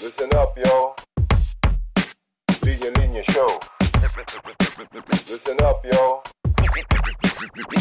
Listen 0.00 0.30
up, 0.34 0.56
yo. 0.56 0.94
Linya 2.62 2.90
Linya 2.98 3.22
Show. 3.32 3.50
Listen 5.26 5.56
up, 5.62 5.84
yo. 5.84 6.22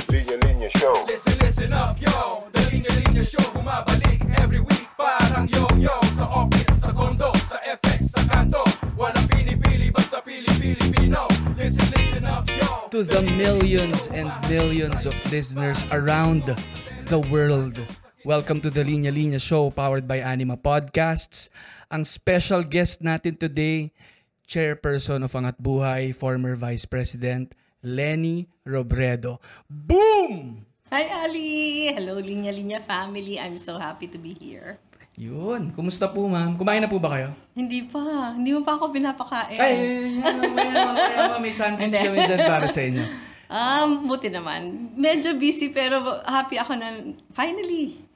Linya 0.10 0.36
Linya 0.42 0.70
Show. 0.78 0.94
Listen, 1.08 1.38
listen 1.40 1.74
up, 1.74 1.96
yo 2.02 2.44
The 2.54 2.62
Linya 2.72 2.90
Linya 2.90 3.24
Show 3.24 3.46
Bumabalik 3.54 4.26
every 4.40 4.60
week 4.60 4.88
Parang 4.98 5.48
yo-yo 5.48 5.94
Sa 6.18 6.26
office, 6.26 6.80
sa 6.82 6.92
condo, 6.92 7.32
sa 7.48 7.62
FX, 7.64 8.12
sa 8.12 8.22
kanto 8.28 8.64
Walang 8.98 9.28
pinipili, 9.30 9.92
basta 9.94 10.22
pili-Pilipino 10.22 11.28
Listen, 11.56 11.86
listen 11.94 12.26
up, 12.26 12.50
yo 12.50 12.88
to 12.90 13.04
the 13.04 13.22
millions 13.38 14.08
and 14.08 14.32
millions 14.50 15.06
of 15.06 15.14
listeners 15.32 15.84
around 15.92 16.56
the 17.08 17.20
world. 17.20 17.78
Welcome 18.28 18.60
to 18.68 18.68
the 18.68 18.84
Linya 18.84 19.08
Linya 19.08 19.40
Show 19.40 19.72
powered 19.72 20.04
by 20.04 20.20
Anima 20.20 20.60
Podcasts. 20.60 21.48
Ang 21.88 22.04
special 22.04 22.60
guest 22.68 23.00
natin 23.00 23.40
today, 23.40 23.96
Chairperson 24.44 25.24
of 25.24 25.32
Angat 25.32 25.56
Buhay, 25.64 26.12
former 26.12 26.60
Vice 26.60 26.84
President 26.84 27.56
Lenny 27.80 28.52
Robredo. 28.68 29.40
Boom! 29.72 30.60
Hi, 30.92 31.08
Ali! 31.24 31.88
Hello, 31.96 32.20
Linya 32.20 32.52
Linya 32.52 32.84
family. 32.84 33.40
I'm 33.40 33.56
so 33.56 33.80
happy 33.80 34.12
to 34.12 34.20
be 34.20 34.36
here. 34.36 34.76
Yun. 35.16 35.72
Kumusta 35.72 36.12
po, 36.12 36.28
ma'am? 36.28 36.60
Kumain 36.60 36.84
na 36.84 36.92
po 36.92 37.00
ba 37.00 37.16
kayo? 37.16 37.32
Hindi 37.56 37.88
pa. 37.88 38.36
Hindi 38.36 38.52
mo 38.52 38.60
pa 38.60 38.76
ako 38.76 38.92
pinapakain. 38.92 39.56
Ay, 39.56 40.20
yan, 40.20 40.36
yan, 40.52 40.76
yan, 40.76 41.40
may 41.40 41.56
sandwich 41.56 41.96
kami 41.96 42.20
dyan 42.28 42.44
para 42.44 42.68
sa 42.68 42.84
inyo. 42.84 43.08
Um, 43.48 44.04
buti 44.04 44.28
naman. 44.28 44.92
Medyo 45.00 45.40
busy 45.40 45.72
pero 45.72 46.04
happy 46.28 46.60
ako 46.60 46.76
na 46.76 47.16
finally 47.32 48.07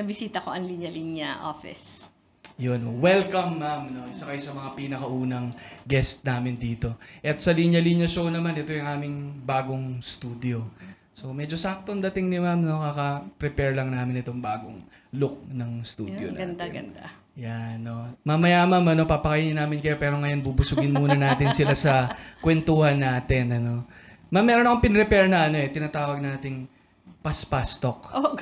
nabisita 0.00 0.40
ko 0.40 0.56
ang 0.56 0.64
Linya 0.64 0.88
Linya 0.88 1.44
office. 1.44 2.08
Yun, 2.56 3.00
welcome 3.00 3.60
ma'am. 3.60 3.92
No? 3.92 4.08
Isa 4.08 4.24
kayo 4.24 4.40
sa 4.40 4.56
mga 4.56 4.72
pinakaunang 4.76 5.52
guest 5.84 6.24
namin 6.24 6.56
dito. 6.56 6.96
At 7.20 7.40
sa 7.44 7.52
Linya 7.52 7.80
Linya 7.80 8.08
Show 8.08 8.28
naman, 8.32 8.56
ito 8.56 8.72
yung 8.72 8.88
aming 8.88 9.16
bagong 9.44 10.00
studio. 10.00 10.64
So 11.12 11.36
medyo 11.36 11.60
saktong 11.60 12.00
dating 12.00 12.32
ni 12.32 12.40
ma'am, 12.40 12.64
no? 12.64 12.80
kaka-prepare 12.80 13.76
lang 13.76 13.92
namin 13.92 14.24
itong 14.24 14.40
bagong 14.40 14.80
look 15.12 15.44
ng 15.52 15.84
studio 15.84 16.32
Yan, 16.32 16.32
natin. 16.32 16.40
ganda, 16.56 16.64
ganda. 16.72 17.04
Yan, 17.36 17.76
no. 17.84 18.12
Mamaya 18.24 18.64
ma'am, 18.64 18.84
ano, 18.84 19.04
papakainin 19.04 19.56
namin 19.56 19.84
kayo 19.84 20.00
pero 20.00 20.16
ngayon 20.20 20.40
bubusugin 20.40 20.92
muna 20.92 21.16
natin 21.16 21.52
sila 21.52 21.76
sa 21.76 22.12
kwentuhan 22.40 22.96
natin, 22.96 23.56
ano. 23.56 23.84
Ma'am, 24.32 24.44
meron 24.44 24.64
akong 24.68 24.84
pinrepare 24.84 25.28
na 25.28 25.48
ano 25.48 25.56
eh, 25.60 25.68
tinatawag 25.68 26.20
nating 26.20 26.79
paspas 27.20 27.76
talk. 27.76 28.08
Oh, 28.16 28.32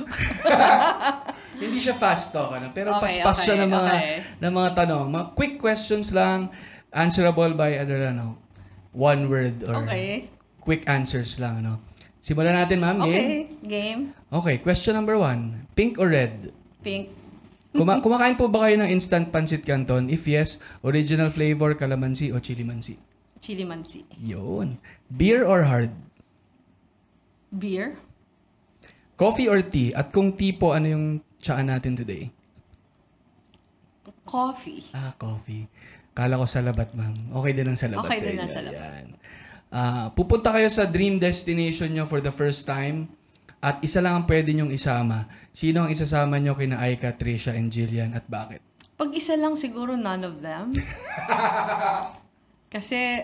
Hindi 1.62 1.78
siya 1.82 1.98
fast 1.98 2.30
talk, 2.30 2.54
ano, 2.54 2.70
pero 2.70 2.94
Okay, 2.98 3.18
paspas 3.18 3.42
siya 3.42 3.58
okay, 3.58 3.62
ng 3.66 3.70
mga 3.74 3.94
okay. 3.94 4.16
ng 4.38 4.52
mga 4.54 4.70
tanong. 4.78 5.04
Mga 5.10 5.26
quick 5.34 5.54
questions 5.58 6.14
lang, 6.14 6.54
answerable 6.94 7.50
by 7.58 7.74
other 7.74 8.06
ano, 8.06 8.38
one 8.94 9.26
word 9.26 9.66
or 9.66 9.82
okay. 9.82 10.30
quick 10.62 10.86
answers 10.86 11.42
lang, 11.42 11.66
ano. 11.66 11.82
Simulan 12.22 12.54
natin, 12.54 12.78
ma'am. 12.82 13.02
Game? 13.02 13.08
Okay. 13.08 13.30
Game. 13.66 14.02
Okay, 14.30 14.56
question 14.62 14.94
number 14.94 15.18
one. 15.18 15.66
Pink 15.74 15.98
or 15.98 16.10
red? 16.10 16.54
Pink. 16.82 17.10
Kuma 17.74 17.98
kumakain 18.04 18.38
po 18.38 18.46
ba 18.46 18.68
kayo 18.68 18.78
ng 18.78 18.90
instant 18.90 19.30
pancit 19.34 19.66
canton? 19.66 20.06
If 20.10 20.26
yes, 20.30 20.62
original 20.86 21.30
flavor, 21.34 21.74
calamansi 21.74 22.30
o 22.30 22.38
chili 22.38 22.62
mansi? 22.62 22.94
Chili 23.42 23.66
mansi. 23.66 24.02
Yun. 24.18 24.78
Beer 25.10 25.46
or 25.46 25.66
hard? 25.66 25.94
Beer. 27.54 27.96
Coffee 29.18 29.50
or 29.50 29.58
tea? 29.66 29.90
At 29.90 30.14
kung 30.14 30.38
tea 30.38 30.54
po, 30.54 30.78
ano 30.78 30.86
yung 30.86 31.06
tsaan 31.42 31.66
natin 31.66 31.98
today? 31.98 32.30
Coffee. 34.22 34.86
Ah, 34.94 35.10
coffee. 35.18 35.66
Kala 36.14 36.38
ko 36.38 36.46
sa 36.46 36.62
labat, 36.62 36.94
ma'am. 36.94 37.34
Okay 37.34 37.52
din 37.56 37.66
ang 37.66 37.78
sa 37.78 37.90
labat 37.90 38.06
Okay 38.06 38.18
sa 38.20 38.24
din 38.24 38.34
inyo. 38.36 38.42
ang 38.46 38.52
sa 38.52 38.62
labat. 38.62 38.78
Yan. 38.78 39.06
Ah, 39.68 40.06
pupunta 40.14 40.54
kayo 40.54 40.70
sa 40.70 40.86
dream 40.86 41.18
destination 41.18 41.90
nyo 41.90 42.06
for 42.06 42.22
the 42.22 42.30
first 42.30 42.62
time 42.62 43.10
at 43.58 43.82
isa 43.82 43.98
lang 43.98 44.22
ang 44.22 44.26
pwede 44.30 44.54
nyong 44.54 44.70
isama. 44.70 45.26
Sino 45.50 45.84
ang 45.84 45.90
isasama 45.90 46.38
nyo 46.38 46.54
kina 46.54 46.78
Aika, 46.78 47.10
Trisha, 47.10 47.52
and 47.52 47.74
Jillian 47.74 48.14
at 48.14 48.22
bakit? 48.30 48.62
Pag 48.94 49.10
isa 49.14 49.34
lang 49.34 49.58
siguro 49.58 49.98
none 49.98 50.22
of 50.22 50.38
them. 50.38 50.70
Kasi 52.74 53.22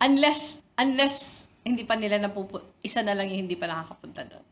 unless 0.00 0.58
unless 0.74 1.46
hindi 1.62 1.86
pa 1.86 1.94
nila 1.96 2.18
napupu 2.18 2.60
isa 2.82 3.00
na 3.00 3.14
lang 3.14 3.30
yung 3.30 3.46
hindi 3.46 3.56
pa 3.56 3.70
nakakapunta 3.70 4.26
doon. 4.26 4.44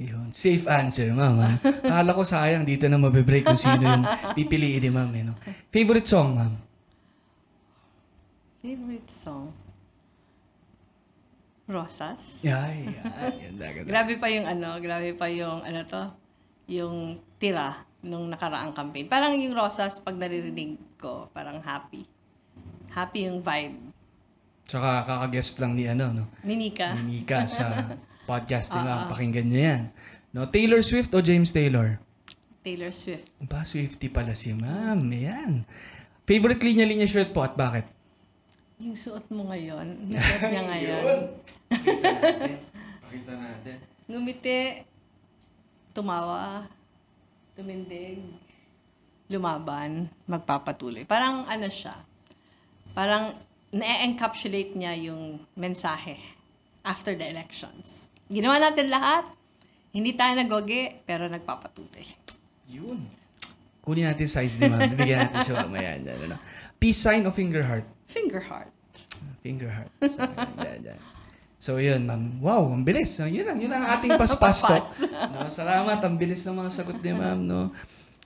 Yun. 0.00 0.32
Safe 0.32 0.64
answer, 0.64 1.12
ma'am. 1.12 1.36
ha? 1.36 1.50
Kala 1.84 2.16
ko 2.16 2.24
sayang 2.24 2.64
dito 2.64 2.88
na 2.88 2.96
mabibreak 2.96 3.44
kung 3.44 3.60
sino 3.60 3.84
yung 3.84 4.04
pipiliin 4.32 4.80
ni 4.80 4.88
ma'am. 4.88 5.10
Eh, 5.12 5.24
no? 5.28 5.36
Favorite 5.68 6.08
song, 6.08 6.40
ma'am? 6.40 6.52
Favorite 8.64 9.12
song? 9.12 9.52
Rosas. 11.70 12.42
Ay, 12.42 12.90
ganda. 13.38 13.64
Grabe 13.86 14.18
pa 14.18 14.26
yung 14.26 14.48
ano, 14.48 14.80
grabe 14.82 15.14
pa 15.14 15.30
yung 15.30 15.62
ano 15.62 15.80
to, 15.86 16.02
yung 16.66 17.20
tira 17.38 17.86
nung 18.02 18.26
nakaraang 18.26 18.74
campaign. 18.74 19.06
Parang 19.06 19.36
yung 19.38 19.54
Rosas 19.54 20.02
pag 20.02 20.18
naririnig 20.18 20.80
ko, 20.98 21.28
parang 21.30 21.62
happy. 21.62 22.08
Happy 22.90 23.30
yung 23.30 23.38
vibe. 23.38 23.78
Tsaka 24.66 25.06
kakaguest 25.06 25.62
lang 25.62 25.78
ni 25.78 25.86
ano, 25.86 26.10
no? 26.10 26.24
Ni 26.42 26.58
Nika. 26.58 26.90
Ni 26.98 27.22
Nika 27.22 27.46
sa 27.46 27.66
podcast 28.30 28.70
ni 28.70 28.78
ma'am. 28.78 28.86
Ah, 28.86 29.02
ah. 29.02 29.10
Pakinggan 29.10 29.46
niya 29.50 29.62
yan. 29.66 29.82
No, 30.30 30.46
Taylor 30.46 30.78
Swift 30.86 31.10
o 31.10 31.18
James 31.18 31.50
Taylor? 31.50 31.98
Taylor 32.62 32.94
Swift. 32.94 33.26
Ba, 33.42 33.66
Swifty 33.66 34.06
pala 34.06 34.38
si 34.38 34.54
ma'am. 34.54 35.02
Yan. 35.10 35.66
Favorite 36.22 36.62
linya-linya 36.62 37.10
shirt 37.10 37.34
po 37.34 37.42
at 37.42 37.58
bakit? 37.58 37.90
Yung 38.78 38.94
suot 38.94 39.26
mo 39.34 39.50
ngayon, 39.50 39.86
yung 40.14 40.20
suot 40.22 40.42
niya 40.46 40.62
ngayon. 40.70 41.06
Pakita 43.02 43.32
natin. 43.34 43.76
Ngumiti, 44.06 44.86
tumawa, 45.90 46.70
tumindig, 47.58 48.22
lumaban, 49.26 50.06
magpapatuloy. 50.30 51.02
Parang 51.06 51.46
ano 51.50 51.66
siya, 51.66 51.98
parang 52.94 53.34
na-encapsulate 53.70 54.74
niya 54.74 54.94
yung 55.10 55.42
mensahe 55.54 56.18
after 56.82 57.14
the 57.14 57.26
elections. 57.26 58.09
Ginawa 58.30 58.62
natin 58.62 58.86
lahat, 58.86 59.26
hindi 59.90 60.14
tayo 60.14 60.38
nagoge, 60.38 61.02
pero 61.02 61.26
nagpapatuloy. 61.26 62.06
Yun. 62.70 63.02
Kunin 63.82 64.06
natin 64.06 64.30
size 64.30 64.54
ni 64.62 64.70
ma'am. 64.70 64.86
Bibigyan 64.94 65.26
natin 65.26 65.38
siya 65.42 65.66
mamaya. 65.66 65.98
Yan, 65.98 66.06
ano. 66.30 66.36
Peace 66.78 67.02
sign 67.02 67.26
o 67.26 67.34
finger 67.34 67.66
heart? 67.66 67.86
Finger 68.06 68.38
heart. 68.38 68.70
Finger 69.42 69.66
heart. 69.72 69.90
So, 70.06 70.22
yan, 70.62 70.80
yan. 70.86 71.00
So, 71.60 71.70
yun, 71.76 72.06
ma'am. 72.06 72.38
Wow, 72.38 72.70
ang 72.70 72.86
bilis. 72.86 73.18
So, 73.18 73.26
yun 73.26 73.50
lang. 73.50 73.58
Yun 73.58 73.74
ang 73.74 73.98
ating 73.98 74.14
paspas 74.14 74.62
talk. 74.62 74.86
no, 75.34 75.50
salamat. 75.50 75.98
Ang 76.00 76.14
bilis 76.16 76.46
ng 76.46 76.54
mga 76.54 76.70
sagot 76.70 77.02
ni 77.02 77.12
ma'am, 77.12 77.40
no? 77.42 77.74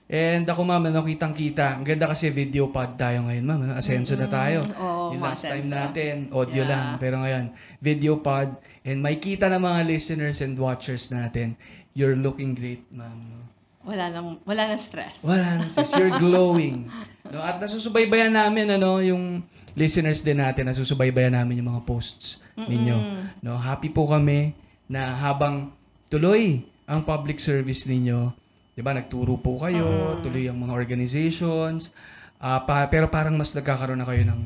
And 0.05 0.45
ako, 0.45 0.61
ma'am, 0.61 0.85
ano, 0.93 1.01
kitang-kita. 1.01 1.81
Ang 1.81 1.83
ganda 1.83 2.05
kasi 2.05 2.29
video 2.29 2.69
pod 2.69 2.93
tayo 2.93 3.25
ngayon, 3.25 3.43
ma'am. 3.43 3.59
Ano? 3.65 3.73
Asenso 3.73 4.13
na 4.13 4.29
tayo. 4.29 4.61
Oo, 4.77 5.17
yung 5.17 5.23
last 5.25 5.49
time 5.49 5.65
natin, 5.65 6.29
audio 6.29 6.61
Yeah. 6.61 6.69
lang. 6.69 6.85
Pero 7.01 7.15
ngayon, 7.25 7.45
video 7.81 8.21
pod. 8.21 8.53
And 8.85 9.01
may 9.01 9.17
kita 9.17 9.49
ng 9.49 9.59
mga 9.59 9.81
listeners 9.83 10.39
and 10.39 10.53
watchers 10.55 11.09
natin. 11.09 11.57
You're 11.91 12.13
looking 12.13 12.53
great, 12.53 12.85
ma'am. 12.87 13.17
No? 13.25 13.39
Wala 13.85 14.09
nang, 14.09 14.41
wala 14.41 14.61
nang 14.65 14.77
stress. 14.77 15.21
Wala 15.21 15.57
na 15.57 15.65
sis, 15.65 15.89
you're 15.93 16.13
glowing. 16.21 16.89
No, 17.25 17.37
at 17.37 17.57
nasusubaybayan 17.57 18.33
namin 18.33 18.69
ano 18.71 18.97
yung 18.97 19.45
listeners 19.73 20.21
din 20.21 20.37
natin, 20.37 20.65
nasusubaybayan 20.65 21.33
namin 21.33 21.61
yung 21.61 21.69
mga 21.69 21.85
posts 21.85 22.41
ninyo. 22.55 22.97
No, 23.41 23.57
happy 23.57 23.89
po 23.89 24.05
kami 24.05 24.57
na 24.85 25.13
habang 25.15 25.69
tuloy 26.07 26.65
ang 26.85 27.01
public 27.01 27.37
service 27.37 27.85
ninyo, 27.85 28.33
'di 28.73 28.81
ba? 28.81 28.93
Nagturo 28.93 29.37
po 29.37 29.57
kayo, 29.57 29.85
tuloy 30.21 30.45
ang 30.45 30.57
mga 30.57 30.73
organizations. 30.73 31.93
ah, 32.37 32.61
pa- 32.61 32.85
pero 32.85 33.05
parang 33.07 33.33
mas 33.33 33.53
nagkakaroon 33.53 33.97
na 33.97 34.05
kayo 34.05 34.21
ng 34.25 34.41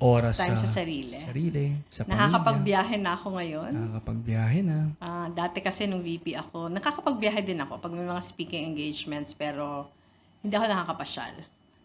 oras 0.00 0.40
Time 0.40 0.56
sa, 0.56 0.64
sa 0.64 0.80
sarili. 0.80 1.20
sarili, 1.20 1.76
sa 1.92 2.02
pamilya. 2.02 2.16
Nakakapagbiyahe 2.16 2.96
na 2.96 3.10
ako 3.14 3.26
ngayon. 3.36 3.72
Nakakapagbiyahe 3.76 4.60
na. 4.64 4.78
Ah, 4.98 5.28
dati 5.28 5.60
kasi 5.60 5.84
nung 5.84 6.00
VP 6.00 6.32
ako, 6.34 6.72
nakakapagbiyahe 6.72 7.44
din 7.44 7.60
ako 7.60 7.78
pag 7.78 7.92
may 7.92 8.08
mga 8.08 8.24
speaking 8.24 8.72
engagements 8.72 9.36
pero 9.36 9.92
hindi 10.40 10.56
ako 10.56 10.66
nakakapasyal. 10.72 11.36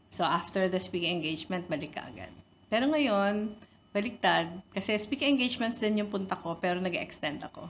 So 0.10 0.24
after 0.24 0.72
the 0.72 0.80
speaking 0.80 1.20
engagement, 1.20 1.68
balik 1.68 2.00
ka 2.00 2.08
agad. 2.08 2.32
Pero 2.72 2.88
ngayon, 2.88 3.52
baliktad. 3.92 4.48
Kasi 4.72 4.96
speaking 4.96 5.36
engagements 5.36 5.84
din 5.84 6.00
yung 6.00 6.08
punta 6.08 6.40
ko 6.40 6.56
pero 6.56 6.80
nag 6.80 6.96
extend 6.96 7.44
ako. 7.44 7.68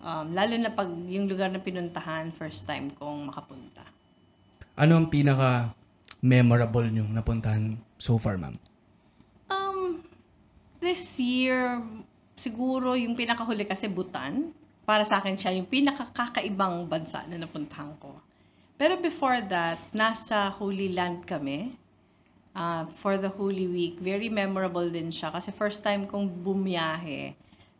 Um, 0.00 0.32
lalo 0.32 0.56
na 0.56 0.72
pag 0.72 0.88
yung 1.12 1.28
lugar 1.28 1.52
na 1.52 1.60
pinuntahan, 1.60 2.32
first 2.32 2.64
time 2.64 2.88
kong 2.96 3.28
makapunta. 3.28 3.84
Ano 4.80 4.96
ang 4.96 5.12
pinaka 5.12 5.76
memorable 6.24 6.88
nyo 6.88 7.04
napuntahan 7.04 7.76
so 8.00 8.16
far, 8.16 8.40
ma'am? 8.40 8.56
This 10.80 11.20
year, 11.20 11.84
siguro 12.34 12.96
yung 12.96 13.12
pinakahuli 13.14 13.68
kasi 13.68 13.86
Bhutan. 13.86 14.56
Para 14.88 15.04
sa 15.04 15.20
akin 15.20 15.36
siya 15.36 15.54
yung 15.54 15.68
pinakakakaibang 15.68 16.88
bansa 16.88 17.22
na 17.28 17.36
napuntahan 17.38 17.94
ko. 18.00 18.16
Pero 18.80 18.96
before 18.96 19.44
that, 19.46 19.76
nasa 19.92 20.50
Holy 20.56 20.90
Land 20.90 21.28
kami. 21.28 21.76
ah, 22.54 22.86
for 22.98 23.14
the 23.18 23.30
Holy 23.30 23.66
Week. 23.70 23.96
Very 24.02 24.26
memorable 24.26 24.86
din 24.90 25.14
siya 25.14 25.30
kasi 25.30 25.54
first 25.54 25.82
time 25.86 26.06
kong 26.06 26.26
bumiyahe, 26.42 27.34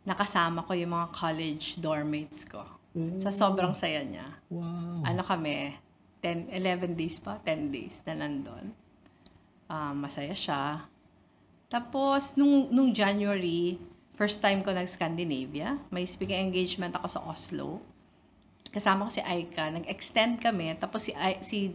nakasama 0.07 0.63
ko 0.63 0.71
yung 0.73 0.95
mga 0.95 1.07
college 1.11 1.77
dorm 1.77 2.11
mates 2.11 2.47
ko. 2.47 2.63
So, 3.19 3.31
sobrang 3.31 3.71
saya 3.71 4.03
niya. 4.03 4.27
Wow. 4.51 5.07
Ano 5.07 5.23
kami, 5.23 5.75
10, 6.19 6.51
11 6.51 6.91
days 6.99 7.23
pa, 7.23 7.39
10 7.39 7.71
days 7.71 8.03
na 8.03 8.19
nandun. 8.19 8.75
Ah, 9.71 9.95
masaya 9.95 10.35
siya. 10.35 10.83
Tapos, 11.71 12.35
nung, 12.35 12.67
nung 12.67 12.91
January, 12.91 13.79
first 14.19 14.43
time 14.43 14.59
ko 14.59 14.75
nag-Scandinavia. 14.75 15.79
May 15.87 16.03
speaking 16.03 16.51
engagement 16.51 16.91
ako 16.99 17.07
sa 17.07 17.23
Oslo. 17.23 17.79
Kasama 18.67 19.07
ko 19.07 19.11
si 19.15 19.23
Aika. 19.23 19.71
Nag-extend 19.71 20.43
kami. 20.43 20.75
Tapos 20.75 21.07
si, 21.07 21.15
Ai- 21.15 21.39
si 21.39 21.71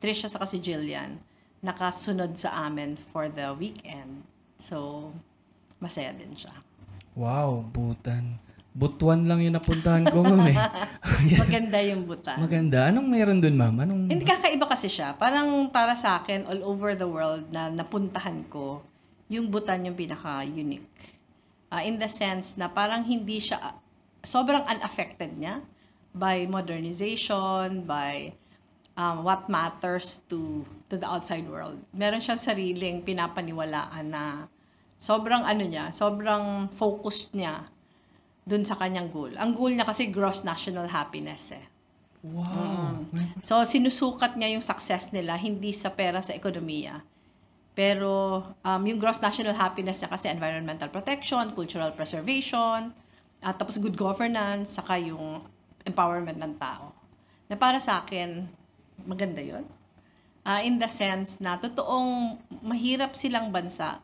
Trisha 0.00 0.32
sa 0.32 0.40
si 0.48 0.58
Jillian 0.64 1.20
nakasunod 1.64 2.36
sa 2.36 2.68
amin 2.68 2.92
for 2.96 3.28
the 3.32 3.52
weekend. 3.56 4.20
So, 4.60 5.08
masaya 5.80 6.12
din 6.12 6.36
siya. 6.36 6.52
Wow, 7.16 7.64
Butan. 7.72 8.36
Butuan 8.74 9.30
lang 9.30 9.38
yung 9.38 9.54
napuntahan 9.54 10.02
ko, 10.10 10.26
ma'am 10.26 10.50
eh. 10.50 10.56
Maganda 11.46 11.78
yung 11.78 12.10
butan. 12.10 12.42
Maganda. 12.42 12.90
Anong 12.90 13.06
meron 13.06 13.38
dun, 13.38 13.54
ma'am? 13.54 13.86
Anong... 13.86 14.10
Hindi 14.10 14.26
kakaiba 14.26 14.66
kasi 14.66 14.90
siya. 14.90 15.14
Parang 15.14 15.70
para 15.70 15.94
sa 15.94 16.18
akin, 16.18 16.42
all 16.50 16.58
over 16.66 16.98
the 16.98 17.06
world 17.06 17.46
na 17.54 17.70
napuntahan 17.70 18.42
ko, 18.50 18.82
yung 19.28 19.48
Bhutan 19.48 19.86
yung 19.88 19.96
pinaka-unique. 19.96 20.88
Ah, 21.72 21.82
in 21.82 21.98
the 21.98 22.08
sense 22.08 22.54
na 22.54 22.70
parang 22.70 23.02
hindi 23.02 23.40
siya, 23.40 23.74
sobrang 24.22 24.62
unaffected 24.68 25.34
niya 25.34 25.64
by 26.14 26.46
modernization, 26.46 27.82
by 27.82 28.30
um, 28.94 29.26
what 29.26 29.50
matters 29.50 30.22
to 30.30 30.62
to 30.86 30.94
the 30.94 31.06
outside 31.06 31.46
world. 31.50 31.78
Meron 31.90 32.22
siyang 32.22 32.38
sariling 32.38 33.02
pinapaniwalaan 33.02 34.06
na 34.06 34.46
sobrang 35.02 35.42
ano 35.42 35.64
niya, 35.66 35.90
sobrang 35.90 36.70
focused 36.70 37.34
niya 37.34 37.66
dun 38.44 38.62
sa 38.62 38.78
kanyang 38.78 39.10
goal. 39.10 39.32
Ang 39.34 39.56
goal 39.56 39.72
niya 39.74 39.88
kasi 39.88 40.12
gross 40.12 40.44
national 40.46 40.86
happiness 40.86 41.50
eh. 41.56 41.64
Wow. 42.24 43.04
So, 43.44 43.60
sinusukat 43.68 44.40
niya 44.40 44.56
yung 44.56 44.64
success 44.64 45.12
nila, 45.12 45.36
hindi 45.36 45.76
sa 45.76 45.92
pera 45.92 46.24
sa 46.24 46.32
ekonomiya. 46.32 47.04
Pero, 47.74 48.42
um, 48.62 48.82
yung 48.86 49.02
gross 49.02 49.18
national 49.18 49.58
happiness 49.58 49.98
niya 49.98 50.10
kasi 50.10 50.30
environmental 50.30 50.86
protection, 50.88 51.50
cultural 51.58 51.90
preservation, 51.90 52.94
at 53.42 53.58
tapos 53.58 53.76
good 53.82 53.98
governance, 53.98 54.78
saka 54.78 54.96
yung 54.96 55.42
empowerment 55.82 56.38
ng 56.38 56.54
tao. 56.56 56.94
Na 57.50 57.58
para 57.58 57.82
sa 57.82 58.06
akin, 58.06 58.46
maganda 59.04 59.42
yon 59.42 59.66
Ah, 60.44 60.60
in 60.60 60.76
the 60.76 60.86
sense 60.86 61.40
na 61.40 61.56
totoong 61.56 62.36
mahirap 62.60 63.16
silang 63.16 63.48
bansa, 63.48 63.96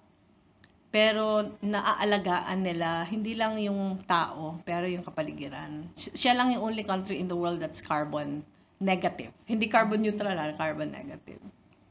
pero 0.88 1.52
naaalagaan 1.60 2.64
nila 2.64 3.04
hindi 3.06 3.36
lang 3.36 3.60
yung 3.60 4.00
tao, 4.08 4.56
pero 4.64 4.88
yung 4.88 5.04
kapaligiran. 5.04 5.92
Si- 5.94 6.16
Siya 6.16 6.32
lang 6.32 6.50
yung 6.50 6.64
only 6.64 6.82
country 6.82 7.20
in 7.20 7.28
the 7.28 7.36
world 7.36 7.60
that's 7.60 7.84
carbon 7.84 8.40
negative. 8.80 9.30
Hindi 9.44 9.68
carbon 9.68 10.00
neutral, 10.00 10.32
ah, 10.32 10.50
carbon 10.56 10.90
negative. 10.90 11.38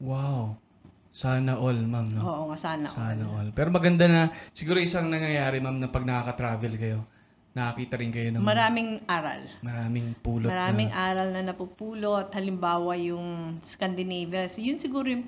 Wow. 0.02 0.58
Sana 1.10 1.58
all, 1.58 1.74
ma'am, 1.82 2.06
no? 2.14 2.20
Oo 2.22 2.42
nga, 2.54 2.58
sana. 2.58 2.86
Sana 2.86 3.26
all. 3.26 3.46
all. 3.46 3.48
Pero 3.50 3.74
maganda 3.74 4.06
na, 4.06 4.30
siguro 4.54 4.78
isang 4.78 5.10
nangyayari, 5.10 5.58
ma'am, 5.58 5.76
na 5.76 5.90
pag 5.90 6.06
nakaka-travel 6.06 6.78
kayo, 6.78 7.02
nakakita 7.50 7.98
rin 7.98 8.14
kayo 8.14 8.30
ng 8.30 8.46
Maraming 8.46 9.02
aral. 9.10 9.42
maraming 9.58 10.14
pulot 10.22 10.46
Maraming 10.46 10.94
na. 10.94 11.10
aral 11.10 11.28
na 11.34 11.42
napupulot. 11.42 12.30
Halimbawa, 12.30 12.94
yung 12.94 13.58
Scandinavia. 13.58 14.46
So, 14.46 14.62
yun 14.62 14.78
siguro 14.78 15.10
yung 15.10 15.26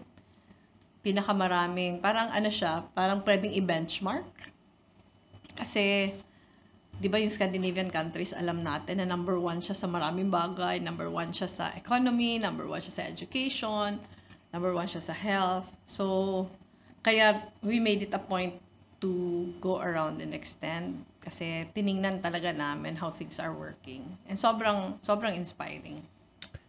pinakamaraming, 1.02 1.99
parang 1.99 2.31
ano 2.31 2.46
siya, 2.46 2.87
parang 2.94 3.26
pwedeng 3.26 3.50
i-benchmark. 3.50 4.31
Kasi, 5.58 6.14
di 6.94 7.08
ba 7.11 7.19
yung 7.19 7.34
Scandinavian 7.34 7.90
countries, 7.90 8.31
alam 8.31 8.62
natin 8.62 9.02
na 9.02 9.06
number 9.11 9.34
one 9.34 9.58
siya 9.58 9.75
sa 9.75 9.90
maraming 9.90 10.31
bagay, 10.31 10.79
number 10.79 11.11
one 11.11 11.34
siya 11.34 11.50
sa 11.50 11.75
economy, 11.75 12.38
number 12.38 12.70
one 12.70 12.79
siya 12.79 13.02
sa 13.02 13.05
education, 13.11 13.99
number 14.52 14.70
one 14.76 14.87
siya 14.87 15.02
sa 15.02 15.16
health. 15.16 15.72
So, 15.88 16.46
kaya 17.02 17.43
we 17.64 17.81
made 17.81 18.04
it 18.06 18.12
a 18.14 18.22
point 18.22 18.60
to 19.02 19.10
go 19.58 19.82
around 19.82 20.22
and 20.22 20.31
extend 20.31 21.02
kasi 21.19 21.66
tiningnan 21.75 22.22
talaga 22.22 22.54
namin 22.54 22.94
how 22.94 23.10
things 23.10 23.43
are 23.43 23.50
working. 23.50 24.06
And 24.31 24.38
sobrang, 24.38 25.02
sobrang 25.02 25.34
inspiring. 25.34 26.06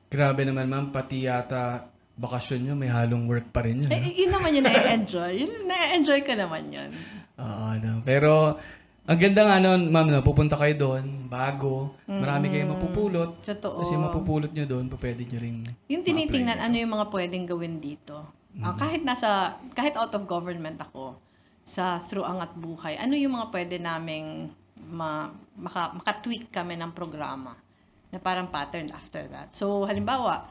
Grabe 0.10 0.46
naman, 0.46 0.70
ma'am. 0.70 0.90
Pati 0.94 1.26
yata 1.26 1.94
bakasyon 2.14 2.70
nyo, 2.70 2.74
may 2.78 2.90
halong 2.90 3.26
work 3.26 3.50
pa 3.50 3.66
rin 3.66 3.82
yun. 3.82 3.90
Eh, 3.90 4.26
yun 4.26 4.30
naman 4.30 4.54
yung 4.54 4.66
na-enjoy. 4.70 5.32
Yun, 5.34 5.66
na-enjoy 5.66 6.22
ko 6.22 6.38
naman 6.38 6.70
yun. 6.70 6.94
Oo, 7.42 7.70
no. 7.82 8.06
Pero, 8.06 8.62
ang 9.04 9.20
ganda 9.20 9.44
nga 9.44 9.60
nun, 9.60 9.92
ma'am, 9.92 10.08
no, 10.08 10.24
pupunta 10.24 10.56
kayo 10.56 10.76
doon, 10.80 11.28
bago, 11.28 11.92
marami 12.08 12.48
kayong 12.48 12.80
mapupulot. 12.80 13.44
Totoo. 13.44 13.84
Kasi 13.84 14.00
mapupulot 14.00 14.52
nyo 14.56 14.64
doon, 14.64 14.88
pwede 14.96 15.28
nyo 15.28 15.40
rin. 15.44 15.58
Yung 15.92 16.08
tinitingnan, 16.08 16.56
ano 16.64 16.76
yung 16.80 16.94
mga 16.96 17.12
pwedeng 17.12 17.44
gawin 17.44 17.84
dito. 17.84 18.24
Ah, 18.62 18.78
kahit 18.78 19.02
nasa, 19.02 19.60
kahit 19.74 19.98
out 19.98 20.14
of 20.14 20.24
government 20.30 20.78
ako, 20.80 21.18
sa 21.68 22.00
through 22.06 22.24
angat 22.24 22.56
buhay, 22.56 22.96
ano 23.00 23.18
yung 23.18 23.36
mga 23.36 23.48
pwede 23.50 23.76
naming 23.82 24.52
ma, 24.88 25.32
maka, 25.58 25.96
makatweak 25.96 26.52
kami 26.54 26.80
ng 26.80 26.92
programa 26.94 27.56
na 28.14 28.22
parang 28.22 28.48
pattern 28.48 28.94
after 28.94 29.26
that. 29.32 29.52
So, 29.58 29.90
halimbawa, 29.90 30.48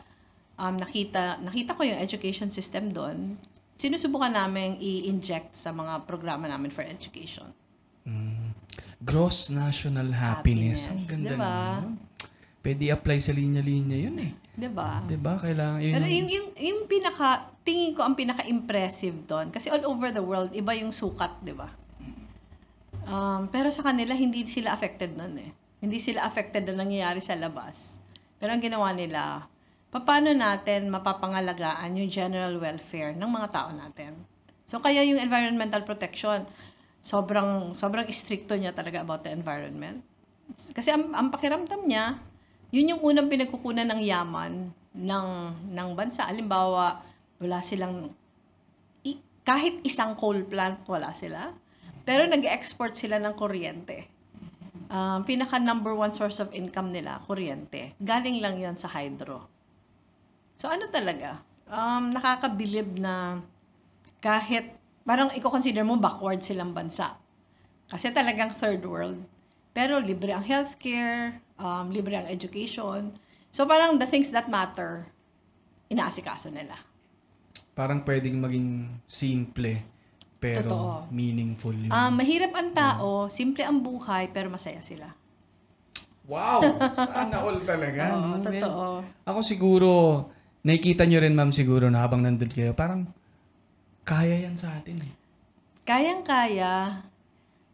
um, 0.58 0.76
nakita, 0.76 1.38
nakita 1.40 1.78
ko 1.78 1.86
yung 1.86 2.00
education 2.00 2.50
system 2.50 2.90
doon, 2.90 3.38
sinusubukan 3.78 4.34
namin 4.34 4.76
i-inject 4.82 5.54
sa 5.54 5.70
mga 5.70 6.04
programa 6.04 6.50
namin 6.50 6.74
for 6.74 6.82
education. 6.82 7.46
Mm. 8.02 8.41
Gross 9.02 9.50
national 9.50 10.14
happiness. 10.14 10.86
Ang 10.86 11.02
Happiness, 11.02 11.10
ganda 11.10 11.30
diba? 11.34 11.42
naman. 11.42 11.82
Pwede 12.62 12.84
apply 12.94 13.18
sa 13.18 13.34
linya-linya 13.34 13.98
yun 13.98 14.16
eh. 14.22 14.32
'Di 14.54 14.70
ba? 14.70 15.02
Diba? 15.02 15.34
Kailangan 15.34 15.82
yun. 15.82 15.94
Pero 15.98 16.06
yung- 16.06 16.30
yung, 16.30 16.48
yung, 16.54 16.80
pinaka, 16.86 17.50
tingin 17.66 17.90
ko 17.96 18.06
ang 18.06 18.14
pinaka-impressive 18.14 19.26
doon, 19.26 19.50
kasi 19.50 19.66
all 19.72 19.82
over 19.82 20.14
the 20.14 20.22
world, 20.22 20.54
iba 20.54 20.70
yung 20.78 20.94
sukat, 20.94 21.42
di 21.42 21.50
ba? 21.50 21.66
Um, 23.02 23.50
pero 23.50 23.74
sa 23.74 23.82
kanila, 23.82 24.14
hindi 24.14 24.46
sila 24.46 24.70
affected 24.70 25.18
nun 25.18 25.34
eh. 25.40 25.50
Hindi 25.82 25.98
sila 25.98 26.22
affected 26.22 26.62
na 26.70 26.86
nangyayari 26.86 27.18
sa 27.18 27.34
labas. 27.34 27.98
Pero 28.38 28.54
ang 28.54 28.62
ginawa 28.62 28.94
nila, 28.94 29.50
paano 29.90 30.30
natin 30.30 30.86
mapapangalagaan 30.86 31.98
yung 31.98 32.06
general 32.06 32.54
welfare 32.62 33.18
ng 33.18 33.26
mga 33.26 33.48
tao 33.50 33.74
natin? 33.74 34.14
So 34.62 34.78
kaya 34.78 35.02
yung 35.02 35.18
environmental 35.18 35.82
protection, 35.82 36.46
sobrang 37.02 37.74
sobrang 37.74 38.06
stricto 38.08 38.54
niya 38.54 38.70
talaga 38.70 39.02
about 39.02 39.26
the 39.26 39.34
environment. 39.34 40.00
Kasi 40.72 40.94
ang, 40.94 41.10
ang 41.12 41.28
pakiramdam 41.28 41.82
niya, 41.84 42.22
yun 42.70 42.96
yung 42.96 43.02
unang 43.02 43.28
pinagkukunan 43.28 43.84
ng 43.90 44.00
yaman 44.00 44.70
ng 44.94 45.28
ng 45.74 45.88
bansa. 45.98 46.24
Halimbawa, 46.30 47.02
wala 47.42 47.58
silang 47.60 48.14
kahit 49.42 49.82
isang 49.82 50.14
coal 50.14 50.46
plant 50.46 50.86
wala 50.86 51.10
sila. 51.18 51.50
Pero 52.02 52.26
nag-export 52.26 52.98
sila 52.98 53.18
ng 53.22 53.34
kuryente. 53.34 54.10
Um, 54.90 55.22
pinaka 55.22 55.62
number 55.62 55.94
one 55.94 56.10
source 56.10 56.42
of 56.42 56.50
income 56.50 56.90
nila, 56.90 57.22
kuryente. 57.26 57.94
Galing 58.02 58.42
lang 58.42 58.58
yon 58.58 58.74
sa 58.74 58.90
hydro. 58.90 59.46
So 60.58 60.66
ano 60.66 60.90
talaga? 60.90 61.42
Um, 61.70 62.10
nakakabilib 62.10 62.98
na 62.98 63.42
kahit 64.18 64.81
parang 65.02 65.30
i-consider 65.34 65.82
mo 65.82 65.98
backward 65.98 66.42
silang 66.42 66.74
bansa. 66.74 67.18
Kasi 67.90 68.10
talagang 68.14 68.54
third 68.54 68.82
world. 68.86 69.18
Pero 69.72 69.98
libre 70.00 70.32
ang 70.32 70.44
healthcare, 70.44 71.40
um, 71.56 71.88
libre 71.92 72.16
ang 72.16 72.28
education. 72.28 73.12
So 73.52 73.68
parang 73.68 74.00
the 74.00 74.08
things 74.08 74.32
that 74.32 74.48
matter, 74.48 75.08
inaasikaso 75.92 76.48
nila. 76.48 76.76
Parang 77.72 78.04
pwedeng 78.04 78.40
maging 78.40 79.00
simple, 79.08 79.80
pero 80.36 80.68
Totoo. 80.68 81.12
meaningful 81.12 81.72
yun. 81.72 81.92
Um, 81.92 82.12
mahirap 82.16 82.52
ang 82.52 82.70
tao, 82.76 83.28
simple 83.32 83.64
ang 83.64 83.80
buhay, 83.80 84.28
pero 84.32 84.48
masaya 84.52 84.80
sila. 84.84 85.08
wow! 86.28 86.60
Sana 86.96 87.42
all 87.42 87.60
talaga. 87.64 88.02
Oo, 88.14 88.38
no? 88.38 88.44
totoo. 88.44 88.86
Ako 89.26 89.40
siguro, 89.44 89.90
nakikita 90.64 91.04
nyo 91.04 91.18
rin 91.20 91.34
ma'am 91.34 91.50
siguro 91.50 91.88
na 91.88 92.04
habang 92.04 92.22
nandun 92.22 92.52
kayo, 92.52 92.72
parang 92.72 93.08
kaya 94.02 94.46
yan 94.46 94.58
sa 94.58 94.74
atin 94.78 94.98
eh. 95.02 95.12
Kayang-kaya, 95.86 97.02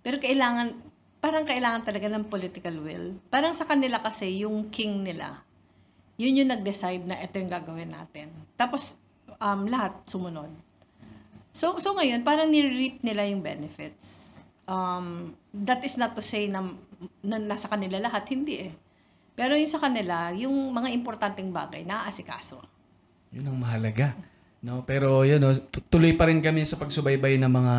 pero 0.00 0.16
kailangan, 0.20 0.76
parang 1.20 1.44
kailangan 1.44 1.85
talaga 1.85 2.08
ng 2.08 2.28
political 2.28 2.76
will. 2.80 3.16
Parang 3.28 3.52
sa 3.52 3.68
kanila 3.68 4.00
kasi, 4.00 4.44
yung 4.44 4.68
king 4.73 5.04
nila, 5.04 5.40
yun 6.20 6.37
yung 6.37 6.50
nag-decide 6.52 7.04
na 7.04 7.20
ito 7.20 7.37
yung 7.40 7.52
gagawin 7.52 7.92
natin. 7.92 8.32
Tapos, 8.56 8.97
um, 9.40 9.68
lahat 9.68 9.94
sumunod. 10.04 10.50
So, 11.54 11.80
so 11.80 11.97
ngayon, 11.97 12.23
parang 12.23 12.52
nire-reap 12.52 13.00
nila 13.02 13.25
yung 13.28 13.40
benefits. 13.40 14.38
Um, 14.68 15.32
that 15.64 15.80
is 15.80 15.97
not 15.97 16.12
to 16.12 16.23
say 16.23 16.44
na, 16.47 16.76
na 17.25 17.40
nasa 17.40 17.73
kanila 17.73 17.97
lahat, 17.99 18.28
hindi 18.28 18.68
eh. 18.68 18.73
Pero 19.38 19.54
yung 19.54 19.70
sa 19.70 19.78
kanila, 19.78 20.35
yung 20.35 20.75
mga 20.75 20.90
importanteng 20.92 21.54
bagay, 21.54 21.87
naaasikaso. 21.87 22.58
Yun 23.30 23.49
ang 23.49 23.58
mahalaga. 23.62 24.12
No, 24.58 24.82
pero 24.82 25.22
yun 25.22 25.38
no, 25.38 25.54
tu- 25.54 25.84
tuloy 25.86 26.18
pa 26.18 26.26
rin 26.26 26.42
kami 26.42 26.66
sa 26.66 26.74
pagsubaybay 26.74 27.38
ng 27.38 27.50
mga 27.50 27.74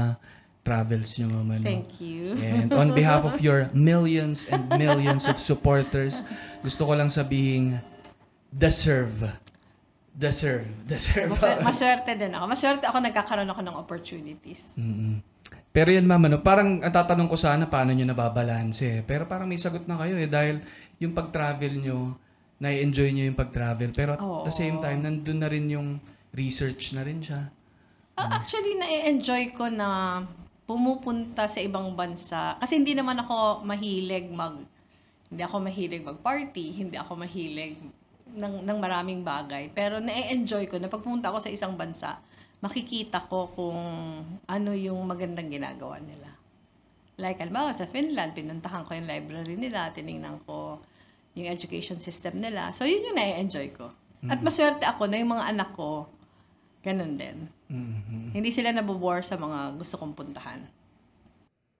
travels 0.63 1.15
niyo, 1.19 1.27
Mama. 1.27 1.59
no? 1.59 1.65
Thank 1.65 2.00
you. 2.00 2.36
And 2.39 2.71
on 2.71 2.95
behalf 2.95 3.27
of 3.27 3.39
your 3.45 3.67
millions 3.75 4.48
and 4.48 4.67
millions 4.75 5.27
of 5.27 5.39
supporters, 5.39 6.24
gusto 6.63 6.88
ko 6.88 6.95
lang 6.95 7.12
sabihin, 7.12 7.79
deserve. 8.48 9.33
Deserve. 10.12 10.67
Deserve. 10.83 11.31
Mas- 11.31 11.63
maswerte 11.63 12.12
din 12.15 12.31
ako. 12.31 12.45
Maswerte 12.48 12.86
ako 12.88 12.98
nagkakaroon 13.00 13.50
ako 13.50 13.62
ng 13.63 13.75
opportunities. 13.75 14.75
Mm-mm. 14.75 15.24
Pero 15.69 15.93
yan, 15.93 16.03
mama, 16.03 16.27
no, 16.27 16.41
parang 16.41 16.81
ang 16.81 16.91
tatanong 16.91 17.29
ko 17.29 17.38
sana 17.38 17.69
paano 17.69 17.93
nyo 17.93 18.03
nababalanse. 18.03 19.05
Pero 19.05 19.29
parang 19.29 19.45
may 19.48 19.59
sagot 19.59 19.86
na 19.86 19.95
kayo 20.01 20.17
eh, 20.17 20.25
dahil 20.27 20.59
yung 20.98 21.13
pag-travel 21.13 21.77
nyo, 21.77 22.17
na-enjoy 22.59 23.15
nyo 23.15 23.24
yung 23.29 23.38
pag-travel. 23.38 23.93
Pero 23.93 24.17
at 24.17 24.21
the 24.43 24.51
same 24.51 24.81
time, 24.81 25.05
nandun 25.05 25.39
na 25.39 25.48
rin 25.48 25.69
yung 25.69 26.01
research 26.33 26.93
na 26.93 27.01
rin 27.05 27.21
siya. 27.24 27.50
Ah, 28.19 28.39
actually, 28.43 28.75
na-enjoy 28.75 29.55
ko 29.55 29.71
na 29.71 30.21
pumupunta 30.67 31.48
sa 31.48 31.59
ibang 31.63 31.95
bansa. 31.95 32.59
Kasi 32.59 32.77
hindi 32.77 32.93
naman 32.93 33.17
ako 33.24 33.63
mahilig 33.63 34.29
mag... 34.29 34.59
Hindi 35.29 35.41
ako 35.45 35.55
mahilig 35.62 36.03
mag-party. 36.03 36.65
Hindi 36.83 36.98
ako 36.98 37.21
mahilig 37.21 37.79
ng, 38.36 38.65
ng 38.65 38.77
maraming 38.77 39.21
bagay. 39.24 39.71
Pero 39.74 39.98
na-enjoy 40.03 40.67
ko 40.69 40.77
na 40.77 40.91
pag 40.91 41.01
pumunta 41.01 41.31
ako 41.31 41.41
sa 41.41 41.53
isang 41.53 41.74
bansa, 41.79 42.19
makikita 42.59 43.24
ko 43.31 43.50
kung 43.55 43.79
ano 44.45 44.71
yung 44.75 45.00
magandang 45.07 45.48
ginagawa 45.48 45.98
nila. 46.03 46.29
Like, 47.19 47.39
alam 47.43 47.71
sa 47.75 47.88
Finland, 47.88 48.36
pinuntahan 48.36 48.83
ko 48.88 48.95
yung 48.95 49.07
library 49.07 49.55
nila, 49.55 49.91
tiningnan 49.91 50.39
ko 50.43 50.79
yung 51.36 51.48
education 51.48 52.00
system 52.00 52.39
nila. 52.39 52.71
So, 52.75 52.83
yun 52.83 53.12
yung 53.12 53.17
na-enjoy 53.17 53.75
ko. 53.75 53.91
At 54.27 54.43
maswerte 54.43 54.83
ako 54.83 55.07
na 55.07 55.15
yung 55.24 55.31
mga 55.31 55.55
anak 55.55 55.71
ko, 55.79 56.12
ganun 56.83 57.19
din. 57.19 57.38
Mhm. 57.67 58.36
Hindi 58.36 58.50
sila 58.53 58.71
nabobore 58.71 59.24
sa 59.25 59.36
mga 59.36 59.75
gusto 59.75 60.00
kong 60.00 60.15
puntahan. 60.15 60.62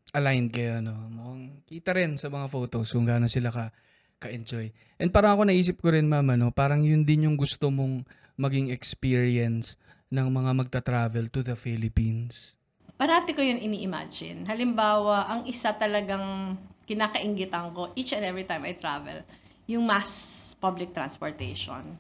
Aligned 0.10 0.50
kayo, 0.50 0.82
no? 0.82 0.98
Mukhang 1.14 1.62
kita 1.70 1.94
rin 1.94 2.18
sa 2.18 2.34
mga 2.34 2.50
photos 2.50 2.90
kung 2.90 3.06
gaano 3.06 3.30
sila 3.30 3.54
ka, 3.54 3.70
ka-enjoy. 4.18 4.74
And 4.98 5.14
parang 5.14 5.38
ako 5.38 5.48
naisip 5.48 5.78
ko 5.78 5.94
rin, 5.94 6.10
mama, 6.10 6.34
no? 6.34 6.50
Parang 6.50 6.82
yun 6.82 7.06
din 7.06 7.30
yung 7.30 7.38
gusto 7.38 7.70
mong 7.70 8.04
maging 8.34 8.74
experience 8.74 9.78
ng 10.10 10.26
mga 10.26 10.52
magta-travel 10.58 11.30
to 11.30 11.46
the 11.46 11.54
Philippines. 11.54 12.58
Parati 12.98 13.32
ko 13.32 13.40
yun 13.46 13.62
ini-imagine. 13.62 14.44
Halimbawa, 14.50 15.30
ang 15.30 15.42
isa 15.46 15.72
talagang 15.78 16.58
kinakaingitan 16.90 17.70
ko 17.72 17.94
each 17.94 18.18
and 18.18 18.26
every 18.26 18.44
time 18.50 18.66
I 18.66 18.74
travel, 18.74 19.22
yung 19.70 19.86
mass 19.86 20.36
public 20.58 20.92
transportation. 20.92 21.96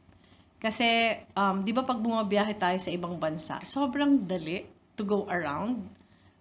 Kasi, 0.59 1.15
um, 1.33 1.63
di 1.63 1.71
ba 1.71 1.87
pag 1.87 2.03
bumabiyahe 2.03 2.53
tayo 2.59 2.77
sa 2.83 2.91
ibang 2.91 3.15
bansa, 3.15 3.63
sobrang 3.63 4.27
dali 4.27 4.67
to 4.99 5.07
go 5.07 5.23
around 5.31 5.87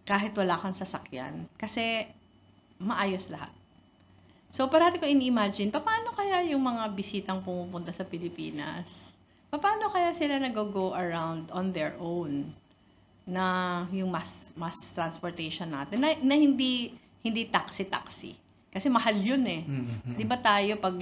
kahit 0.03 0.35
wala 0.35 0.59
kang 0.59 0.75
sasakyan. 0.75 1.47
Kasi, 1.55 2.03
maayos 2.83 3.31
lahat. 3.31 3.55
So, 4.51 4.67
parati 4.67 4.99
ko 4.99 5.07
ini-imagine, 5.07 5.71
paano 5.71 6.13
kaya 6.19 6.43
yung 6.51 6.67
mga 6.67 6.91
bisitang 6.99 7.47
pumupunta 7.47 7.95
sa 7.95 8.03
Pilipinas? 8.03 9.15
Paano 9.55 9.87
kaya 9.89 10.11
sila 10.11 10.43
nag-go 10.43 10.93
around 10.99 11.55
on 11.55 11.71
their 11.71 11.95
own? 12.03 12.53
na 13.29 13.85
yung 13.93 14.09
mass 14.09 14.49
mass 14.57 14.89
transportation 14.97 15.69
natin 15.69 16.01
na, 16.01 16.17
na 16.25 16.35
hindi 16.35 16.97
hindi 17.21 17.45
taxi 17.45 17.85
taxi 17.85 18.33
kasi 18.69 18.93
mahal 18.93 19.17
yun 19.17 19.45
eh. 19.49 19.65
Mhm. 19.65 20.15
'Di 20.15 20.25
ba 20.29 20.37
tayo 20.37 20.77
pag 20.77 20.95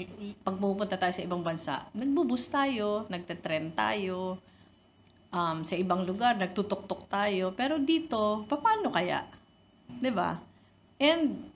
pag 0.47 0.57
pupunta 0.57 0.95
tayo 0.95 1.13
sa 1.13 1.25
ibang 1.27 1.43
bansa, 1.43 1.91
nagbubus 1.93 2.47
tayo, 2.47 3.05
nagte-tren 3.11 3.75
tayo. 3.75 4.39
Um, 5.35 5.67
sa 5.67 5.75
ibang 5.75 6.07
lugar 6.07 6.39
nagtutok-tok 6.39 7.11
tayo, 7.11 7.53
pero 7.53 7.77
dito 7.83 8.47
paano 8.47 8.95
kaya? 8.95 9.27
'Di 9.91 10.11
ba? 10.15 10.39
And 10.97 11.51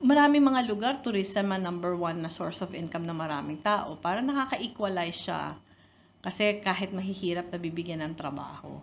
maraming 0.00 0.44
mga 0.46 0.60
lugar 0.70 0.94
tourism 1.02 1.50
ang 1.50 1.66
number 1.66 1.98
one 1.98 2.22
na 2.22 2.30
source 2.30 2.62
of 2.62 2.76
income 2.76 3.04
ng 3.04 3.16
maraming 3.16 3.58
tao. 3.60 3.98
Para 3.98 4.22
nakaka-equalize 4.22 5.18
siya. 5.28 5.56
Kasi 6.22 6.62
kahit 6.62 6.90
mahihirap 6.94 7.50
na 7.50 7.58
bibigyan 7.58 8.02
ng 8.02 8.14
trabaho. 8.18 8.82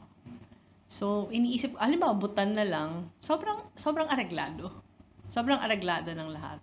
So, 0.88 1.28
iniisip, 1.34 1.74
halimbawa, 1.82 2.14
butan 2.14 2.54
na 2.54 2.64
lang, 2.64 3.10
sobrang, 3.20 3.66
sobrang 3.74 4.06
areglado. 4.14 4.83
Sobrang 5.34 5.58
areglado 5.58 6.14
ng 6.14 6.30
lahat. 6.30 6.62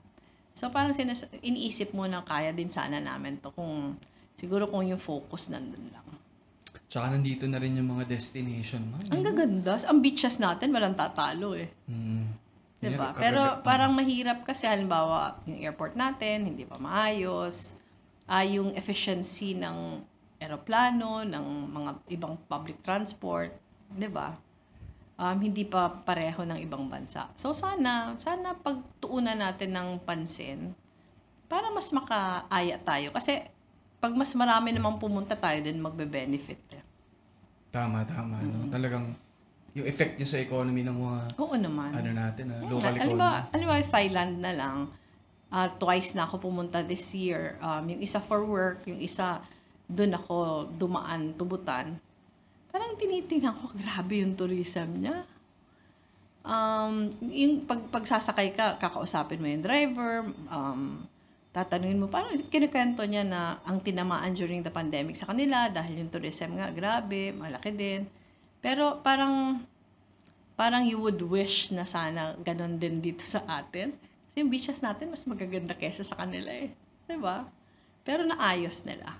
So, 0.55 0.71
parang 0.71 0.95
sinas- 0.95 1.27
iniisip 1.43 1.91
mo 1.91 2.07
na 2.07 2.23
kaya 2.23 2.55
din 2.55 2.71
sana 2.71 3.03
namin 3.03 3.43
to 3.43 3.51
kung, 3.51 3.99
siguro 4.39 4.71
kung 4.71 4.87
yung 4.87 5.03
focus 5.03 5.51
nandun 5.51 5.91
lang. 5.91 6.07
Tsaka 6.87 7.11
nandito 7.11 7.51
na 7.51 7.59
rin 7.59 7.75
yung 7.75 7.99
mga 7.99 8.07
destination, 8.07 8.83
ma'am. 8.95 9.11
Ang 9.11 9.23
gaganda. 9.27 9.75
Ang 9.91 9.99
beaches 9.99 10.39
natin, 10.39 10.71
walang 10.71 10.95
tatalo 10.95 11.59
eh. 11.59 11.67
Mm. 11.91 12.51
Diba? 12.81 13.13
Yan, 13.13 13.21
Pero 13.21 13.43
parang 13.61 13.93
mahirap 13.93 14.41
kasi 14.41 14.65
halimbawa 14.65 15.37
yung 15.45 15.61
airport 15.61 16.01
natin 16.01 16.49
hindi 16.49 16.65
pa 16.65 16.81
maayos. 16.81 17.77
Ah, 18.25 18.41
yung 18.41 18.73
efficiency 18.73 19.53
ng 19.53 20.01
eroplano, 20.41 21.21
ng 21.29 21.47
mga 21.69 21.91
ibang 22.17 22.41
public 22.49 22.81
transport, 22.81 23.53
'di 23.93 24.09
ba? 24.09 24.33
Um, 25.21 25.37
hindi 25.39 25.69
pa 25.69 25.93
pareho 25.93 26.41
ng 26.43 26.57
ibang 26.59 26.89
bansa. 26.89 27.29
So 27.37 27.53
sana, 27.53 28.17
sana 28.17 28.57
pagtuunan 28.57 29.37
natin 29.37 29.69
ng 29.71 30.01
pansin 30.01 30.73
para 31.45 31.69
mas 31.69 31.93
makaaya 31.93 32.81
tayo 32.81 33.13
kasi 33.13 33.45
pag 34.01 34.17
mas 34.17 34.33
marami 34.33 34.73
namang 34.73 34.97
pumunta 34.97 35.37
tayo 35.37 35.61
din 35.61 35.77
magbe-benefit. 35.77 36.63
eh. 36.73 36.81
Tama, 37.69 38.01
tama. 38.03 38.41
No? 38.41 38.73
Talagang 38.73 39.13
yung 39.71 39.85
effect 39.85 40.17
niya 40.17 40.27
sa 40.27 40.39
economy 40.41 40.81
ng 40.83 40.97
mga 40.97 41.19
Oo 41.37 41.53
naman. 41.53 41.93
ano 41.93 42.11
natin, 42.11 42.45
ah, 42.49 42.59
Hmm, 42.59 42.71
local 42.73 42.95
economy. 42.97 43.15
ba, 43.15 43.31
alam 43.47 43.67
ba, 43.69 43.77
Thailand 43.85 44.33
na 44.41 44.53
lang, 44.57 44.77
ah, 45.49 45.69
twice 45.69 46.17
na 46.17 46.25
ako 46.25 46.49
pumunta 46.49 46.81
this 46.81 47.13
year. 47.13 47.61
Um, 47.61 47.87
yung 47.87 48.01
isa 48.01 48.19
for 48.19 48.41
work, 48.41 48.89
yung 48.89 48.99
isa 48.99 49.45
doon 49.85 50.17
ako 50.17 50.37
dumaan, 50.73 51.37
tubutan. 51.37 52.01
Parang 52.71 52.95
tinitingnan 52.95 53.55
ko, 53.59 53.75
grabe 53.75 54.23
yung 54.23 54.39
tourism 54.39 55.03
niya. 55.03 55.27
Um, 56.41 57.13
yung 57.29 57.67
pag, 57.69 57.83
pagsasakay 57.91 58.57
ka, 58.57 58.81
kakausapin 58.81 59.43
mo 59.43 59.51
yung 59.51 59.61
driver, 59.61 60.31
um, 60.49 61.05
tatanungin 61.51 61.99
mo, 61.99 62.07
parang 62.07 62.31
kinukwento 62.47 63.03
niya 63.03 63.27
na 63.27 63.59
ang 63.67 63.83
tinamaan 63.83 64.33
during 64.39 64.63
the 64.63 64.71
pandemic 64.71 65.19
sa 65.19 65.27
kanila 65.27 65.67
dahil 65.67 65.99
yung 65.99 66.11
tourism 66.11 66.57
nga, 66.57 66.71
grabe, 66.71 67.35
malaki 67.35 67.75
din. 67.75 68.07
Pero 68.63 69.03
parang 69.03 69.59
parang 70.55 70.85
you 70.85 71.01
would 71.01 71.19
wish 71.25 71.73
na 71.73 71.89
sana 71.89 72.37
ganun 72.45 72.77
din 72.77 73.03
dito 73.03 73.25
sa 73.27 73.43
atin. 73.49 73.97
Kasi 74.31 74.47
yung 74.47 74.51
beaches 74.53 74.79
natin 74.79 75.11
mas 75.11 75.27
magaganda 75.27 75.75
kesa 75.75 76.07
sa 76.07 76.21
kanila 76.21 76.53
eh. 76.53 76.71
ba? 77.19 77.49
Pero 78.07 78.23
naayos 78.23 78.87
nila. 78.87 79.17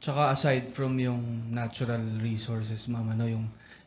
Tsaka 0.00 0.30
aside 0.32 0.70
from 0.70 1.00
yung 1.00 1.50
natural 1.50 2.02
resources, 2.20 2.86
mama, 2.86 3.16
no, 3.16 3.24
yung 3.24 3.46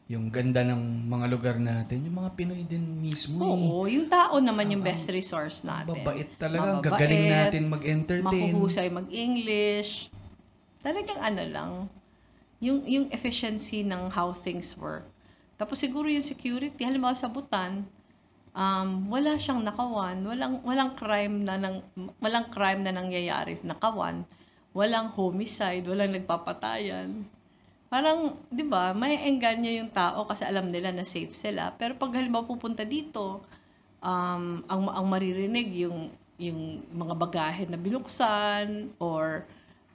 yung 0.09 0.33
ganda 0.33 0.65
ng 0.65 1.05
mga 1.05 1.25
lugar 1.29 1.55
natin, 1.61 2.01
yung 2.01 2.17
mga 2.17 2.33
Pinoy 2.33 2.65
din 2.65 2.81
mismo. 2.97 3.45
eh. 3.45 3.45
Oo, 3.45 3.85
yung 3.85 4.09
tao 4.09 4.41
naman 4.41 4.73
yung 4.73 4.81
best 4.81 5.05
resource 5.13 5.61
natin. 5.61 6.01
Mababait 6.01 6.29
talaga. 6.33 6.81
Mababait, 6.81 6.85
Gagaling 6.89 7.25
natin 7.29 7.61
mag-entertain. 7.69 8.25
Mahuhusay 8.25 8.89
mag-English. 8.89 10.09
Talagang 10.81 11.21
ano 11.21 11.43
lang, 11.45 11.69
yung, 12.57 12.81
yung 12.89 13.05
efficiency 13.13 13.85
ng 13.85 14.09
how 14.09 14.33
things 14.33 14.73
work. 14.81 15.05
Tapos 15.61 15.77
siguro 15.77 16.09
yung 16.09 16.25
security, 16.25 16.81
halimbawa 16.81 17.13
sa 17.13 17.29
Butan, 17.29 17.85
um, 18.57 18.89
wala 19.13 19.37
siyang 19.37 19.61
nakawan, 19.61 20.25
walang, 20.25 20.57
walang 20.65 20.97
crime 20.97 21.45
na 21.45 21.61
nang, 21.61 21.85
walang 22.17 22.49
crime 22.49 22.81
na 22.81 22.97
nangyayari 22.97 23.61
nakawan, 23.61 24.25
walang 24.73 25.09
homicide, 25.13 25.85
walang 25.85 26.13
nagpapatayan. 26.13 27.25
Parang, 27.89 28.37
di 28.53 28.61
ba, 28.61 28.93
may 28.93 29.17
engganyo 29.25 29.81
yung 29.81 29.89
tao 29.89 30.29
kasi 30.29 30.45
alam 30.45 30.69
nila 30.69 30.93
na 30.93 31.01
safe 31.01 31.33
sila. 31.33 31.73
Pero 31.73 31.97
pag 31.97 32.13
halimbawa 32.13 32.45
pupunta 32.45 32.85
dito, 32.85 33.41
um, 34.05 34.61
ang, 34.69 34.83
ang 34.93 35.05
maririnig 35.09 35.73
yung, 35.73 36.13
yung 36.37 36.85
mga 36.93 37.15
bagahe 37.17 37.63
na 37.65 37.81
binuksan 37.81 38.93
or 39.01 39.41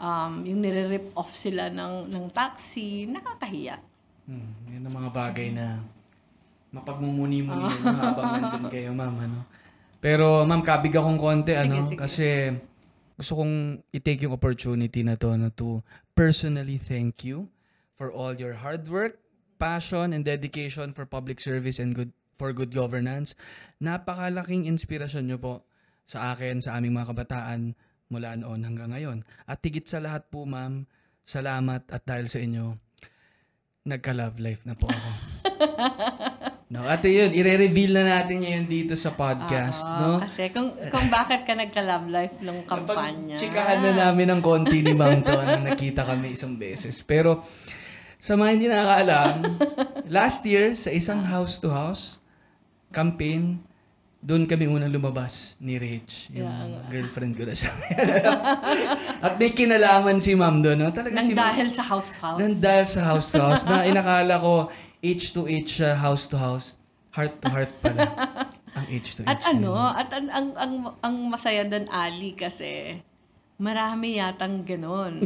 um, 0.02 0.42
yung 0.42 0.58
nire-rip 0.58 1.14
off 1.14 1.30
sila 1.30 1.70
ng, 1.70 2.10
ng 2.10 2.26
taxi, 2.34 3.06
nakakahiya. 3.06 3.78
Hmm, 4.26 4.52
yun 4.66 4.82
ang 4.82 4.94
mga 4.98 5.10
bagay 5.14 5.48
na 5.54 5.78
mapagmumuni-muni 6.74 7.70
yun 7.78 7.94
habang 7.94 8.42
nandun 8.42 8.66
kayo, 8.74 8.90
ma'am. 8.90 9.14
Ano? 9.22 9.38
Pero, 10.02 10.42
ma'am, 10.42 10.66
kabig 10.66 10.98
akong 10.98 11.20
konti, 11.20 11.54
ano? 11.54 11.78
sige. 11.86 11.94
Kasi 11.94 12.50
gusto 13.14 13.38
kong 13.38 13.86
i-take 13.94 14.26
yung 14.26 14.34
opportunity 14.34 15.06
na 15.06 15.14
to, 15.14 15.34
no, 15.38 15.50
to 15.54 15.82
personally 16.18 16.78
thank 16.78 17.22
you 17.22 17.46
for 17.94 18.10
all 18.10 18.34
your 18.34 18.58
hard 18.58 18.90
work, 18.90 19.22
passion, 19.58 20.10
and 20.10 20.26
dedication 20.26 20.90
for 20.90 21.06
public 21.06 21.38
service 21.38 21.78
and 21.78 21.94
good 21.94 22.10
for 22.34 22.50
good 22.50 22.74
governance. 22.74 23.38
Napakalaking 23.78 24.66
inspirasyon 24.66 25.30
nyo 25.30 25.38
po 25.38 25.54
sa 26.04 26.34
akin, 26.34 26.58
sa 26.58 26.74
aming 26.76 26.98
mga 26.98 27.14
kabataan 27.14 27.78
mula 28.10 28.34
noon 28.34 28.66
hanggang 28.66 28.90
ngayon. 28.90 29.18
At 29.46 29.62
tigit 29.62 29.86
sa 29.86 30.02
lahat 30.02 30.28
po, 30.28 30.44
ma'am, 30.44 30.84
salamat 31.22 31.88
at 31.88 32.02
dahil 32.04 32.26
sa 32.26 32.42
inyo, 32.42 32.74
nagka-love 33.86 34.42
life 34.42 34.66
na 34.66 34.74
po 34.74 34.90
ako. 34.90 35.10
no, 36.68 36.84
at 36.84 37.04
yun, 37.04 37.30
ire-reveal 37.30 37.92
na 37.94 38.18
natin 38.18 38.40
yun 38.40 38.64
dito 38.64 38.94
sa 38.94 39.12
podcast, 39.12 39.84
Oo, 39.84 39.98
no? 39.98 40.10
Kasi 40.20 40.48
kung, 40.50 40.72
kung 40.88 41.06
bakit 41.08 41.44
ka 41.44 41.52
nagka-love 41.52 42.08
life 42.08 42.36
nung 42.40 42.64
kampanya. 42.64 43.36
Chikahan 43.36 43.80
na 43.80 44.08
namin 44.08 44.32
ng 44.32 44.40
konti 44.40 44.80
ni 44.80 44.92
Mang 44.92 45.20
to, 45.20 45.34
ano, 45.34 45.60
nakita 45.60 46.02
kami 46.02 46.34
isang 46.34 46.56
beses. 46.56 47.00
Pero, 47.00 47.44
sa 48.16 48.34
mga 48.34 48.50
hindi 48.50 48.66
nakakaalam, 48.66 49.34
last 50.16 50.40
year, 50.44 50.72
sa 50.72 50.88
isang 50.88 51.20
house-to-house 51.20 52.18
campaign, 52.88 53.60
doon 54.24 54.48
kami 54.48 54.64
unang 54.64 54.88
lumabas 54.88 55.52
ni 55.60 55.76
Rich. 55.76 56.32
Yung 56.32 56.48
Yeah. 56.48 56.88
girlfriend 56.88 57.36
ko 57.36 57.44
na 57.44 57.52
siya. 57.52 57.68
At 59.24 59.36
may 59.36 59.52
kinalaman 59.52 60.16
si 60.16 60.32
Ma'am 60.32 60.64
doon. 60.64 60.80
No? 60.80 60.88
Talaga 60.88 61.20
Nang 61.20 61.28
si 61.28 61.36
dahil 61.36 61.68
sa 61.68 61.84
house-house. 61.84 62.40
Nang 62.40 62.56
dahil 62.56 62.86
sa 62.88 63.00
house 63.04 63.28
to 63.28 63.36
house 63.36 63.68
na 63.68 63.84
inakala 63.84 64.40
ko 64.40 64.72
H 65.04 65.36
to 65.36 65.44
H 65.44 65.84
siya, 65.84 66.00
house 66.00 66.24
to 66.32 66.40
house, 66.40 66.80
heart 67.12 67.36
to 67.44 67.52
heart 67.52 67.68
pala. 67.84 68.08
ang 68.80 68.86
H 68.88 69.20
to 69.20 69.22
H. 69.22 69.28
At 69.28 69.44
ano, 69.44 69.76
at 69.76 70.08
ang, 70.16 70.32
ang, 70.32 70.48
ang, 70.56 70.74
ang 71.04 71.16
masaya 71.28 71.60
doon, 71.68 71.84
Ali, 71.92 72.32
kasi 72.32 72.96
marami 73.60 74.16
yatang 74.16 74.64
ganun. 74.64 75.20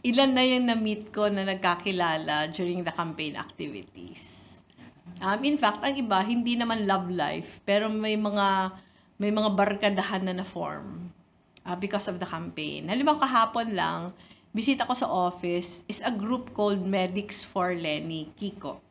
Ilan 0.00 0.32
na 0.32 0.42
yung 0.48 0.64
na-meet 0.64 1.12
ko 1.12 1.28
na 1.28 1.44
nagkakilala 1.44 2.48
during 2.56 2.80
the 2.80 2.94
campaign 2.94 3.36
activities. 3.36 4.46
Um, 5.20 5.44
in 5.44 5.60
fact, 5.60 5.84
ang 5.84 5.92
iba, 5.92 6.24
hindi 6.24 6.56
naman 6.56 6.88
love 6.88 7.12
life, 7.12 7.60
pero 7.68 7.92
may 7.92 8.16
mga 8.16 8.72
may 9.16 9.32
mga 9.32 9.56
barkadahan 9.56 10.28
na 10.28 10.40
na-form 10.40 11.08
uh, 11.64 11.76
because 11.76 12.08
of 12.08 12.20
the 12.20 12.28
campaign. 12.28 12.88
Halimbawa, 12.88 13.20
kahapon 13.24 13.72
lang, 13.72 14.12
bisita 14.52 14.84
ko 14.84 14.92
sa 14.92 15.08
office 15.08 15.84
is 15.88 16.04
a 16.04 16.12
group 16.12 16.52
called 16.52 16.84
Medics 16.84 17.40
for 17.44 17.72
Lenny, 17.72 18.32
Kiko. 18.36 18.85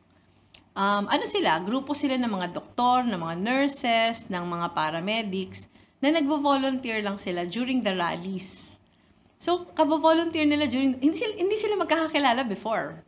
Um, 0.76 1.08
ano 1.08 1.24
sila? 1.24 1.60
Grupo 1.64 1.96
sila 1.96 2.20
ng 2.20 2.28
mga 2.28 2.52
doktor, 2.52 3.04
ng 3.08 3.16
mga 3.16 3.36
nurses, 3.40 4.28
ng 4.28 4.44
mga 4.44 4.76
paramedics 4.76 5.72
na 6.04 6.12
nagvo-volunteer 6.12 7.00
lang 7.00 7.16
sila 7.16 7.48
during 7.48 7.80
the 7.80 7.96
rallies. 7.96 8.76
So, 9.40 9.68
kavo-volunteer 9.72 10.44
nila 10.44 10.68
during, 10.68 11.00
hindi 11.00 11.16
sila, 11.16 11.32
hindi 11.36 11.56
sila 11.56 11.74
magkakakilala 11.80 12.44
before. 12.44 13.04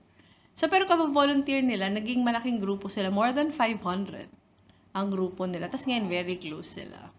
So, 0.57 0.67
pero 0.67 0.88
kavo-volunteer 0.88 1.61
nila, 1.61 1.93
naging 1.93 2.25
malaking 2.25 2.59
grupo 2.59 2.88
sila, 2.90 3.12
more 3.12 3.33
than 3.37 3.52
500 3.52 4.26
ang 4.97 5.07
grupo 5.12 5.45
nila. 5.47 5.71
Tapos 5.71 5.87
ngayon, 5.87 6.11
very 6.11 6.37
close 6.40 6.81
sila. 6.81 7.12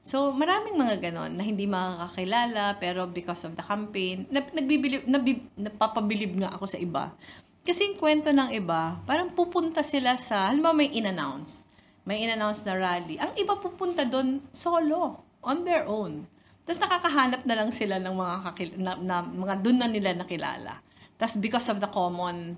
So, 0.00 0.32
maraming 0.32 0.80
mga 0.80 0.96
ganon 1.10 1.36
na 1.36 1.44
hindi 1.44 1.68
makakakilala, 1.68 2.80
pero 2.80 3.04
because 3.04 3.44
of 3.44 3.52
the 3.58 3.64
campaign, 3.64 4.24
nag, 4.32 4.54
nagbibilib, 4.56 5.04
nabib, 5.04 5.44
napapabilib 5.60 6.32
nga 6.40 6.56
ako 6.56 6.64
sa 6.64 6.78
iba. 6.80 7.12
Kasi 7.60 7.92
yung 7.92 7.98
kwento 8.00 8.32
ng 8.32 8.50
iba, 8.56 8.98
parang 9.04 9.30
pupunta 9.36 9.84
sila 9.84 10.16
sa, 10.16 10.48
halimbawa 10.48 10.80
may 10.80 10.90
in-announce. 10.96 11.62
May 12.08 12.24
in-announce 12.24 12.64
na 12.64 12.74
rally. 12.74 13.20
Ang 13.20 13.36
iba 13.36 13.54
pupunta 13.60 14.08
doon 14.08 14.40
solo, 14.50 15.20
on 15.44 15.64
their 15.64 15.84
own. 15.88 16.24
Tapos 16.64 16.80
nakakahanap 16.80 17.42
na 17.44 17.54
lang 17.56 17.70
sila 17.72 18.00
ng 18.00 18.14
mga, 18.16 18.34
kakil- 18.48 18.78
na, 18.80 18.92
na, 18.96 19.16
mga 19.24 19.54
doon 19.60 19.78
na 19.80 19.88
nila 19.88 20.16
nakilala. 20.16 20.80
Tapos 21.20 21.36
because 21.36 21.68
of 21.68 21.80
the 21.80 21.90
common 21.92 22.56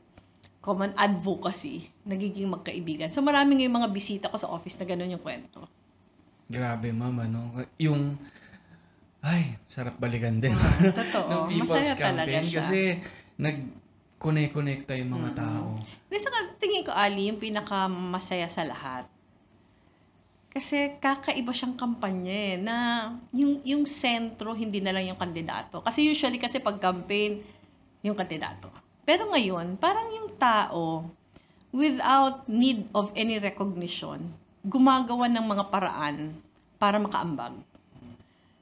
common 0.62 0.94
advocacy, 0.94 1.90
nagiging 2.06 2.47
magkaibigan. 2.47 3.11
So 3.11 3.18
maraming 3.18 3.66
yung 3.66 3.75
mga 3.82 3.90
bisita 3.90 4.30
ko 4.30 4.38
sa 4.38 4.47
office 4.54 4.78
na 4.78 4.87
ganun 4.87 5.11
yung 5.11 5.25
kwento. 5.25 5.66
Grabe, 6.47 6.94
ma'am, 6.94 7.18
ano? 7.18 7.40
Yung, 7.82 8.14
ay, 9.26 9.59
sarap 9.66 9.99
balikan 9.99 10.38
din. 10.38 10.54
Totoo. 10.94 11.28
ng 11.35 11.42
People's 11.50 11.82
Masaya 11.82 11.94
talaga 11.99 12.30
Campaign. 12.30 12.44
Kasi, 12.54 12.78
nag-connect-connecta 14.22 14.94
yung 15.02 15.18
mga 15.18 15.30
tao. 15.34 15.82
Kasi 16.06 16.26
tingin 16.62 16.86
ko, 16.86 16.94
Ali, 16.94 17.26
yung 17.26 17.42
pinakamasaya 17.42 18.46
sa 18.46 18.62
lahat. 18.62 19.11
Kasi 20.52 21.00
kakaiba 21.00 21.50
siyang 21.50 21.74
kampanya 21.74 22.30
eh, 22.30 22.54
na 22.61 22.76
yung, 23.35 23.58
yung 23.66 23.82
sentro, 23.88 24.54
hindi 24.54 24.78
na 24.78 24.94
lang 24.94 25.11
yung 25.11 25.18
kandidato. 25.18 25.82
Kasi 25.82 26.06
usually 26.06 26.38
kasi 26.38 26.62
pag 26.62 26.78
campaign, 26.78 27.42
yung 28.04 28.14
kandidato. 28.14 28.70
Pero 29.02 29.26
ngayon, 29.32 29.74
parang 29.80 30.06
yung 30.12 30.37
tao, 30.38 31.08
without 31.72 32.46
need 32.46 32.87
of 32.92 33.11
any 33.16 33.40
recognition, 33.40 34.30
gumagawa 34.62 35.26
ng 35.26 35.42
mga 35.42 35.64
paraan 35.72 36.37
para 36.78 37.00
makaambag. 37.00 37.56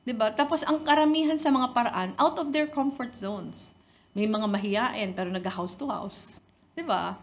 'Di 0.06 0.16
ba? 0.16 0.32
Tapos 0.32 0.64
ang 0.64 0.80
karamihan 0.80 1.36
sa 1.36 1.52
mga 1.52 1.76
paraan 1.76 2.10
out 2.16 2.38
of 2.40 2.54
their 2.54 2.70
comfort 2.70 3.12
zones. 3.12 3.76
May 4.10 4.26
mga 4.26 4.46
mahiyain 4.50 5.10
pero 5.14 5.30
nag-house 5.30 5.78
to 5.78 5.86
house. 5.86 6.42
'Di 6.74 6.82
ba? 6.82 7.18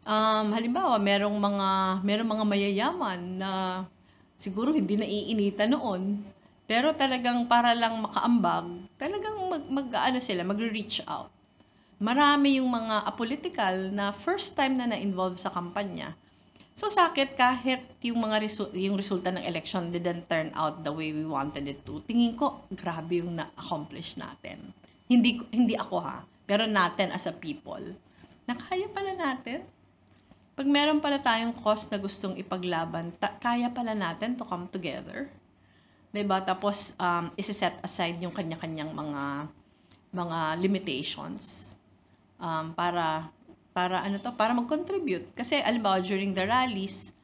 Um, 0.00 0.56
halimbawa, 0.56 0.96
merong 0.96 1.36
mga 1.36 1.68
merong 2.00 2.30
mga 2.32 2.44
mayayaman 2.48 3.20
na 3.36 3.50
siguro 4.40 4.72
hindi 4.72 4.96
naiinita 4.96 5.68
noon, 5.68 6.24
pero 6.64 6.96
talagang 6.96 7.44
para 7.44 7.76
lang 7.76 8.00
makaambag, 8.00 8.88
talagang 8.96 9.36
mag, 9.36 9.64
mag 9.68 9.88
ano 10.08 10.18
sila, 10.22 10.40
magre-reach 10.46 11.04
out. 11.04 11.28
Marami 12.00 12.56
yung 12.56 12.72
mga 12.72 13.04
apolitical 13.04 13.92
na 13.92 14.08
first 14.08 14.56
time 14.56 14.80
na 14.80 14.88
na-involve 14.88 15.36
sa 15.36 15.52
kampanya. 15.52 16.16
So 16.72 16.88
sakit 16.88 17.36
kahit 17.36 17.84
yung 18.00 18.24
mga 18.24 18.40
resu- 18.40 18.72
yung 18.72 18.96
resulta 18.96 19.28
ng 19.28 19.44
election 19.44 19.92
didn't 19.92 20.24
turn 20.32 20.48
out 20.56 20.80
the 20.80 20.88
way 20.88 21.12
we 21.12 21.28
wanted 21.28 21.68
it 21.68 21.84
to. 21.84 22.00
Tingin 22.08 22.40
ko 22.40 22.64
grabe 22.72 23.20
yung 23.20 23.36
na-accomplish 23.36 24.16
natin. 24.16 24.72
Hindi 25.04 25.44
hindi 25.52 25.76
ako 25.76 25.96
ha, 26.00 26.24
pero 26.50 26.66
natin 26.66 27.14
as 27.14 27.30
a 27.30 27.34
people. 27.34 27.94
Nakaya 28.50 28.90
pala 28.90 29.14
natin. 29.14 29.62
Pag 30.58 30.66
meron 30.66 30.98
pala 30.98 31.22
tayong 31.22 31.54
cause 31.54 31.86
na 31.94 32.02
gustong 32.02 32.34
ipaglaban, 32.34 33.14
ta- 33.22 33.38
kaya 33.38 33.70
pala 33.70 33.94
natin 33.94 34.34
to 34.34 34.42
come 34.42 34.66
together. 34.66 35.30
ba? 36.10 36.42
Tapos 36.42 36.98
um 36.98 37.30
isi-set 37.38 37.78
aside 37.86 38.18
yung 38.18 38.34
kanya-kanyang 38.34 38.90
mga 38.90 39.46
mga 40.10 40.58
limitations 40.58 41.78
um, 42.42 42.74
para 42.74 43.30
para 43.70 44.02
ano 44.02 44.18
to 44.18 44.34
para 44.34 44.50
mag-contribute 44.50 45.30
kasi 45.38 45.62
alimbawa 45.62 46.02
during 46.02 46.34
the 46.34 46.42
rallies 46.42 47.14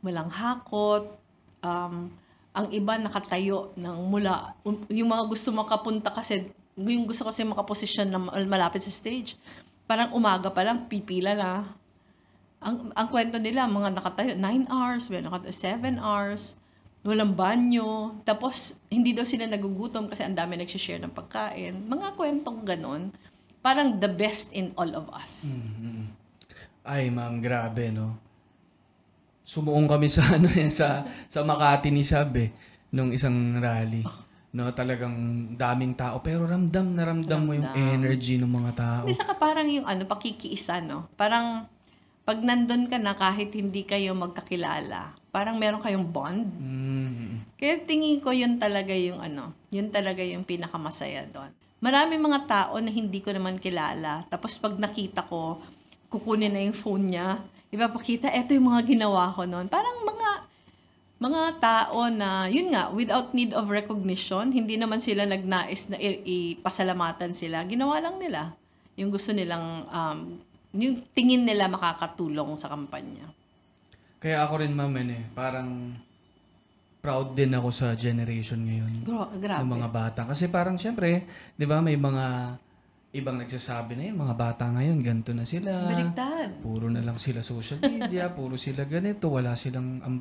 walang 0.00 0.32
hakot 0.32 1.12
um, 1.60 2.08
ang 2.56 2.66
iba 2.72 2.96
nakatayo 2.96 3.76
ng 3.76 3.96
mula 4.08 4.56
um, 4.64 4.80
yung 4.88 5.12
mga 5.12 5.28
gusto 5.28 5.52
makapunta 5.52 6.08
kasi 6.08 6.48
yung 6.88 7.04
gusto 7.04 7.28
kasi 7.28 7.44
makaposisyon 7.44 8.08
na 8.08 8.18
mal- 8.20 8.48
malapit 8.48 8.80
sa 8.80 8.92
stage. 8.92 9.36
Parang 9.84 10.14
umaga 10.14 10.48
pa 10.48 10.64
lang 10.64 10.86
pipila 10.86 11.34
na. 11.34 11.68
Ang 12.60 12.92
ang 12.92 13.08
kwento 13.08 13.40
nila 13.40 13.64
mga 13.64 13.96
nakatayo 13.96 14.32
9 14.36 14.68
hours 14.68 15.08
may 15.08 15.24
nakatayo 15.24 15.52
7 15.52 15.96
hours 15.96 16.60
walang 17.00 17.32
banyo. 17.32 18.20
Tapos 18.24 18.76
hindi 18.92 19.16
daw 19.16 19.24
sila 19.24 19.48
nagugutom 19.48 20.08
kasi 20.08 20.24
ang 20.24 20.36
dami 20.36 20.60
nagsi-share 20.60 21.00
ng 21.00 21.12
pagkain. 21.16 21.88
Mga 21.88 22.08
kwentong 22.16 22.60
ganon. 22.64 23.12
Parang 23.60 24.00
the 24.00 24.08
best 24.08 24.52
in 24.56 24.72
all 24.76 24.88
of 24.96 25.08
us. 25.12 25.52
Mhm. 25.52 26.08
Ay, 26.80 27.12
ma'am, 27.12 27.44
grabe, 27.44 27.92
no? 27.92 28.16
Sumuong 29.44 29.84
kami 29.84 30.08
sa, 30.08 30.24
ano, 30.36 30.48
eh, 30.48 30.72
sa, 30.72 31.04
sa 31.28 31.44
Makati 31.44 31.92
ni 31.92 32.00
Sab, 32.00 32.32
eh, 32.40 32.48
nung 32.88 33.12
isang 33.12 33.60
rally. 33.60 34.00
No, 34.50 34.66
talagang 34.74 35.14
daming 35.54 35.94
tao. 35.94 36.18
Pero 36.26 36.42
ramdam 36.42 36.90
na 36.90 37.06
ramdam, 37.06 37.40
mo 37.46 37.54
yung 37.54 37.70
Ramdam. 37.70 37.94
energy 37.94 38.34
ng 38.34 38.50
mga 38.50 38.72
tao. 38.74 39.02
Hindi 39.06 39.14
saka 39.14 39.38
parang 39.38 39.70
yung 39.70 39.86
ano, 39.86 40.02
pakikiisa, 40.10 40.82
no? 40.82 41.06
Parang 41.14 41.70
pag 42.26 42.42
nandun 42.42 42.90
ka 42.90 42.98
na 42.98 43.14
kahit 43.14 43.54
hindi 43.54 43.86
kayo 43.86 44.10
magkakilala, 44.18 45.14
parang 45.30 45.54
meron 45.54 45.78
kayong 45.78 46.06
bond. 46.10 46.50
Mm. 46.58 47.46
Kaya 47.54 47.78
tingin 47.86 48.18
ko 48.18 48.34
yun 48.34 48.58
talaga 48.58 48.90
yung 48.90 49.22
ano, 49.22 49.54
yun 49.70 49.86
talaga 49.94 50.22
yung 50.26 50.42
pinakamasaya 50.42 51.30
doon. 51.30 51.54
Marami 51.80 52.18
mga 52.18 52.40
tao 52.44 52.74
na 52.82 52.90
hindi 52.90 53.22
ko 53.22 53.30
naman 53.30 53.56
kilala. 53.56 54.26
Tapos 54.28 54.58
pag 54.58 54.76
nakita 54.76 55.24
ko, 55.30 55.62
kukunin 56.10 56.52
na 56.52 56.60
yung 56.60 56.76
phone 56.76 57.14
niya, 57.14 57.38
ipapakita, 57.70 58.34
eto 58.34 58.52
yung 58.52 58.68
mga 58.68 58.82
ginawa 58.98 59.30
ko 59.32 59.46
noon. 59.46 59.70
Parang 59.70 60.02
mga 60.02 60.49
mga 61.20 61.42
tao 61.60 62.08
na, 62.08 62.48
yun 62.48 62.72
nga, 62.72 62.88
without 62.88 63.36
need 63.36 63.52
of 63.52 63.68
recognition, 63.68 64.48
hindi 64.50 64.80
naman 64.80 65.04
sila 65.04 65.28
nagnais 65.28 65.92
na 65.92 66.00
ipasalamatan 66.00 67.36
sila. 67.36 67.60
Ginawa 67.68 68.00
lang 68.00 68.16
nila 68.16 68.56
yung 68.96 69.12
gusto 69.12 69.36
nilang, 69.36 69.84
um, 69.92 70.18
yung 70.72 71.04
tingin 71.12 71.44
nila 71.44 71.68
makakatulong 71.68 72.56
sa 72.56 72.72
kampanya. 72.72 73.28
Kaya 74.16 74.48
ako 74.48 74.64
rin, 74.64 74.72
ma'am, 74.72 74.96
eh, 74.96 75.24
parang 75.36 75.92
proud 77.00 77.32
din 77.32 77.52
ako 77.56 77.68
sa 77.72 77.96
generation 77.96 78.60
ngayon. 78.60 78.92
Gra- 79.04 79.32
grabe. 79.32 79.64
ng 79.64 79.72
mga 79.72 79.88
bata. 79.88 80.20
Kasi 80.28 80.52
parang 80.52 80.76
syempre, 80.76 81.24
'di 81.56 81.64
ba, 81.64 81.80
may 81.80 81.96
mga 81.96 82.56
ibang 83.16 83.40
nagsasabi 83.40 83.96
na 83.98 84.12
yung 84.12 84.20
mga 84.22 84.36
bata 84.36 84.68
ngayon 84.70 85.00
ganito 85.00 85.32
na 85.32 85.48
sila. 85.48 85.88
Baliktad. 85.88 86.60
Puro 86.60 86.86
na 86.92 87.00
lang 87.00 87.16
sila 87.16 87.40
social 87.40 87.80
media, 87.82 88.28
puro 88.36 88.54
sila 88.60 88.84
ganito, 88.84 89.32
wala 89.32 89.56
silang 89.56 89.98
um, 90.04 90.16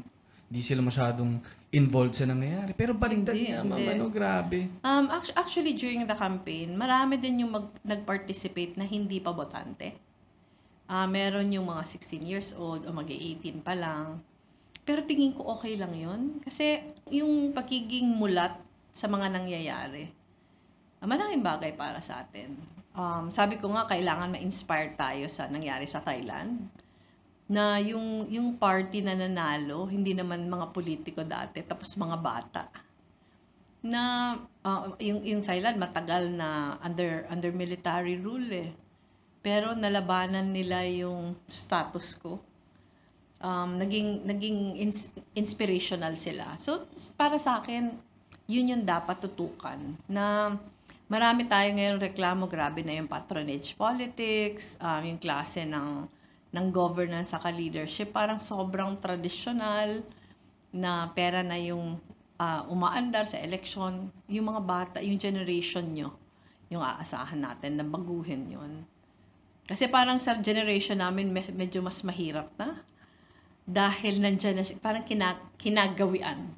di 0.50 0.66
sila 0.66 0.82
masyadong 0.82 1.38
involved 1.70 2.18
sa 2.18 2.26
nangyayari. 2.26 2.74
Pero 2.74 2.98
baliktad 2.98 3.38
Hindi, 3.38 3.54
nga, 3.54 3.62
ma'am, 3.62 3.78
hindi. 3.78 3.94
ano, 3.94 4.06
grabe. 4.10 4.60
Um, 4.82 5.06
act- 5.14 5.38
actually, 5.38 5.78
during 5.78 6.10
the 6.10 6.18
campaign, 6.18 6.74
marami 6.74 7.22
din 7.22 7.46
yung 7.46 7.54
mag- 7.54 7.78
nag-participate 7.86 8.74
na 8.74 8.90
hindi 8.90 9.22
pa 9.22 9.30
botante. 9.30 9.94
Ah, 10.90 11.06
meron 11.06 11.54
yung 11.54 11.70
mga 11.70 11.86
16 11.86 12.26
years 12.26 12.50
old 12.58 12.82
o 12.84 12.90
mag-18 12.90 13.62
pa 13.62 13.78
lang. 13.78 14.26
Pero 14.82 15.06
tingin 15.06 15.38
ko 15.38 15.54
okay 15.54 15.78
lang 15.78 15.94
yon 15.94 16.42
Kasi 16.42 16.82
yung 17.14 17.54
pagiging 17.54 18.10
mulat 18.10 18.58
sa 18.90 19.06
mga 19.06 19.30
nangyayari, 19.30 20.10
ah, 20.98 21.06
malaking 21.06 21.46
bagay 21.46 21.78
para 21.78 22.02
sa 22.02 22.26
atin. 22.26 22.58
Um, 22.98 23.30
sabi 23.30 23.62
ko 23.62 23.70
nga, 23.70 23.86
kailangan 23.86 24.34
ma-inspire 24.34 24.98
tayo 24.98 25.30
sa 25.30 25.46
nangyari 25.46 25.86
sa 25.86 26.02
Thailand. 26.02 26.66
Na 27.50 27.82
yung, 27.82 28.30
yung 28.30 28.56
party 28.62 29.02
na 29.02 29.18
nanalo, 29.18 29.90
hindi 29.90 30.14
naman 30.14 30.46
mga 30.46 30.70
politiko 30.70 31.26
dati, 31.26 31.66
tapos 31.66 31.98
mga 31.98 32.18
bata 32.22 32.64
na 33.80 34.36
ah, 34.64 34.92
yung 35.00 35.24
yung 35.24 35.42
Thailand 35.44 35.80
matagal 35.80 36.36
na 36.36 36.76
under 36.84 37.24
under 37.32 37.52
military 37.56 38.20
rule 38.20 38.48
eh. 38.52 38.72
Pero 39.40 39.72
nalabanan 39.72 40.52
nila 40.52 40.84
yung 40.84 41.40
status 41.48 42.20
ko. 42.20 42.44
Um, 43.40 43.80
naging 43.80 44.28
naging 44.28 44.76
ins- 44.76 45.16
inspirational 45.32 46.20
sila. 46.20 46.60
So 46.60 46.92
para 47.16 47.40
sa 47.40 47.64
akin, 47.64 47.96
yun 48.52 48.76
yung 48.76 48.84
dapat 48.84 49.24
tutukan 49.24 49.80
na 50.12 50.60
marami 51.08 51.48
tayo 51.48 51.72
ngayon 51.72 52.04
reklamo 52.04 52.52
grabe 52.52 52.84
na 52.84 53.00
yung 53.00 53.08
patronage 53.08 53.80
politics, 53.80 54.76
um, 54.84 55.08
yung 55.08 55.20
klase 55.24 55.64
ng 55.64 56.04
ng 56.50 56.68
governance 56.74 57.32
sa 57.36 57.42
leadership 57.54 58.10
parang 58.10 58.42
sobrang 58.42 58.98
traditional 58.98 60.02
na 60.74 61.10
pera 61.14 61.46
na 61.46 61.58
yung 61.58 61.98
ah, 62.40 62.64
umaandar 62.72 63.28
sa 63.28 63.38
election, 63.44 64.10
yung 64.32 64.46
mga 64.56 64.62
bata, 64.64 64.98
yung 65.04 65.20
generation 65.20 65.86
nyo, 65.92 66.16
yung 66.72 66.82
aasahan 66.82 67.42
natin 67.42 67.78
na 67.78 67.86
baguhin 67.86 68.48
yon. 68.50 68.74
Kasi 69.70 69.86
parang 69.86 70.18
sa 70.18 70.34
generation 70.42 70.98
namin, 70.98 71.30
medyo 71.30 71.86
mas 71.86 72.02
mahirap 72.02 72.50
na. 72.58 72.82
Dahil 73.70 74.18
nandyan 74.18 74.58
na, 74.58 74.66
parang 74.82 75.06
kina, 75.06 75.38
kinagawian. 75.62 76.50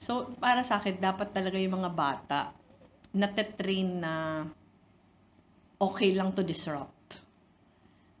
So, 0.00 0.32
para 0.40 0.64
sa 0.64 0.80
akin, 0.80 0.96
dapat 0.96 1.36
talaga 1.36 1.60
yung 1.60 1.76
mga 1.76 1.92
bata 1.92 2.40
nate-train 3.16 4.00
na 4.00 4.44
okay 5.80 6.12
lang 6.12 6.32
to 6.36 6.44
disrupt. 6.44 6.95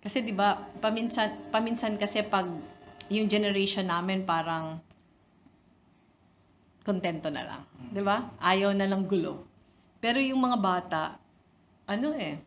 Kasi 0.06 0.22
'di 0.22 0.38
ba, 0.38 0.54
paminsan 0.78 1.50
paminsan 1.50 1.98
kasi 1.98 2.22
pag 2.22 2.46
yung 3.10 3.26
generation 3.26 3.90
namin 3.90 4.22
parang 4.22 4.78
kontento 6.86 7.26
na 7.26 7.42
lang. 7.42 7.62
'Di 7.90 8.06
ba? 8.06 8.38
Ayaw 8.38 8.70
na 8.70 8.86
lang 8.86 9.02
gulo. 9.10 9.42
Pero 9.98 10.22
yung 10.22 10.38
mga 10.38 10.58
bata, 10.62 11.02
ano 11.90 12.14
eh, 12.14 12.38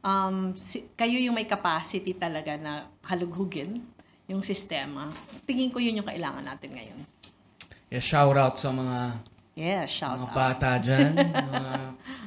um, 0.00 0.56
si- 0.56 0.88
kayo 0.96 1.20
yung 1.20 1.36
may 1.36 1.44
capacity 1.44 2.16
talaga 2.16 2.56
na 2.56 2.88
halughugin 3.04 3.84
yung 4.24 4.40
sistema. 4.40 5.12
Tingin 5.44 5.68
ko 5.68 5.84
yun 5.84 6.00
yung 6.00 6.08
kailangan 6.08 6.48
natin 6.48 6.72
ngayon. 6.72 7.00
Yeah, 7.92 8.00
shout 8.00 8.36
out 8.40 8.56
sa 8.56 8.72
mga 8.72 9.20
Yeah, 9.58 9.90
shout 9.90 10.22
mga 10.22 10.30
out. 10.30 10.38
bata 10.38 10.78
dyan, 10.78 11.18
mga 11.50 11.72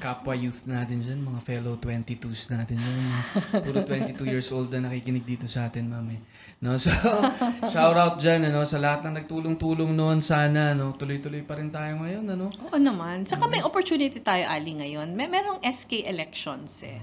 kapwa 0.04 0.36
youth 0.36 0.68
natin 0.68 1.00
dyan, 1.00 1.24
mga 1.24 1.40
fellow 1.48 1.80
22s 1.80 2.52
natin 2.52 2.76
dyan. 2.76 2.96
mga 3.00 3.22
Puro 3.64 3.80
22 3.88 4.28
years 4.28 4.52
old 4.52 4.68
na 4.68 4.92
nakikinig 4.92 5.24
dito 5.24 5.48
sa 5.48 5.72
atin, 5.72 5.88
mami. 5.88 6.20
No, 6.60 6.76
so, 6.76 6.92
shout 7.72 7.96
out 7.96 8.20
dyan, 8.20 8.52
ano, 8.52 8.68
sa 8.68 8.84
lahat 8.84 9.08
ng 9.08 9.24
nagtulong-tulong 9.24 9.96
noon, 9.96 10.20
sana, 10.20 10.76
no, 10.76 10.92
tuloy-tuloy 10.92 11.48
pa 11.48 11.56
rin 11.56 11.72
tayo 11.72 12.04
ngayon, 12.04 12.36
ano. 12.36 12.52
Oo 12.68 12.76
naman. 12.76 13.24
Saka 13.24 13.48
may 13.48 13.64
opportunity 13.64 14.20
tayo, 14.20 14.44
Ali, 14.52 14.76
ngayon. 14.76 15.16
May 15.16 15.32
merong 15.32 15.64
SK 15.64 16.04
elections 16.04 16.84
eh. 16.84 17.00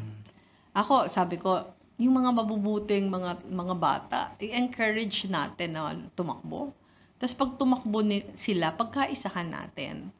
Ako, 0.76 1.08
sabi 1.08 1.40
ko, 1.40 1.72
yung 1.96 2.20
mga 2.20 2.30
mabubuting 2.36 3.08
mga 3.08 3.48
mga 3.48 3.74
bata, 3.80 4.20
i-encourage 4.44 5.24
natin 5.32 5.72
na 5.72 5.96
tumakbo. 6.12 6.76
Tapos 7.16 7.34
pag 7.34 7.50
tumakbo 7.56 8.04
ni, 8.04 8.22
sila, 8.36 8.76
pagkaisahan 8.76 9.50
natin. 9.50 10.14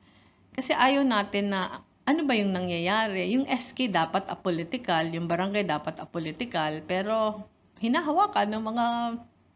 Kasi 0.59 0.75
ayaw 0.75 1.07
natin 1.07 1.55
na, 1.55 1.87
ano 2.03 2.27
ba 2.27 2.35
yung 2.35 2.51
nangyayari? 2.51 3.31
Yung 3.31 3.47
SK 3.47 3.95
dapat 3.95 4.27
apolitical, 4.27 5.07
yung 5.07 5.31
barangay 5.31 5.63
dapat 5.63 6.03
apolitical, 6.03 6.83
pero 6.83 7.47
hinahawakan 7.79 8.59
ng 8.59 8.63
mga 8.67 8.87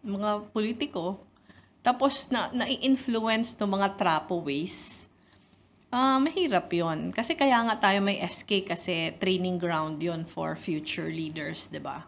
mga 0.06 0.30
politiko. 0.54 1.18
Tapos 1.82 2.30
na 2.30 2.54
na-influence 2.54 3.58
ng 3.58 3.66
mga 3.66 3.98
trapo 3.98 4.38
ways. 4.46 5.10
Ah, 5.90 6.22
mahirap 6.22 6.70
'yon. 6.70 7.10
Kasi 7.10 7.34
kaya 7.34 7.58
nga 7.66 7.82
tayo 7.82 7.98
may 7.98 8.22
SK 8.22 8.70
kasi 8.70 9.10
training 9.18 9.58
ground 9.58 9.98
'yon 9.98 10.22
for 10.22 10.54
future 10.54 11.10
leaders, 11.10 11.66
'di 11.66 11.82
ba? 11.82 12.06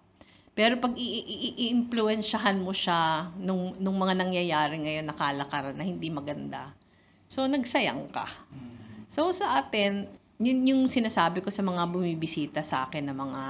Pero 0.55 0.79
pag 0.79 0.95
i-influensyahan 0.95 2.63
mo 2.63 2.71
siya 2.71 3.27
nung, 3.43 3.75
nung 3.83 3.99
mga 3.99 4.23
nangyayari 4.23 4.79
ngayon 4.87 5.11
na 5.11 5.17
kalakaran 5.19 5.75
na 5.75 5.83
hindi 5.83 6.15
maganda, 6.15 6.71
so 7.27 7.43
nagsayang 7.51 8.07
ka. 8.15 8.31
So 9.15 9.31
sa 9.31 9.63
atin, 9.63 10.11
yun 10.43 10.67
yung 10.67 10.83
sinasabi 10.91 11.39
ko 11.39 11.47
sa 11.47 11.63
mga 11.63 11.87
bumibisita 11.87 12.67
sa 12.67 12.91
akin 12.91 13.07
na 13.07 13.15
mga 13.15 13.43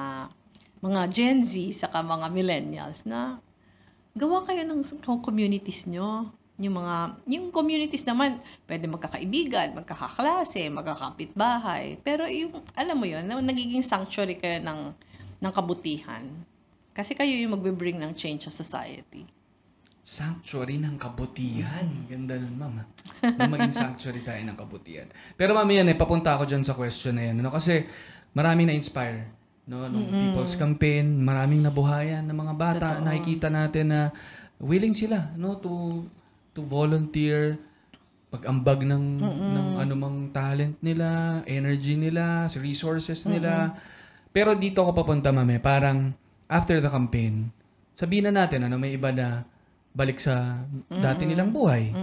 mga 0.84 1.00
Gen 1.08 1.40
Z 1.40 1.56
saka 1.72 2.04
mga 2.04 2.28
millennials 2.28 3.08
na 3.08 3.40
gawa 4.12 4.44
kayo 4.44 4.60
ng 4.68 4.84
communities 5.24 5.88
nyo. 5.88 6.28
Yung 6.60 6.78
mga, 6.78 7.18
yung 7.26 7.50
communities 7.50 8.06
naman, 8.06 8.38
pwede 8.70 8.86
magkakaibigan, 8.86 9.74
magkakaklase, 9.74 10.70
magkakapitbahay. 10.70 11.98
Pero 12.04 12.30
yung, 12.30 12.62
alam 12.78 12.94
mo 12.94 13.10
yun, 13.10 13.26
na 13.26 13.42
nagiging 13.42 13.82
sanctuary 13.82 14.38
kayo 14.38 14.62
ng, 14.62 14.94
ng 15.42 15.50
kabutihan. 15.50 16.22
Kasi 16.94 17.18
kayo 17.18 17.34
yung 17.34 17.58
magbe-bring 17.58 17.98
ng 17.98 18.14
change 18.14 18.46
sa 18.46 18.54
society. 18.54 19.26
Sanctuary 20.04 20.76
ng 20.84 21.00
kabutihan. 21.00 21.88
Ganda 22.04 22.36
nun, 22.36 22.60
mama. 22.60 22.84
Na 23.24 23.48
maging 23.48 23.72
sanctuary 23.88 24.20
tayo 24.20 24.44
ng 24.44 24.52
kabutihan. 24.52 25.08
Pero 25.32 25.56
yan 25.56 25.88
eh, 25.88 25.96
papunta 25.96 26.36
ako 26.36 26.44
dyan 26.44 26.60
sa 26.60 26.76
question 26.76 27.16
na 27.16 27.32
yan. 27.32 27.40
No? 27.40 27.48
Kasi 27.48 27.88
maraming 28.36 28.68
na-inspire. 28.68 29.32
No? 29.64 29.88
Nung 29.88 30.12
People's 30.12 30.60
Campaign, 30.60 31.24
maraming 31.24 31.64
nabuhayan 31.64 32.20
ng 32.28 32.36
mga 32.36 32.54
bata. 32.54 32.88
Totoo. 33.00 33.04
Nakikita 33.08 33.48
natin 33.48 33.84
na 33.96 34.00
willing 34.60 34.92
sila 34.92 35.32
no? 35.40 35.56
to, 35.56 36.04
to 36.52 36.60
volunteer, 36.60 37.56
pag-ambag 38.28 38.84
ng, 38.84 39.24
ng 39.24 39.68
anumang 39.80 40.28
talent 40.36 40.76
nila, 40.84 41.40
energy 41.48 41.96
nila, 41.96 42.52
resources 42.60 43.24
nila. 43.24 43.72
Pero 44.36 44.52
dito 44.52 44.84
ako 44.84 45.00
papunta, 45.00 45.32
mami, 45.32 45.56
parang 45.64 46.12
after 46.44 46.76
the 46.84 46.92
campaign, 46.92 47.48
sabihin 47.96 48.28
na 48.28 48.44
natin, 48.44 48.68
ano, 48.68 48.76
may 48.76 49.00
iba 49.00 49.08
na 49.08 49.48
balik 49.94 50.18
sa 50.18 50.66
dati 50.90 51.22
nilang 51.22 51.54
buhay. 51.54 51.94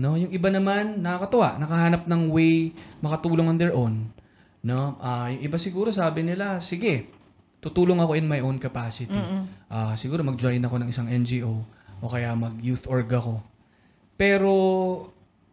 No, 0.00 0.16
yung 0.16 0.32
iba 0.32 0.48
naman 0.48 1.04
nakakatuwa, 1.04 1.60
nakahanap 1.60 2.08
ng 2.08 2.32
way 2.32 2.72
makatulong 3.04 3.52
on 3.52 3.58
their 3.60 3.76
own. 3.76 4.08
No? 4.64 4.96
Ah, 4.98 5.28
yung 5.28 5.44
iba 5.44 5.60
siguro 5.60 5.92
sabi 5.92 6.24
nila, 6.24 6.56
sige, 6.64 7.12
tutulong 7.60 8.00
ako 8.00 8.16
in 8.16 8.24
my 8.24 8.40
own 8.40 8.56
capacity. 8.56 9.12
Ah, 9.68 9.92
siguro 9.94 10.24
mag-join 10.24 10.64
ako 10.64 10.76
ng 10.80 10.88
isang 10.88 11.04
NGO 11.04 11.54
o 12.00 12.08
kaya 12.08 12.32
mag-youth 12.32 12.88
org 12.88 13.12
ako. 13.12 13.44
Pero 14.16 14.52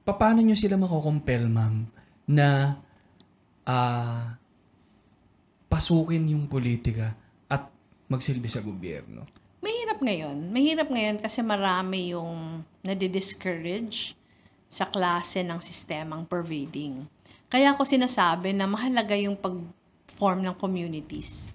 paano 0.08 0.40
nyo 0.40 0.56
sila 0.56 0.80
makokompel, 0.80 1.52
ma'am, 1.52 1.76
na 2.32 2.80
ah 3.68 4.40
pasukin 5.72 6.28
yung 6.36 6.52
politika 6.52 7.16
at 7.48 7.68
magsilbi 8.12 8.48
sa 8.48 8.64
gobyerno? 8.64 9.24
Mahirap 9.62 10.02
ngayon. 10.02 10.50
Mahirap 10.50 10.90
ngayon 10.90 11.18
kasi 11.22 11.46
marami 11.46 12.18
yung 12.18 12.66
nadi-discourage 12.82 14.18
sa 14.74 14.90
klase 14.90 15.46
ng 15.46 15.62
sistemang 15.62 16.26
pervading. 16.26 17.06
Kaya 17.46 17.70
ako 17.70 17.86
sinasabi 17.86 18.58
na 18.58 18.66
mahalaga 18.66 19.14
yung 19.14 19.38
pag-form 19.38 20.42
ng 20.42 20.58
communities. 20.58 21.54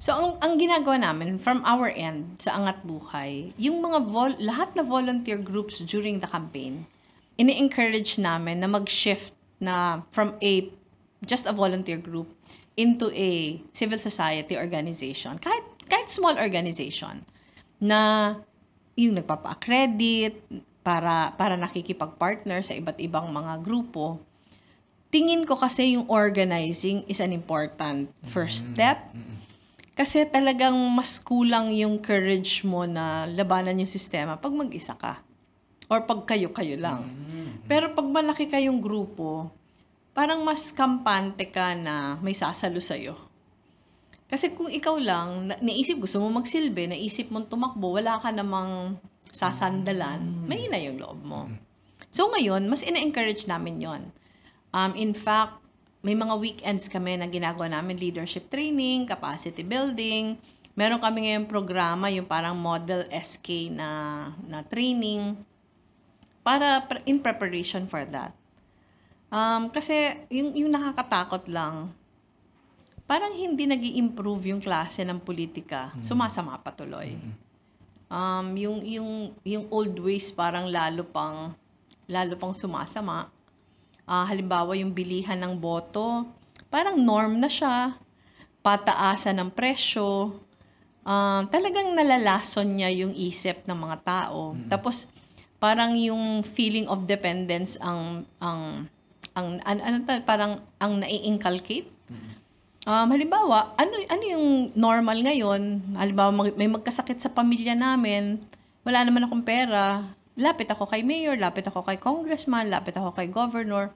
So, 0.00 0.16
ang, 0.16 0.40
ang 0.40 0.56
ginagawa 0.56 0.96
namin 0.96 1.36
from 1.36 1.60
our 1.68 1.92
end 1.92 2.40
sa 2.40 2.56
Angat 2.56 2.80
Buhay, 2.88 3.52
yung 3.60 3.84
mga 3.84 4.00
vol- 4.08 4.40
lahat 4.40 4.72
na 4.72 4.82
volunteer 4.88 5.36
groups 5.36 5.84
during 5.84 6.24
the 6.24 6.26
campaign, 6.32 6.88
ini-encourage 7.36 8.16
namin 8.16 8.64
na 8.64 8.68
mag-shift 8.72 9.36
na 9.60 10.00
from 10.08 10.40
a 10.40 10.72
just 11.22 11.44
a 11.44 11.52
volunteer 11.52 12.00
group 12.00 12.32
into 12.80 13.12
a 13.12 13.60
civil 13.76 14.00
society 14.00 14.56
organization. 14.56 15.36
Kahit 15.36 15.62
kahit 15.92 16.08
small 16.08 16.40
organization 16.40 17.28
na 17.82 18.38
yung 18.94 19.18
nagpapa-accredit 19.18 20.38
para 20.86 21.34
para 21.34 21.58
nakikipag-partner 21.58 22.62
sa 22.62 22.78
iba't 22.78 23.02
ibang 23.02 23.26
mga 23.34 23.58
grupo. 23.58 24.22
Tingin 25.10 25.44
ko 25.44 25.58
kasi 25.58 25.98
yung 25.98 26.06
organizing 26.08 27.02
is 27.10 27.18
an 27.18 27.34
important 27.34 28.08
first 28.30 28.64
step. 28.70 29.12
Kasi 29.92 30.24
talagang 30.24 30.72
mas 30.96 31.20
kulang 31.20 31.68
yung 31.68 32.00
courage 32.00 32.64
mo 32.64 32.88
na 32.88 33.28
labanan 33.28 33.76
yung 33.76 33.90
sistema 33.90 34.40
pag 34.40 34.54
mag-isa 34.56 34.96
ka. 34.96 35.20
Or 35.92 36.08
pag 36.08 36.24
kayo-kayo 36.24 36.80
lang. 36.80 37.12
Pero 37.68 37.92
pag 37.92 38.08
malaki 38.08 38.48
kayong 38.48 38.80
grupo, 38.80 39.52
parang 40.16 40.40
mas 40.40 40.72
kampante 40.72 41.52
ka 41.52 41.76
na 41.76 42.16
may 42.24 42.32
sasalo 42.32 42.80
sa'yo. 42.80 43.31
Kasi 44.32 44.56
kung 44.56 44.72
ikaw 44.72 44.96
lang, 44.96 45.52
na, 45.52 45.60
naisip 45.60 46.00
gusto 46.00 46.16
mo 46.16 46.40
magsilbi, 46.40 46.88
naisip 46.88 47.28
mong 47.28 47.52
tumakbo, 47.52 48.00
wala 48.00 48.16
ka 48.16 48.32
namang 48.32 48.96
sasandalan, 49.28 50.48
mahina 50.48 50.80
yung 50.80 50.96
loob 50.96 51.20
mo. 51.20 51.52
So 52.08 52.32
ngayon, 52.32 52.64
mas 52.64 52.80
ina-encourage 52.80 53.44
namin 53.44 53.84
yon. 53.84 54.02
Um, 54.72 54.96
in 54.96 55.12
fact, 55.12 55.60
may 56.00 56.16
mga 56.16 56.32
weekends 56.40 56.88
kami 56.88 57.20
na 57.20 57.28
ginagawa 57.28 57.68
namin 57.68 58.00
leadership 58.00 58.48
training, 58.48 59.04
capacity 59.04 59.60
building. 59.60 60.40
Meron 60.72 60.96
kami 60.96 61.28
ngayong 61.28 61.44
programa, 61.44 62.08
yung 62.08 62.24
parang 62.24 62.56
model 62.56 63.04
SK 63.12 63.68
na, 63.76 63.88
na 64.48 64.64
training 64.64 65.36
para 66.40 66.88
in 67.04 67.20
preparation 67.20 67.84
for 67.84 68.08
that. 68.08 68.32
Um, 69.28 69.68
kasi 69.68 70.16
yung, 70.32 70.56
yung 70.56 70.72
nakakatakot 70.72 71.52
lang, 71.52 71.92
parang 73.06 73.34
hindi 73.34 73.68
nag 73.68 73.82
improve 73.82 74.52
yung 74.52 74.62
klase 74.62 75.02
ng 75.04 75.20
politika. 75.20 75.92
Sumasama 76.00 76.58
pa 76.60 76.72
tuloy. 76.72 77.18
Um, 78.12 78.52
yung, 78.56 78.78
yung, 78.84 79.10
yung 79.40 79.64
old 79.72 79.96
ways 80.00 80.28
parang 80.32 80.68
lalo 80.68 81.04
pang, 81.08 81.56
lalo 82.08 82.36
pang 82.36 82.52
sumasama. 82.52 83.32
Ah, 84.04 84.26
halimbawa, 84.28 84.76
yung 84.76 84.92
bilihan 84.92 85.38
ng 85.40 85.56
boto, 85.56 86.28
parang 86.68 86.98
norm 87.00 87.40
na 87.40 87.48
siya. 87.48 87.96
Pataasan 88.60 89.40
ng 89.40 89.50
presyo. 89.54 90.38
Um, 91.02 91.42
talagang 91.50 91.90
nalalason 91.96 92.78
niya 92.78 92.90
yung 92.94 93.14
isip 93.16 93.66
ng 93.66 93.74
mga 93.74 93.96
tao. 94.06 94.54
Tapos, 94.70 95.10
parang 95.62 95.94
yung 95.94 96.42
feeling 96.42 96.90
of 96.90 97.06
dependence 97.06 97.78
ang 97.78 98.26
ang 98.42 98.90
ang 99.38 99.62
an, 99.62 99.78
ano 99.78 99.96
ta- 100.02 100.26
parang 100.26 100.58
ang 100.82 100.98
nai-inculcate. 100.98 101.86
Um, 102.82 103.14
halimbawa, 103.14 103.78
ano 103.78 103.94
ano 104.10 104.24
yung 104.26 104.46
normal 104.74 105.22
ngayon? 105.22 105.94
Halimbawa, 105.94 106.34
mag- 106.34 106.58
may 106.58 106.66
magkasakit 106.66 107.22
sa 107.22 107.30
pamilya 107.30 107.78
namin, 107.78 108.42
wala 108.82 109.06
naman 109.06 109.22
akong 109.22 109.46
pera. 109.46 110.02
Lapit 110.34 110.66
ako 110.66 110.90
kay 110.90 111.06
mayor, 111.06 111.38
lapit 111.38 111.62
ako 111.70 111.86
kay 111.86 111.94
congressman, 111.94 112.74
lapit 112.74 112.98
ako 112.98 113.14
kay 113.14 113.30
governor. 113.30 113.94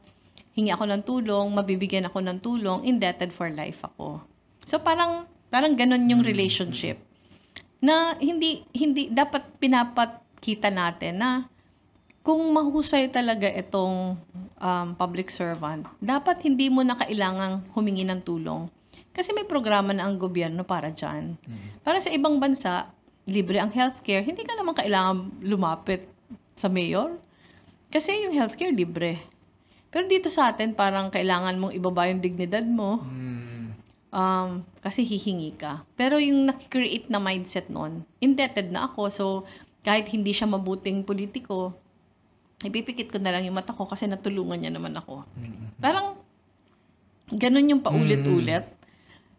Hingi 0.54 0.70
ako 0.70 0.86
ng 0.86 1.02
tulong, 1.02 1.46
mabibigyan 1.50 2.06
ako 2.06 2.22
ng 2.22 2.38
tulong, 2.38 2.86
indebted 2.86 3.34
for 3.34 3.50
life 3.50 3.82
ako. 3.82 4.22
So 4.62 4.78
parang 4.78 5.26
parang 5.50 5.74
ganun 5.74 6.06
yung 6.06 6.22
relationship 6.22 7.02
na 7.82 8.14
hindi 8.22 8.62
hindi 8.70 9.10
dapat 9.10 9.58
pinapakita 9.58 10.70
natin 10.70 11.18
na 11.18 11.30
kung 12.22 12.38
mahusay 12.54 13.10
talaga 13.10 13.50
itong 13.50 14.14
um, 14.60 14.96
public 14.96 15.28
servant, 15.28 15.84
dapat 16.00 16.40
hindi 16.44 16.68
mo 16.72 16.80
na 16.84 16.96
kailangang 16.96 17.64
humingi 17.72 18.04
ng 18.04 18.20
tulong. 18.24 18.68
Kasi 19.16 19.32
may 19.32 19.48
programa 19.48 19.96
na 19.96 20.04
ang 20.04 20.20
gobyerno 20.20 20.60
para 20.60 20.92
dyan. 20.92 21.40
Para 21.80 22.04
sa 22.04 22.12
ibang 22.12 22.36
bansa, 22.36 22.92
libre 23.24 23.56
ang 23.56 23.72
healthcare, 23.72 24.20
hindi 24.20 24.44
ka 24.44 24.52
naman 24.60 24.76
kailangan 24.76 25.40
lumapit 25.40 26.04
sa 26.52 26.68
mayor. 26.68 27.16
Kasi 27.88 28.28
yung 28.28 28.36
healthcare 28.36 28.76
libre. 28.76 29.16
Pero 29.88 30.04
dito 30.04 30.28
sa 30.28 30.52
atin, 30.52 30.76
parang 30.76 31.08
kailangan 31.08 31.56
mong 31.56 31.72
ibaba 31.72 32.12
yung 32.12 32.20
dignidad 32.20 32.68
mo. 32.68 33.00
Um, 34.12 34.64
kasi 34.84 35.04
hihingi 35.08 35.56
ka. 35.56 35.84
Pero 35.96 36.20
yung 36.20 36.44
nakikreate 36.44 37.08
na 37.08 37.16
mindset 37.16 37.72
nun, 37.72 38.04
indebted 38.20 38.68
na 38.68 38.92
ako. 38.92 39.02
So, 39.08 39.26
kahit 39.80 40.12
hindi 40.12 40.36
siya 40.36 40.50
mabuting 40.50 41.08
politiko, 41.08 41.72
ipipikit 42.64 43.12
ko 43.12 43.18
na 43.20 43.34
lang 43.34 43.44
yung 43.44 43.56
mata 43.56 43.76
ko 43.76 43.84
kasi 43.84 44.06
natulungan 44.06 44.56
niya 44.56 44.72
naman 44.72 44.96
ako. 44.96 45.24
Parang, 45.76 46.16
ganun 47.28 47.70
yung 47.70 47.82
paulit-ulit. 47.84 48.64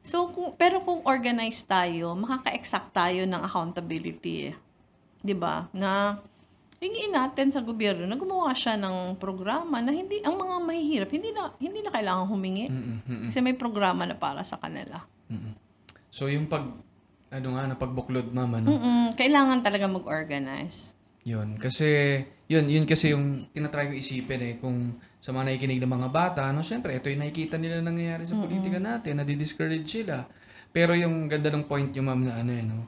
So, 0.05 0.29
kung, 0.31 0.53
pero 0.55 0.79
kung 0.79 1.03
organized 1.03 1.67
tayo, 1.67 2.13
makaka-exact 2.13 2.93
tayo 2.93 3.25
ng 3.25 3.41
accountability. 3.43 4.51
eh. 4.51 4.55
'Di 5.19 5.35
ba? 5.35 5.67
Na, 5.75 6.15
hingin 6.77 7.11
natin 7.11 7.49
sa 7.49 7.59
gobyerno 7.59 8.05
na 8.05 8.15
gumawa 8.15 8.53
siya 8.53 8.77
ng 8.77 9.17
programa 9.17 9.81
na 9.81 9.89
hindi, 9.89 10.21
ang 10.21 10.37
mga 10.37 10.55
mahihirap, 10.61 11.09
hindi 11.09 11.33
na, 11.33 11.49
hindi 11.57 11.81
na 11.81 11.89
kailangan 11.89 12.29
humingi. 12.29 12.69
Kasi 13.27 13.41
may 13.41 13.57
programa 13.57 14.05
na 14.05 14.13
para 14.13 14.45
sa 14.45 14.61
kanila. 14.61 15.01
So 16.13 16.29
yung 16.29 16.45
pag, 16.45 16.69
ano 17.33 17.47
nga, 17.57 17.63
napagbuklod 17.65 18.29
mama, 18.29 18.61
no? 18.61 18.77
Mm-mm, 18.77 19.17
kailangan 19.17 19.65
talaga 19.65 19.89
mag-organize. 19.89 20.93
Yun. 21.25 21.57
Kasi, 21.57 22.21
yun, 22.47 22.65
yun 22.71 22.85
kasi 22.87 23.11
yung 23.11 23.51
tinatry 23.51 23.91
ko 23.91 23.93
isipin 23.99 24.39
eh, 24.39 24.53
kung 24.55 24.95
sa 25.19 25.35
mga 25.35 25.51
nakikinig 25.51 25.83
ng 25.83 25.93
mga 25.99 26.09
bata, 26.15 26.47
no, 26.55 26.63
syempre, 26.63 26.95
ito 26.95 27.11
yung 27.11 27.19
nakikita 27.19 27.59
nila 27.59 27.83
nangyayari 27.83 28.23
sa 28.23 28.39
politika 28.39 28.79
natin, 28.79 29.19
nadi-discourage 29.19 29.83
sila. 29.83 30.23
Pero 30.71 30.95
yung 30.95 31.27
ganda 31.27 31.51
ng 31.51 31.67
point 31.67 31.91
yung 31.91 32.07
ma'am 32.07 32.21
na 32.23 32.33
ano 32.39 32.51
eh, 32.55 32.63
no, 32.63 32.79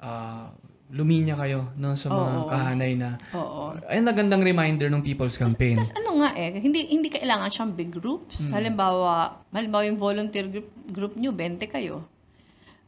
ah, 0.00 0.48
luminya 0.88 1.36
kayo, 1.36 1.76
no, 1.76 1.92
sa 1.92 2.08
mga 2.08 2.32
Oo. 2.40 2.48
kahanay 2.48 2.92
na, 2.96 3.20
Oo. 3.36 3.76
ayun 3.84 4.04
na 4.06 4.14
gandang 4.16 4.40
reminder 4.40 4.88
ng 4.88 5.04
People's 5.04 5.36
Campaign. 5.36 5.76
Tapos 5.76 5.92
ano 5.92 6.24
nga 6.24 6.32
eh, 6.32 6.56
hindi 6.56 6.88
hindi 6.88 7.12
kailangan 7.12 7.52
siyang 7.52 7.72
big 7.76 7.92
groups. 7.92 8.48
Halimbawa, 8.48 9.44
halimbawa 9.52 9.84
yung 9.84 10.00
volunteer 10.00 10.48
group, 10.48 10.72
group 10.88 11.12
nyo, 11.20 11.36
20 11.36 11.68
kayo. 11.68 12.06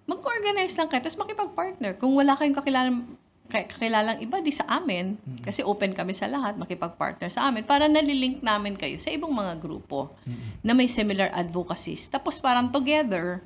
Mag-organize 0.09 0.73
lang 0.81 0.89
kayo, 0.89 1.05
tapos 1.05 1.21
makipag-partner. 1.21 2.01
Kung 2.01 2.17
wala 2.17 2.33
kayong 2.33 2.57
kakilalang, 2.57 3.05
kakilalang 3.49 4.21
iba, 4.21 4.39
di 4.45 4.53
sa 4.53 4.69
amin. 4.69 5.17
Kasi 5.41 5.65
open 5.65 5.97
kami 5.97 6.13
sa 6.13 6.29
lahat, 6.29 6.61
makipag-partner 6.61 7.33
sa 7.33 7.49
amin. 7.49 7.65
Para 7.65 7.89
nalilink 7.89 8.45
namin 8.45 8.77
kayo 8.77 9.01
sa 9.01 9.09
ibang 9.09 9.33
mga 9.33 9.57
grupo 9.59 10.13
na 10.61 10.77
may 10.77 10.87
similar 10.87 11.33
advocacies. 11.33 12.07
Tapos 12.13 12.39
parang 12.39 12.69
together, 12.69 13.41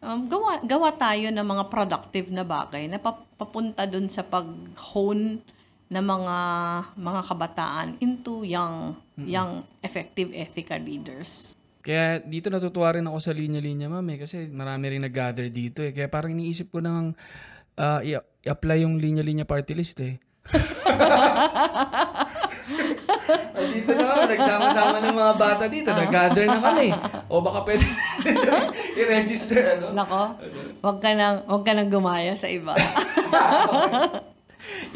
um, 0.00 0.30
gawa, 0.30 0.62
gawa 0.62 0.94
tayo 0.94 1.28
ng 1.34 1.46
mga 1.46 1.64
productive 1.66 2.30
na 2.30 2.46
bagay 2.46 2.86
na 2.86 3.02
pap- 3.02 3.26
papunta 3.34 3.84
dun 3.84 4.06
sa 4.06 4.22
pag-hone 4.22 5.42
ng 5.86 6.02
mga 6.02 6.38
mga 6.98 7.20
kabataan 7.30 7.88
into 8.02 8.42
young 8.42 8.98
young 9.22 9.62
effective 9.86 10.34
ethical 10.34 10.82
leaders. 10.82 11.54
Kaya 11.86 12.18
dito 12.18 12.50
natutuwa 12.50 12.90
rin 12.98 13.06
ako 13.06 13.18
sa 13.22 13.30
linya-linya, 13.30 13.86
ma'am, 13.86 14.10
eh, 14.10 14.18
kasi 14.18 14.50
marami 14.50 14.90
rin 14.90 15.06
nag-gather 15.06 15.46
dito 15.54 15.86
eh. 15.86 15.94
Kaya 15.94 16.10
parang 16.10 16.34
iniisip 16.34 16.74
ko 16.74 16.82
nang 16.82 17.14
ah, 17.76 18.00
i- 18.00 18.16
i-apply 18.44 18.82
yung 18.82 18.98
linya-linya 18.98 19.44
party 19.44 19.72
list 19.72 20.00
eh. 20.00 20.16
Ay, 23.56 23.64
dito 23.72 23.92
na, 23.94 24.26
nagsama-sama 24.26 24.96
ng 25.00 25.16
mga 25.16 25.34
bata 25.38 25.64
dito, 25.66 25.90
nag-gather 25.90 26.46
na 26.46 26.60
kami. 26.60 26.88
O 27.30 27.40
baka 27.40 27.62
pwede 27.62 27.84
i-register, 29.00 29.78
ano? 29.78 29.94
Nako, 29.94 30.22
wag 30.82 30.98
ka 30.98 31.10
nang 31.14 31.46
wag 31.46 31.62
ka 31.64 31.72
nang 31.74 31.90
gumaya 31.90 32.34
sa 32.34 32.50
iba. 32.50 32.74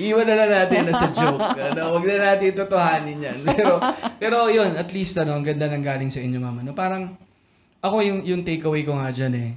Iwan 0.01 0.27
na 0.27 0.35
lang 0.35 0.51
natin 0.51 0.91
na 0.91 0.95
sa 0.99 1.09
joke. 1.15 1.39
Ano, 1.39 1.95
wag 1.95 2.05
na 2.05 2.35
natin 2.35 2.59
totohanin 2.59 3.23
yan. 3.23 3.39
Pero, 3.47 3.79
pero 4.19 4.37
yun, 4.51 4.75
at 4.75 4.91
least, 4.91 5.15
ano, 5.15 5.39
ang 5.39 5.47
ganda 5.47 5.71
ng 5.71 5.85
galing 5.85 6.11
sa 6.11 6.19
inyo, 6.19 6.43
mama. 6.43 6.67
No? 6.67 6.75
Parang, 6.75 7.15
ako 7.79 8.03
yung, 8.03 8.21
yung 8.27 8.43
takeaway 8.43 8.83
ko 8.83 8.99
nga 8.99 9.15
dyan 9.15 9.35
eh, 9.39 9.51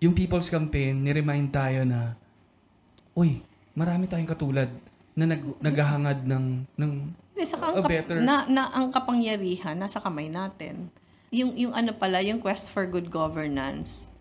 yung 0.00 0.16
People's 0.16 0.48
Campaign, 0.48 1.04
ni-remind 1.04 1.52
tayo 1.52 1.84
na, 1.84 2.16
uy, 3.12 3.40
marami 3.76 4.08
tayong 4.08 4.28
katulad 4.28 4.68
na 5.12 5.24
nag, 5.28 5.42
naghahangad 5.60 6.24
ng, 6.24 6.44
ng 6.76 6.92
Hindi, 7.32 7.44
saka 7.44 7.72
ang, 7.72 7.84
A 7.84 7.88
better- 7.88 8.24
na, 8.24 8.48
na 8.48 8.72
ang 8.72 8.88
kapangyarihan 8.92 9.76
nasa 9.76 10.00
kamay 10.00 10.28
natin. 10.32 10.88
Yung 11.32 11.56
yung 11.56 11.72
ano 11.72 11.96
pala, 11.96 12.20
yung 12.20 12.40
quest 12.40 12.68
for 12.68 12.84
good 12.84 13.08
governance. 13.08 14.12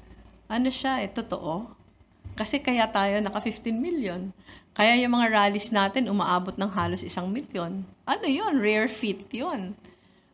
Ano 0.48 0.72
siya, 0.72 1.04
eh, 1.04 1.12
totoo. 1.12 1.68
Kasi 2.36 2.64
kaya 2.64 2.88
tayo 2.88 3.20
naka 3.20 3.44
15 3.44 3.76
million. 3.76 4.32
Kaya 4.72 4.96
yung 5.04 5.20
mga 5.20 5.28
rallies 5.28 5.72
natin 5.76 6.08
umaabot 6.08 6.56
ng 6.56 6.72
halos 6.72 7.04
isang 7.04 7.28
milyon. 7.28 7.84
Ano 8.08 8.26
yon 8.28 8.64
Rare 8.64 8.88
feat 8.88 9.28
yon 9.32 9.76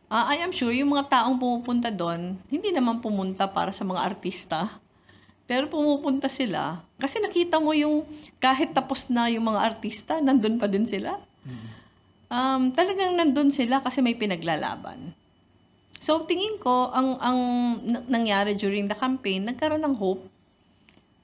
Ah, 0.08 0.32
I 0.32 0.40
am 0.40 0.54
sure 0.54 0.72
yung 0.72 0.96
mga 0.96 1.20
taong 1.20 1.36
pumupunta 1.36 1.92
doon, 1.92 2.40
hindi 2.48 2.72
naman 2.72 3.04
pumunta 3.04 3.44
para 3.44 3.76
sa 3.76 3.84
mga 3.84 4.00
artista. 4.00 4.80
Pero 5.48 5.64
pumupunta 5.72 6.28
sila 6.28 6.84
kasi 7.00 7.24
nakita 7.24 7.56
mo 7.56 7.72
yung 7.72 8.04
kahit 8.36 8.76
tapos 8.76 9.08
na 9.08 9.32
yung 9.32 9.48
mga 9.48 9.64
artista, 9.64 10.20
nandun 10.20 10.60
pa 10.60 10.68
din 10.68 10.84
sila. 10.84 11.16
Um, 12.28 12.68
talagang 12.76 13.16
nandun 13.16 13.48
sila 13.48 13.80
kasi 13.80 14.04
may 14.04 14.12
pinaglalaban. 14.12 15.16
So 15.96 16.28
tingin 16.28 16.60
ko 16.60 16.92
ang 16.92 17.16
ang 17.18 17.38
nangyari 18.06 18.60
during 18.60 18.92
the 18.92 18.94
campaign, 18.94 19.48
nagkaroon 19.48 19.80
ng 19.80 19.96
hope. 19.96 20.28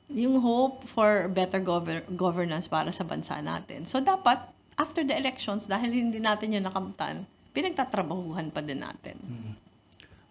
Yung 0.08 0.40
hope 0.40 0.88
for 0.88 1.28
better 1.28 1.60
gover- 1.60 2.08
governance 2.16 2.64
para 2.64 2.88
sa 2.96 3.04
bansa 3.04 3.44
natin. 3.44 3.84
So 3.84 4.00
dapat 4.00 4.40
after 4.80 5.04
the 5.04 5.12
elections 5.12 5.68
dahil 5.68 5.92
hindi 5.92 6.16
natin 6.16 6.56
yun 6.56 6.64
nakamtan, 6.64 7.28
pinagtatrabahuhan 7.52 8.48
pa 8.48 8.64
din 8.64 8.80
natin. 8.80 9.20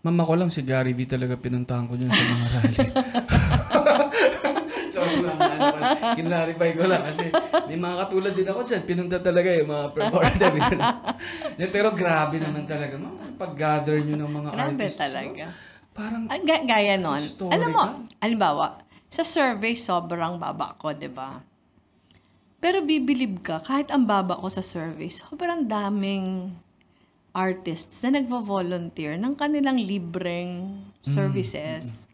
Mama 0.04 0.28
ko 0.28 0.36
lang 0.36 0.52
si 0.52 0.60
Gary 0.66 0.92
V 0.92 1.08
talaga 1.08 1.40
pinuntahan 1.40 1.88
ko 1.88 1.96
dyan 1.96 2.12
sa 2.12 2.26
mga 2.28 2.48
rally. 2.52 2.78
lang, 5.36 5.60
kinlarify 6.14 6.70
ko 6.72 6.84
lang 6.84 7.02
kasi 7.04 7.26
may 7.66 7.76
mga 7.76 7.96
katulad 8.00 8.34
din 8.34 8.46
ako 8.46 8.60
dyan. 8.62 8.82
Pinunta 8.84 9.18
talaga 9.18 9.50
yung 9.50 9.70
mga 9.70 9.86
performer. 9.92 10.52
Yan, 11.60 11.70
Pero 11.70 11.90
grabe 11.92 12.36
naman 12.38 12.64
talaga. 12.64 12.94
Mga 12.96 13.18
pag-gather 13.36 13.98
nyo 14.00 14.16
ng 14.16 14.32
mga 14.34 14.50
Grabe 14.50 14.68
artists. 14.76 14.96
no? 14.96 15.04
talaga. 15.04 15.46
Parang, 15.92 16.24
Ah, 16.26 16.40
ga- 16.40 16.66
gaya 16.66 16.96
nun. 16.96 17.24
Alam 17.48 17.70
mo, 17.70 17.84
ka? 17.84 17.94
halimbawa, 18.20 18.66
Sa 19.08 19.22
survey, 19.22 19.74
sobrang 19.74 20.36
baba 20.36 20.74
ko, 20.76 20.90
di 20.90 21.06
ba? 21.06 21.38
Pero 22.58 22.82
bibilib 22.82 23.42
ka, 23.42 23.60
kahit 23.60 23.88
ang 23.88 24.04
baba 24.04 24.34
ko 24.34 24.48
sa 24.48 24.60
survey, 24.60 25.06
sobrang 25.06 25.64
daming 25.64 26.50
artists 27.30 28.02
na 28.02 28.16
nagvo-volunteer 28.16 29.14
ng 29.16 29.34
kanilang 29.34 29.78
libreng 29.78 30.82
services. 31.04 32.06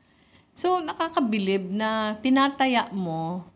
So, 0.53 0.83
nakakabilib 0.83 1.69
na 1.71 2.19
tinataya 2.19 2.91
mo, 2.91 3.47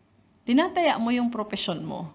tinataya 0.48 0.96
mo 0.96 1.12
yung 1.12 1.28
profession 1.28 1.84
mo. 1.84 2.12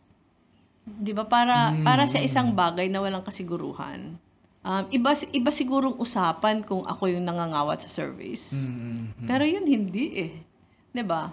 'Di 0.97 1.13
ba? 1.13 1.25
Para 1.29 1.77
para 1.85 2.09
sa 2.09 2.17
isang 2.17 2.49
bagay 2.49 2.89
na 2.89 3.03
walang 3.03 3.21
kasiguruhan. 3.21 4.17
Um, 4.59 4.83
iba 4.91 5.15
iba 5.31 5.51
sigurong 5.53 5.95
usapan 6.01 6.65
kung 6.65 6.83
ako 6.83 7.07
yung 7.07 7.23
nangangawat 7.23 7.79
sa 7.85 7.89
service. 8.03 8.67
Mm. 8.67 9.29
Pero 9.29 9.43
yun 9.45 9.65
hindi 9.69 10.05
eh. 10.17 10.33
'Di 10.91 11.03
ba? 11.05 11.31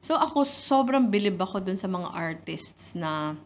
So 0.00 0.16
ako 0.16 0.44
sobrang 0.44 1.08
bilib 1.08 1.40
ako 1.40 1.60
dun 1.60 1.78
sa 1.78 1.88
mga 1.88 2.08
artists 2.12 2.96
na 2.96 3.36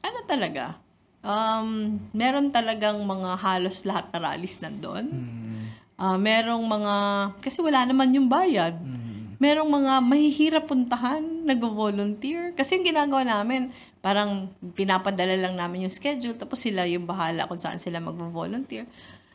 ano 0.00 0.18
talaga? 0.26 0.76
Um, 1.20 2.00
meron 2.16 2.48
talagang 2.48 2.96
mga 3.04 3.36
halos 3.36 3.84
lahat 3.84 4.08
na 4.12 4.18
rallies 4.24 4.56
nandun. 4.60 5.06
Mm. 5.08 5.39
Ah, 6.00 6.16
merong 6.16 6.64
mga 6.64 6.94
kasi 7.44 7.60
wala 7.60 7.84
naman 7.84 8.08
yung 8.16 8.24
bayad. 8.24 8.72
Mm. 8.80 9.36
Merong 9.36 9.68
mga 9.68 9.92
mahihirap 10.00 10.64
puntahan, 10.64 11.20
nagvo-volunteer. 11.44 12.56
Kasi 12.56 12.80
yung 12.80 12.88
ginagawa 12.88 13.20
namin, 13.20 13.68
parang 14.00 14.48
pinapadala 14.72 15.36
lang 15.36 15.60
namin 15.60 15.84
yung 15.84 15.92
schedule, 15.92 16.32
tapos 16.40 16.64
sila 16.64 16.88
yung 16.88 17.04
bahala 17.04 17.44
kung 17.44 17.60
saan 17.60 17.76
sila 17.76 18.00
magvo-volunteer. 18.00 18.88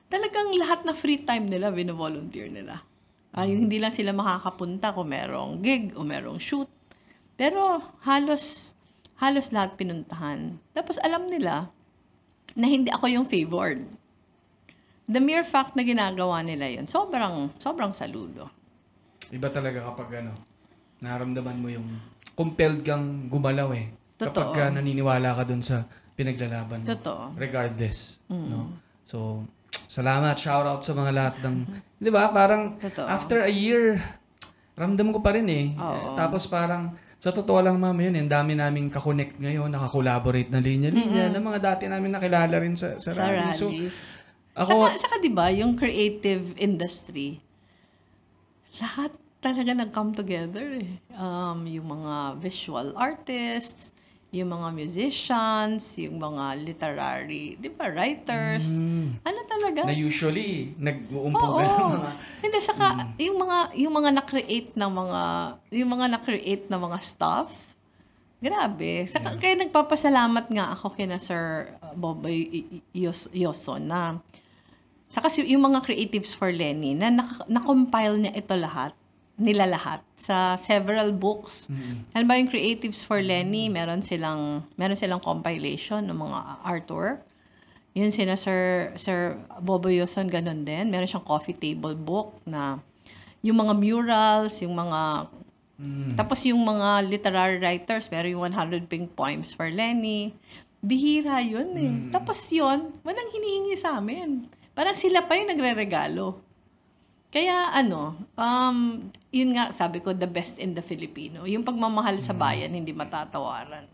Talagang 0.09 0.57
lahat 0.57 0.89
na 0.89 0.97
free 0.97 1.21
time 1.21 1.45
nila, 1.45 1.69
bino-volunteer 1.69 2.49
nila. 2.49 2.81
Ah, 3.29 3.45
yung 3.45 3.69
hindi 3.69 3.77
lang 3.77 3.93
sila 3.93 4.09
makakapunta 4.09 4.89
kung 4.89 5.13
merong 5.13 5.61
gig 5.61 5.93
o 5.93 6.01
merong 6.01 6.41
shoot. 6.41 6.69
Pero 7.37 7.77
halos, 8.09 8.73
halos 9.21 9.53
lahat 9.53 9.77
pinuntahan. 9.77 10.57
Tapos 10.73 10.97
alam 10.97 11.29
nila 11.29 11.69
na 12.57 12.65
hindi 12.65 12.89
ako 12.89 13.05
yung 13.05 13.27
favored. 13.29 13.85
The 15.05 15.21
mere 15.21 15.45
fact 15.45 15.77
na 15.77 15.85
ginagawa 15.85 16.41
nila 16.41 16.65
yun, 16.65 16.89
sobrang, 16.89 17.53
sobrang 17.61 17.93
saludo. 17.93 18.49
Iba 19.29 19.53
talaga 19.53 19.85
kapag 19.85 20.25
ano, 20.25 20.33
naramdaman 20.97 21.57
mo 21.61 21.69
yung 21.69 21.85
compelled 22.33 22.81
kang 22.81 23.29
gumalaw 23.29 23.69
eh. 23.77 23.93
Totoo. 24.17 24.33
Kapag 24.33 24.49
ka 24.53 24.63
naniniwala 24.73 25.37
ka 25.37 25.43
dun 25.45 25.61
sa 25.61 25.85
pinaglalaban 26.17 26.81
mo. 26.81 26.87
Totoo. 26.89 27.37
Regardless. 27.37 28.17
No? 28.31 28.73
So, 29.05 29.45
salamat. 29.69 30.39
Shout 30.41 30.65
out 30.65 30.81
sa 30.81 30.97
mga 30.97 31.11
lahat 31.13 31.35
ng... 31.45 31.55
Di 32.03 32.09
ba? 32.09 32.31
Parang 32.33 32.81
Totoo. 32.81 33.05
after 33.05 33.45
a 33.45 33.51
year, 33.51 34.01
ramdam 34.73 35.13
ko 35.13 35.21
pa 35.21 35.37
rin 35.37 35.45
eh. 35.51 35.65
Oo. 35.77 36.17
Tapos 36.17 36.49
parang, 36.49 36.97
sa 37.21 37.29
totoo 37.33 37.57
lang 37.57 37.77
mama 37.77 38.05
yun, 38.05 38.13
ang 38.17 38.29
dami 38.29 38.53
naming 38.53 38.89
kakonect 38.89 39.37
ngayon, 39.41 39.69
nakakolaborate 39.69 40.49
na 40.49 40.61
linya-linya, 40.61 41.33
na 41.33 41.41
mga 41.41 41.59
dati 41.61 41.83
namin 41.89 42.13
nakilala 42.13 42.55
rin 42.61 42.77
sa, 42.77 42.97
sa, 43.01 43.13
Sa 43.13 43.25
rally. 43.25 43.53
So. 43.53 43.69
Ako, 44.55 44.87
saka, 44.87 44.99
saka 45.03 45.15
di 45.19 45.31
ba 45.31 45.51
yung 45.51 45.75
creative 45.75 46.55
industry, 46.55 47.43
lahat 48.79 49.11
talaga 49.43 49.77
nag-come 49.77 50.15
together 50.15 50.79
eh. 50.81 50.97
Um, 51.13 51.67
yung 51.69 51.91
mga 51.91 52.39
visual 52.41 52.95
artists, 52.97 53.93
yung 54.35 54.51
mga 54.51 54.67
musicians, 54.75 55.95
yung 55.95 56.19
mga 56.19 56.59
literary, 56.65 57.55
di 57.55 57.71
ba, 57.71 57.87
writers. 57.87 58.67
mm, 58.67 59.23
Ano 59.23 59.39
talaga? 59.47 59.87
na 59.87 59.95
usually, 59.95 60.75
nag-uumpugan 60.75 61.67
ng 61.67 61.91
mga... 61.95 62.11
Hindi 62.43 62.59
saka 62.59 62.87
yung 63.15 63.37
mga 63.39 63.57
yung 63.79 63.93
mga 63.95 64.09
na-create 64.11 64.71
ng 64.75 64.91
mga 64.91 65.21
yung 65.71 65.89
mga 65.93 66.05
na-create 66.19 66.65
ng 66.67 66.81
mga 66.81 66.97
stuff. 66.99 67.55
Grabe. 68.43 69.07
Saka 69.07 69.39
kaya 69.39 69.55
nagpapasalamat 69.57 70.51
nga 70.51 70.75
ako 70.75 70.93
kina 70.93 71.15
Sir 71.17 71.71
Yos- 72.91 73.31
Yoson 73.31 73.87
na 73.87 74.19
saka 75.05 75.29
si, 75.29 75.45
yung 75.45 75.63
mga 75.63 75.85
creatives 75.85 76.33
for 76.33 76.49
Lenny 76.49 76.97
na 76.97 77.13
na-compile 77.45 78.17
niya 78.17 78.33
ito 78.35 78.53
lahat 78.57 78.93
nila 79.35 79.67
lahat 79.67 79.99
sa 80.15 80.55
several 80.55 81.11
books. 81.11 81.67
Ano 82.15 82.23
ba 82.23 82.39
yung 82.39 82.47
creatives 82.47 83.03
for 83.03 83.19
Lenny? 83.19 83.67
Meron 83.67 83.99
silang 83.99 84.63
meron 84.79 84.95
silang 84.95 85.19
compilation 85.19 86.07
ng 86.07 86.15
mga 86.15 86.39
artwork. 86.63 87.19
Yun 87.95 88.11
sina 88.11 88.35
Sir, 88.35 88.91
Sir 88.99 89.39
Bobo 89.63 89.87
Yoson, 89.87 90.27
ganun 90.27 90.67
din. 90.67 90.91
Meron 90.91 91.07
siyang 91.07 91.23
coffee 91.23 91.55
table 91.55 91.95
book 91.95 92.43
na 92.43 92.79
yung 93.39 93.55
mga 93.55 93.73
murals, 93.75 94.59
yung 94.63 94.75
mga... 94.75 95.31
Tapos 96.15 96.39
yung 96.47 96.63
mga 96.63 97.03
literary 97.07 97.59
writers, 97.59 98.07
meron 98.11 98.35
yung 98.35 98.43
100 98.51 98.87
pink 98.87 99.11
poems 99.15 99.51
for 99.55 99.67
Lenny. 99.67 100.35
Bihira 100.79 101.39
yun 101.43 101.71
eh. 101.75 101.93
Tapos 102.11 102.39
yun, 102.51 102.95
walang 103.03 103.29
hinihingi 103.31 103.75
sa 103.79 103.99
amin. 103.99 104.47
Parang 104.75 104.93
sila 104.93 105.23
pa 105.23 105.39
yung 105.39 105.47
nagre-regalo. 105.47 106.43
Kaya 107.31 107.71
ano, 107.71 108.15
um, 108.35 109.07
yun 109.31 109.55
nga, 109.55 109.71
sabi 109.71 109.99
ko, 110.03 110.11
the 110.11 110.27
best 110.27 110.59
in 110.59 110.75
the 110.75 110.83
Filipino. 110.83 111.47
Yung 111.47 111.63
pagmamahal 111.63 112.19
sa 112.19 112.35
bayan, 112.35 112.75
hindi 112.75 112.91
matatawaran. 112.91 113.87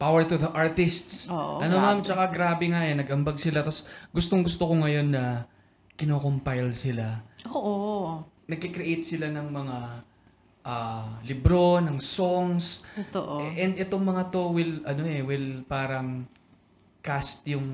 Power 0.00 0.24
to 0.24 0.40
the 0.40 0.48
artists. 0.52 1.28
Oo, 1.28 1.60
ano 1.60 1.76
ma'am, 1.76 2.00
grabe. 2.00 2.08
tsaka 2.08 2.24
grabe 2.32 2.64
nga 2.72 2.80
eh, 2.88 2.96
nag-ambag 2.96 3.36
sila. 3.36 3.60
Tapos 3.60 3.84
gustong 4.12 4.40
gusto 4.40 4.64
ko 4.64 4.72
ngayon 4.80 5.12
na 5.12 5.44
kinocompile 5.96 6.72
sila. 6.72 7.20
Oo, 7.52 8.24
Nagkikreate 8.48 9.04
sila 9.04 9.28
ng 9.28 9.48
mga 9.52 9.76
ah, 10.64 11.20
libro, 11.28 11.76
ng 11.84 12.00
songs. 12.00 12.80
totoo. 13.12 13.44
And 13.52 13.76
itong 13.76 14.04
mga 14.04 14.32
to 14.32 14.48
will, 14.48 14.80
ano 14.88 15.04
eh, 15.04 15.20
will 15.20 15.60
parang 15.68 16.24
cast 17.00 17.44
yung 17.48 17.64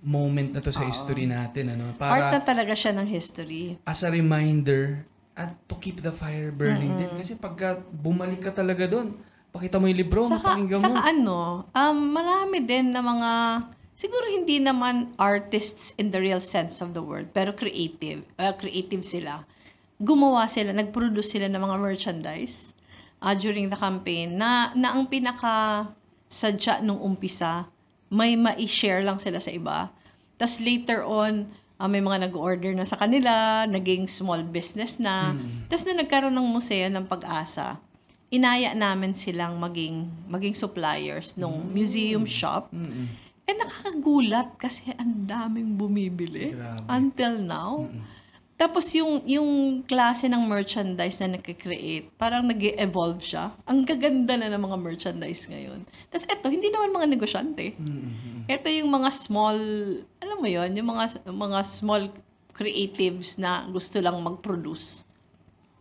moment 0.00 0.52
na 0.52 0.60
to 0.60 0.72
sa 0.72 0.84
history 0.84 1.28
natin. 1.28 1.76
Ano? 1.76 1.92
Part 1.96 2.12
na 2.12 2.30
Para 2.32 2.38
talaga 2.40 2.72
siya 2.76 2.92
ng 2.96 3.08
history. 3.08 3.76
as 3.84 4.00
a 4.04 4.10
reminder 4.12 5.04
at 5.34 5.50
to 5.66 5.74
keep 5.82 6.00
the 6.00 6.14
fire 6.14 6.54
burning 6.54 6.94
din. 6.96 7.10
Kasi 7.18 7.34
pagka 7.34 7.82
bumalik 7.90 8.40
ka 8.44 8.54
talaga 8.54 8.86
doon, 8.86 9.18
pakita 9.50 9.78
mo 9.78 9.86
yung 9.90 9.98
libro, 9.98 10.22
Saka, 10.26 10.54
mapakinggan 10.54 10.78
mo. 10.78 10.84
saka 10.86 11.00
ano, 11.10 11.38
um, 11.70 11.98
marami 12.10 12.58
din 12.62 12.90
na 12.90 13.02
mga, 13.02 13.30
siguro 13.94 14.26
hindi 14.30 14.58
naman 14.62 15.14
artists 15.18 15.94
in 15.98 16.10
the 16.10 16.18
real 16.18 16.42
sense 16.42 16.78
of 16.82 16.94
the 16.94 17.02
word, 17.02 17.30
pero 17.34 17.54
creative, 17.54 18.22
uh, 18.38 18.54
creative 18.54 19.02
sila. 19.02 19.42
Gumawa 19.98 20.50
sila, 20.50 20.74
nag-produce 20.74 21.38
sila 21.38 21.46
ng 21.50 21.58
mga 21.58 21.76
merchandise 21.78 22.74
uh, 23.22 23.34
during 23.34 23.70
the 23.70 23.78
campaign 23.78 24.38
na, 24.38 24.74
na 24.74 24.94
ang 24.94 25.06
pinaka 25.06 25.86
sadya 26.26 26.82
nung 26.82 26.98
umpisa, 26.98 27.66
may 28.10 28.36
ma-share 28.36 29.04
lang 29.04 29.20
sila 29.20 29.40
sa 29.40 29.50
iba. 29.52 29.92
Tapos 30.36 30.58
later 30.60 31.04
on, 31.04 31.48
ah, 31.78 31.88
may 31.90 32.02
mga 32.02 32.30
nag-order 32.30 32.72
na 32.74 32.84
sa 32.84 32.98
kanila, 32.98 33.64
naging 33.68 34.08
small 34.08 34.42
business 34.44 34.98
na. 34.98 35.34
Tapos 35.70 35.84
nung 35.86 36.00
nagkaroon 36.00 36.34
ng 36.34 36.48
museo 36.48 36.86
ng 36.90 37.06
pag-asa, 37.06 37.78
inaya 38.34 38.74
namin 38.74 39.14
silang 39.14 39.62
maging 39.62 40.10
maging 40.26 40.58
suppliers 40.58 41.38
nung 41.38 41.70
museum 41.70 42.26
shop. 42.26 42.66
Mm-mm. 42.74 43.06
Eh 43.44 43.54
nakakagulat 43.54 44.56
kasi 44.56 44.90
ang 44.96 45.28
daming 45.28 45.76
bumibili 45.76 46.56
Grabe. 46.56 46.88
until 46.88 47.34
now. 47.38 47.86
Tapos 48.54 48.86
yung 48.94 49.18
yung 49.26 49.82
klase 49.82 50.30
ng 50.30 50.38
merchandise 50.46 51.18
na 51.18 51.34
nagke-create, 51.34 52.06
parang 52.14 52.46
nag 52.46 52.62
evolve 52.78 53.18
siya. 53.18 53.50
Ang 53.66 53.82
gaganda 53.82 54.38
na 54.38 54.46
ng 54.46 54.62
mga 54.62 54.78
merchandise 54.78 55.50
ngayon. 55.50 55.82
Tapos 56.08 56.24
eto, 56.30 56.46
hindi 56.46 56.70
naman 56.70 56.94
mga 56.94 57.10
negosyante. 57.10 57.74
Mm-mm. 57.74 58.46
Ito 58.46 58.68
yung 58.70 58.94
mga 58.94 59.10
small, 59.10 59.58
alam 60.22 60.38
mo 60.38 60.46
yon 60.46 60.70
yung 60.70 60.88
mga 60.94 61.26
mga 61.26 61.58
small 61.66 62.14
creatives 62.54 63.36
na 63.42 63.66
gusto 63.66 63.98
lang 63.98 64.22
mag-produce. 64.22 65.02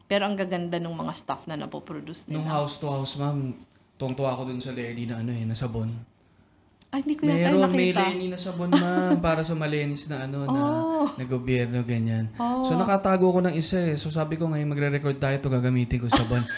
Pero 0.09 0.25
ang 0.25 0.33
gaganda 0.33 0.81
ng 0.81 0.93
mga 0.97 1.13
stuff 1.13 1.45
na 1.45 1.53
napoproduce 1.53 2.25
Nung 2.27 2.41
nila. 2.43 2.57
house 2.65 2.81
to 2.81 2.89
house, 2.89 3.13
ma'am, 3.21 3.53
tuwang-tuwa 4.01 4.33
ako 4.33 4.49
dun 4.49 4.59
sa 4.59 4.73
Lenny 4.73 5.05
na 5.05 5.21
ano 5.21 5.29
eh, 5.29 5.45
na 5.45 5.53
sabon. 5.53 5.93
Ay, 6.93 7.01
hindi 7.01 7.17
ko 7.17 7.25
yata 7.25 7.49
Meron, 7.49 7.73
may 7.73 7.89
nakita. 7.89 8.01
Lenny 8.05 8.27
na 8.29 8.37
sabon, 8.37 8.69
ma'am, 8.69 9.17
para 9.17 9.41
sa 9.41 9.57
malenis 9.57 10.05
na 10.05 10.29
ano, 10.29 10.45
na, 10.45 10.53
Oh. 10.53 11.09
na 11.09 11.25
gobyerno, 11.25 11.81
ganyan. 11.81 12.29
Oh. 12.37 12.61
So, 12.61 12.77
nakatago 12.77 13.33
ko 13.33 13.41
ng 13.41 13.57
isa 13.57 13.81
eh. 13.81 13.97
So, 13.97 14.13
sabi 14.13 14.37
ko 14.37 14.45
ngayon, 14.45 14.69
magre-record 14.69 15.17
tayo 15.17 15.33
to 15.41 15.49
gagamitin 15.49 15.97
ko 15.97 16.07
sabon. 16.13 16.45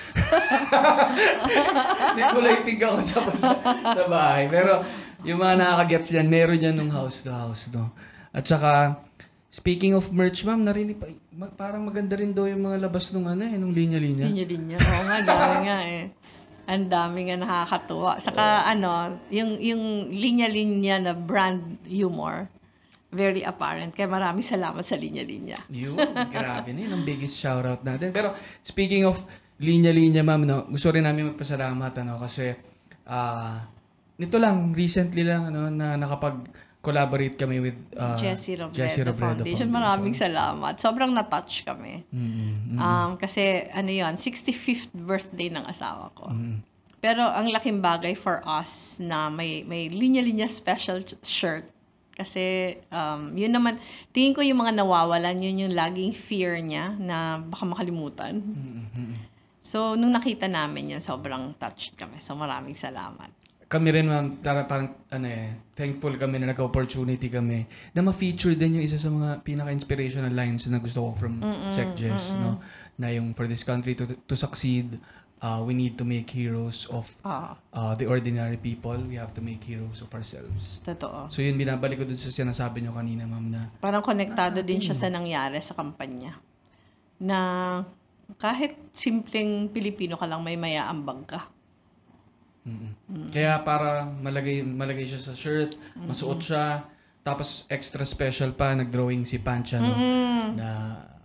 Nikulaitig 2.20 2.84
ako 2.84 3.00
sabon 3.00 3.38
sa, 3.40 3.56
sa 3.80 4.04
bahay. 4.12 4.52
Pero, 4.52 4.84
yung 5.24 5.40
mga 5.40 5.56
nakakagets 5.56 6.12
yan, 6.12 6.28
meron 6.28 6.60
yan 6.60 6.76
nung 6.76 6.92
house 6.92 7.24
to 7.24 7.32
house, 7.32 7.72
no? 7.72 7.96
At 8.36 8.44
saka, 8.44 9.00
speaking 9.48 9.96
of 9.96 10.12
merch, 10.12 10.44
ma'am, 10.44 10.62
narinig 10.62 11.00
pa, 11.00 11.08
parang 11.56 11.88
maganda 11.88 12.20
rin 12.20 12.36
daw 12.36 12.44
yung 12.44 12.68
mga 12.68 12.84
labas 12.84 13.08
nung 13.16 13.24
ano 13.24 13.48
eh, 13.48 13.56
nung 13.56 13.72
linya-linya. 13.72 14.28
Linya-linya. 14.28 14.78
Oo 14.84 15.04
nga, 15.08 15.18
dami 15.24 15.58
nga 15.64 15.80
eh. 15.80 16.04
Ang 16.66 16.90
dami 16.90 17.30
nga 17.30 17.38
nakakatuwa. 17.38 18.18
Saka 18.18 18.66
ano, 18.66 19.22
yung, 19.30 19.62
yung 19.62 20.10
linya-linya 20.10 21.02
na 21.02 21.14
brand 21.14 21.78
humor, 21.86 22.50
very 23.14 23.46
apparent. 23.46 23.94
Kaya 23.94 24.10
maraming 24.10 24.44
salamat 24.44 24.82
sa 24.82 24.98
linya-linya. 24.98 25.56
Yun, 25.72 25.96
grabe 26.34 26.74
na 26.74 26.80
yun. 26.84 26.92
Ang 27.00 27.06
biggest 27.06 27.38
shoutout 27.38 27.86
natin. 27.86 28.10
Pero 28.10 28.34
speaking 28.66 29.06
of 29.06 29.22
linya-linya, 29.62 30.26
ma'am, 30.26 30.44
no, 30.44 30.68
gusto 30.68 30.92
rin 30.92 31.08
namin 31.08 31.32
magpasalamat, 31.32 31.94
ano, 32.04 32.20
kasi, 32.20 32.52
ah, 33.08 33.64
nito 34.20 34.36
lang, 34.36 34.76
recently 34.76 35.24
lang, 35.24 35.48
ano, 35.48 35.72
na 35.72 35.96
nakapag-collaborate 36.86 37.36
kami 37.36 37.58
with 37.60 37.78
uh, 37.98 38.14
Jessie 38.16 38.56
Robredo, 38.56 38.78
Jessie 38.78 39.02
Robredo 39.02 39.42
Foundation. 39.42 39.68
Maraming 39.74 40.14
salamat. 40.14 40.74
Sobrang 40.78 41.10
na-touch 41.10 41.66
kami. 41.66 42.06
Mm, 42.14 42.78
mm, 42.78 42.78
Um, 42.78 43.10
kasi, 43.18 43.66
ano 43.74 43.90
yon 43.90 44.14
65th 44.14 44.94
birthday 44.94 45.50
ng 45.50 45.66
asawa 45.66 46.14
ko. 46.14 46.30
mm. 46.30 46.62
Pero 47.02 47.22
ang 47.22 47.46
laking 47.46 47.86
bagay 47.86 48.18
for 48.18 48.42
us 48.50 48.98
na 48.98 49.30
may 49.30 49.62
may 49.62 49.94
linya-linya 49.94 50.50
special 50.50 51.06
shirt. 51.22 51.70
Kasi 52.18 52.78
um, 52.90 53.30
yun 53.38 53.54
naman, 53.54 53.78
tingin 54.10 54.34
ko 54.34 54.42
yung 54.42 54.58
mga 54.58 54.82
nawawalan, 54.82 55.38
yun 55.38 55.70
yung 55.70 55.74
laging 55.78 56.18
fear 56.18 56.58
niya 56.58 56.98
na 56.98 57.38
baka 57.46 57.62
makalimutan. 57.68 58.42
Mm, 58.42 58.58
mm, 58.58 58.86
mm. 58.98 59.16
So, 59.62 59.94
nung 59.94 60.14
nakita 60.14 60.50
namin 60.50 60.98
yun, 60.98 61.02
sobrang 61.02 61.54
touched 61.62 61.94
kami. 61.94 62.18
So, 62.22 62.34
maraming 62.34 62.74
salamat. 62.74 63.30
Kami 63.66 63.88
rin, 63.90 64.06
ma'am, 64.06 64.38
tara, 64.46 64.70
parang, 64.70 64.94
ano 65.10 65.26
eh, 65.26 65.74
thankful 65.74 66.14
kami 66.22 66.38
na 66.38 66.54
nag-opportunity 66.54 67.34
kami 67.34 67.66
na 67.98 68.06
ma-feature 68.06 68.54
din 68.54 68.78
yung 68.78 68.86
isa 68.86 69.02
sa 69.02 69.10
mga 69.10 69.42
pinaka-inspirational 69.42 70.30
lines 70.30 70.70
na 70.70 70.78
gusto 70.78 71.02
ko 71.02 71.10
from 71.18 71.42
Sec 71.74 71.98
Jess, 71.98 72.30
no? 72.38 72.62
Na 73.02 73.10
yung, 73.10 73.34
for 73.34 73.50
this 73.50 73.66
country 73.66 73.98
to, 73.98 74.06
to 74.06 74.38
succeed, 74.38 75.02
uh, 75.42 75.62
we 75.66 75.74
need 75.74 75.98
to 75.98 76.06
make 76.06 76.30
heroes 76.30 76.86
of 76.94 77.10
Ah, 77.26 77.58
uh, 77.74 77.94
the 77.98 78.06
ordinary 78.06 78.58
people. 78.58 78.96
We 78.96 79.18
have 79.18 79.34
to 79.36 79.42
make 79.42 79.66
heroes 79.66 80.02
of 80.06 80.10
ourselves. 80.14 80.80
totoo. 80.86 81.30
So 81.34 81.42
yun, 81.42 81.58
binabalik 81.58 82.02
ko 82.02 82.06
dun 82.06 82.18
sa 82.18 82.30
sinasabi 82.30 82.86
nyo 82.86 82.94
kanina, 82.94 83.26
ma'am, 83.26 83.46
na 83.50 83.62
Parang 83.82 84.06
konektado 84.06 84.62
din 84.62 84.82
siya 84.82 84.94
sa 84.94 85.10
nangyari 85.10 85.58
sa 85.62 85.74
kampanya. 85.74 86.38
Na 87.18 87.82
kahit 88.42 88.78
simpleng 88.94 89.70
Pilipino 89.70 90.18
ka 90.18 90.26
lang, 90.26 90.42
may 90.42 90.58
mayaambag 90.58 91.22
ka. 91.30 91.40
Mm 92.66 93.30
Kaya 93.30 93.62
para 93.62 94.10
malagay 94.10 94.66
malagay 94.66 95.06
siya 95.06 95.22
sa 95.22 95.38
shirt, 95.38 95.78
masuot 95.96 96.42
siya, 96.42 96.84
tapos 97.26 97.66
extra 97.74 98.06
special 98.06 98.54
pa, 98.54 98.74
nag-drawing 98.78 99.26
si 99.26 99.42
Pancha, 99.42 99.82
no? 99.82 99.94
Na 100.54 100.70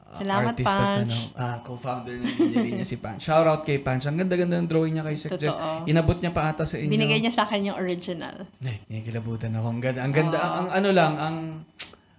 uh, 0.08 0.18
Salamat, 0.20 0.56
artist 0.56 0.66
at 0.66 0.80
Panch. 0.80 1.14
ano, 1.14 1.16
ah, 1.38 1.56
co-founder 1.62 2.14
ng 2.18 2.34
Linya 2.40 2.60
Linya 2.66 2.86
si 2.88 2.96
Panch. 2.98 3.20
Shout 3.22 3.46
out 3.46 3.62
kay 3.62 3.78
Panch. 3.78 4.08
Ang 4.10 4.18
ganda-ganda 4.18 4.58
ng 4.58 4.66
drawing 4.66 4.98
niya 4.98 5.04
kay 5.06 5.14
Sec 5.14 5.38
Jess. 5.38 5.54
Inabot 5.86 6.18
niya 6.18 6.34
pa 6.34 6.50
ata 6.50 6.66
sa 6.66 6.80
inyo. 6.80 6.90
Binigay 6.90 7.22
niya 7.22 7.30
sa 7.30 7.46
akin 7.46 7.70
yung 7.70 7.78
original. 7.78 8.48
Ay, 8.64 9.04
kilabutan 9.06 9.54
ako. 9.54 9.66
Ang 9.70 9.80
ganda, 9.80 10.00
ang 10.02 10.14
ganda, 10.14 10.38
ang, 10.40 10.50
ang 10.50 10.68
ano 10.82 10.88
lang, 10.90 11.12
ang 11.14 11.36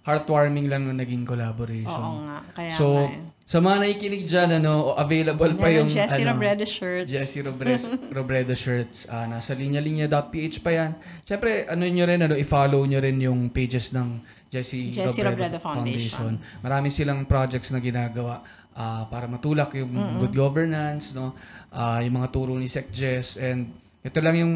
heartwarming 0.01 0.65
lang 0.65 0.89
nung 0.89 0.97
naging 0.97 1.21
collaboration. 1.25 1.93
Oo 1.93 2.25
nga. 2.25 2.37
Kaya 2.57 2.73
so, 2.73 3.05
nga 3.05 3.13
eh. 3.13 3.21
sa 3.45 3.57
mga 3.61 3.75
nakikinig 3.85 4.23
dyan, 4.25 4.49
ano, 4.57 4.97
available 4.97 5.53
pa 5.61 5.69
yung, 5.69 5.89
Jessie 5.93 6.25
ano, 6.25 6.33
Robredo 6.33 6.65
shirts. 6.65 7.07
Jessie 7.09 7.43
Robres, 7.45 7.83
Robredo 8.17 8.53
shirts. 8.57 9.05
Ah, 9.05 9.29
nasa 9.29 9.53
linya-linya.ph 9.53 10.57
pa 10.65 10.71
yan. 10.73 10.91
Siyempre, 11.21 11.69
ano 11.69 11.85
nyo 11.85 12.05
rin, 12.09 12.19
ano, 12.25 12.33
i-follow 12.33 12.81
nyo 12.89 12.97
rin 12.97 13.17
yung 13.21 13.53
pages 13.53 13.93
ng 13.93 14.25
Jessie, 14.49 14.89
Jessie 14.89 15.21
Robredo, 15.21 15.53
Robredo 15.53 15.59
Foundation. 15.61 16.33
Marami 16.65 16.89
silang 16.89 17.29
projects 17.29 17.69
na 17.69 17.77
ginagawa 17.77 18.41
ah, 18.73 19.05
para 19.05 19.29
matulak 19.29 19.77
yung 19.77 19.93
good 20.17 20.33
governance, 20.33 21.13
no? 21.13 21.37
Ah, 21.69 22.01
yung 22.01 22.17
mga 22.17 22.27
turo 22.33 22.57
ni 22.57 22.65
Sec 22.65 22.89
Jess 22.89 23.37
and 23.37 23.69
ito 24.01 24.17
lang 24.17 24.33
yung 24.33 24.53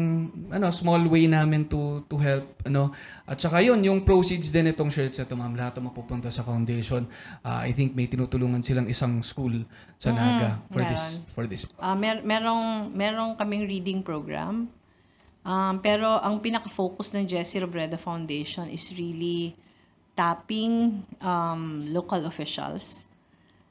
ano 0.50 0.74
small 0.74 1.06
way 1.06 1.30
namin 1.30 1.70
to 1.70 2.02
to 2.10 2.18
help 2.18 2.42
ano 2.66 2.90
at 3.22 3.38
saka 3.38 3.62
yun 3.62 3.78
yung 3.78 4.02
proceeds 4.02 4.50
din 4.50 4.66
itong 4.66 4.90
shirts 4.90 5.22
ito 5.22 5.38
ma'am 5.38 5.54
lahat 5.54 5.78
mapupunta 5.78 6.26
sa 6.34 6.42
foundation 6.42 7.06
Ah, 7.40 7.62
I 7.62 7.70
think 7.70 7.94
may 7.94 8.10
tinutulungan 8.10 8.66
silang 8.66 8.90
isang 8.90 9.22
school 9.22 9.62
sa 10.02 10.10
Naga 10.10 10.58
for 10.66 10.82
this 10.82 11.04
meron. 11.22 11.30
for 11.30 11.44
this 11.46 11.62
Ah, 11.78 11.94
mer- 11.94 12.26
merong, 12.26 12.90
merong 12.90 13.38
kaming 13.38 13.70
reading 13.70 14.00
program. 14.02 14.66
Um, 15.46 15.78
pero 15.78 16.18
ang 16.18 16.42
pinaka-focus 16.42 17.14
ng 17.14 17.30
Jessie 17.30 17.62
Robredo 17.62 17.94
Foundation 17.94 18.66
is 18.66 18.90
really 18.98 19.54
tapping 20.18 21.06
um, 21.22 21.86
local 21.86 22.26
officials 22.26 23.06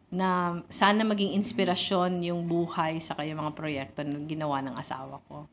na 0.08 0.62
sana 0.72 1.04
maging 1.04 1.36
inspirasyon 1.36 2.24
yung 2.24 2.48
buhay 2.48 3.04
sa 3.04 3.12
kaya 3.20 3.36
mga 3.36 3.52
proyekto 3.52 4.08
na 4.08 4.24
ginawa 4.24 4.64
ng 4.64 4.72
asawa 4.80 5.20
ko. 5.28 5.52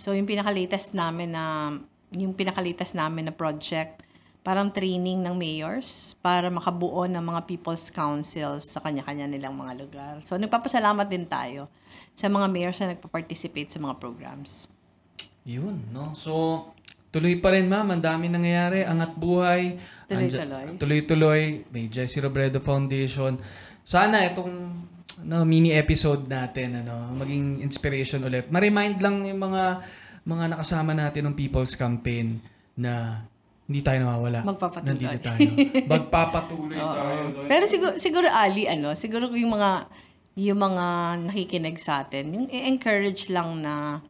So, 0.00 0.16
yung 0.16 0.24
pinaka-latest 0.24 0.96
namin 0.96 1.36
na 1.36 1.76
yung 2.16 2.32
pinaka-latest 2.32 2.96
namin 2.96 3.28
na 3.28 3.34
project, 3.36 4.00
parang 4.40 4.72
training 4.72 5.20
ng 5.20 5.36
mayors 5.36 6.16
para 6.24 6.48
makabuo 6.48 7.04
ng 7.04 7.20
mga 7.20 7.44
people's 7.44 7.92
councils 7.92 8.64
sa 8.64 8.80
kanya-kanya 8.80 9.28
nilang 9.28 9.52
mga 9.52 9.72
lugar. 9.76 10.14
So, 10.24 10.40
nagpapasalamat 10.40 11.04
din 11.04 11.28
tayo 11.28 11.68
sa 12.16 12.32
mga 12.32 12.48
mayors 12.48 12.80
na 12.80 12.96
nagpa-participate 12.96 13.68
sa 13.68 13.78
mga 13.78 14.00
programs. 14.00 14.72
Yun, 15.44 15.84
no? 15.92 16.16
So, 16.16 16.64
tuloy 17.12 17.36
pa 17.36 17.52
rin, 17.52 17.68
ma'am. 17.68 17.92
Ang 17.92 18.00
dami 18.00 18.32
nangyayari. 18.32 18.88
Angat 18.88 19.12
buhay. 19.20 19.76
Tuloy-tuloy. 20.08 20.80
Tuloy-tuloy. 20.80 21.40
May 21.68 21.92
Jessie 21.92 22.24
Robredo 22.24 22.64
Foundation. 22.64 23.36
Sana 23.84 24.24
itong 24.24 24.88
no, 25.24 25.42
mini 25.44 25.74
episode 25.74 26.26
natin, 26.30 26.86
ano, 26.86 27.10
maging 27.18 27.64
inspiration 27.64 28.22
ulit. 28.24 28.48
Ma-remind 28.48 29.02
lang 29.02 29.26
yung 29.26 29.40
mga 29.40 29.82
mga 30.24 30.44
nakasama 30.52 30.92
natin 30.92 31.30
ng 31.30 31.34
People's 31.34 31.74
Campaign 31.74 32.38
na 32.76 33.24
hindi 33.70 33.86
tayo 33.86 34.02
nawawala. 34.02 34.42
Magpapatuloy. 34.42 34.90
Nandito 34.90 35.16
tayo. 35.22 35.48
Magpapatuloy 35.86 36.80
tayo. 36.98 37.22
Pero 37.46 37.64
siguro, 37.70 37.94
siguro 38.02 38.26
Ali, 38.26 38.66
ano, 38.66 38.98
siguro 38.98 39.30
yung 39.30 39.54
mga, 39.54 39.86
yung 40.34 40.58
mga 40.58 40.86
nakikinig 41.30 41.78
sa 41.78 42.02
atin, 42.02 42.34
yung 42.34 42.46
i-encourage 42.50 43.30
lang 43.30 43.62
na 43.62 44.02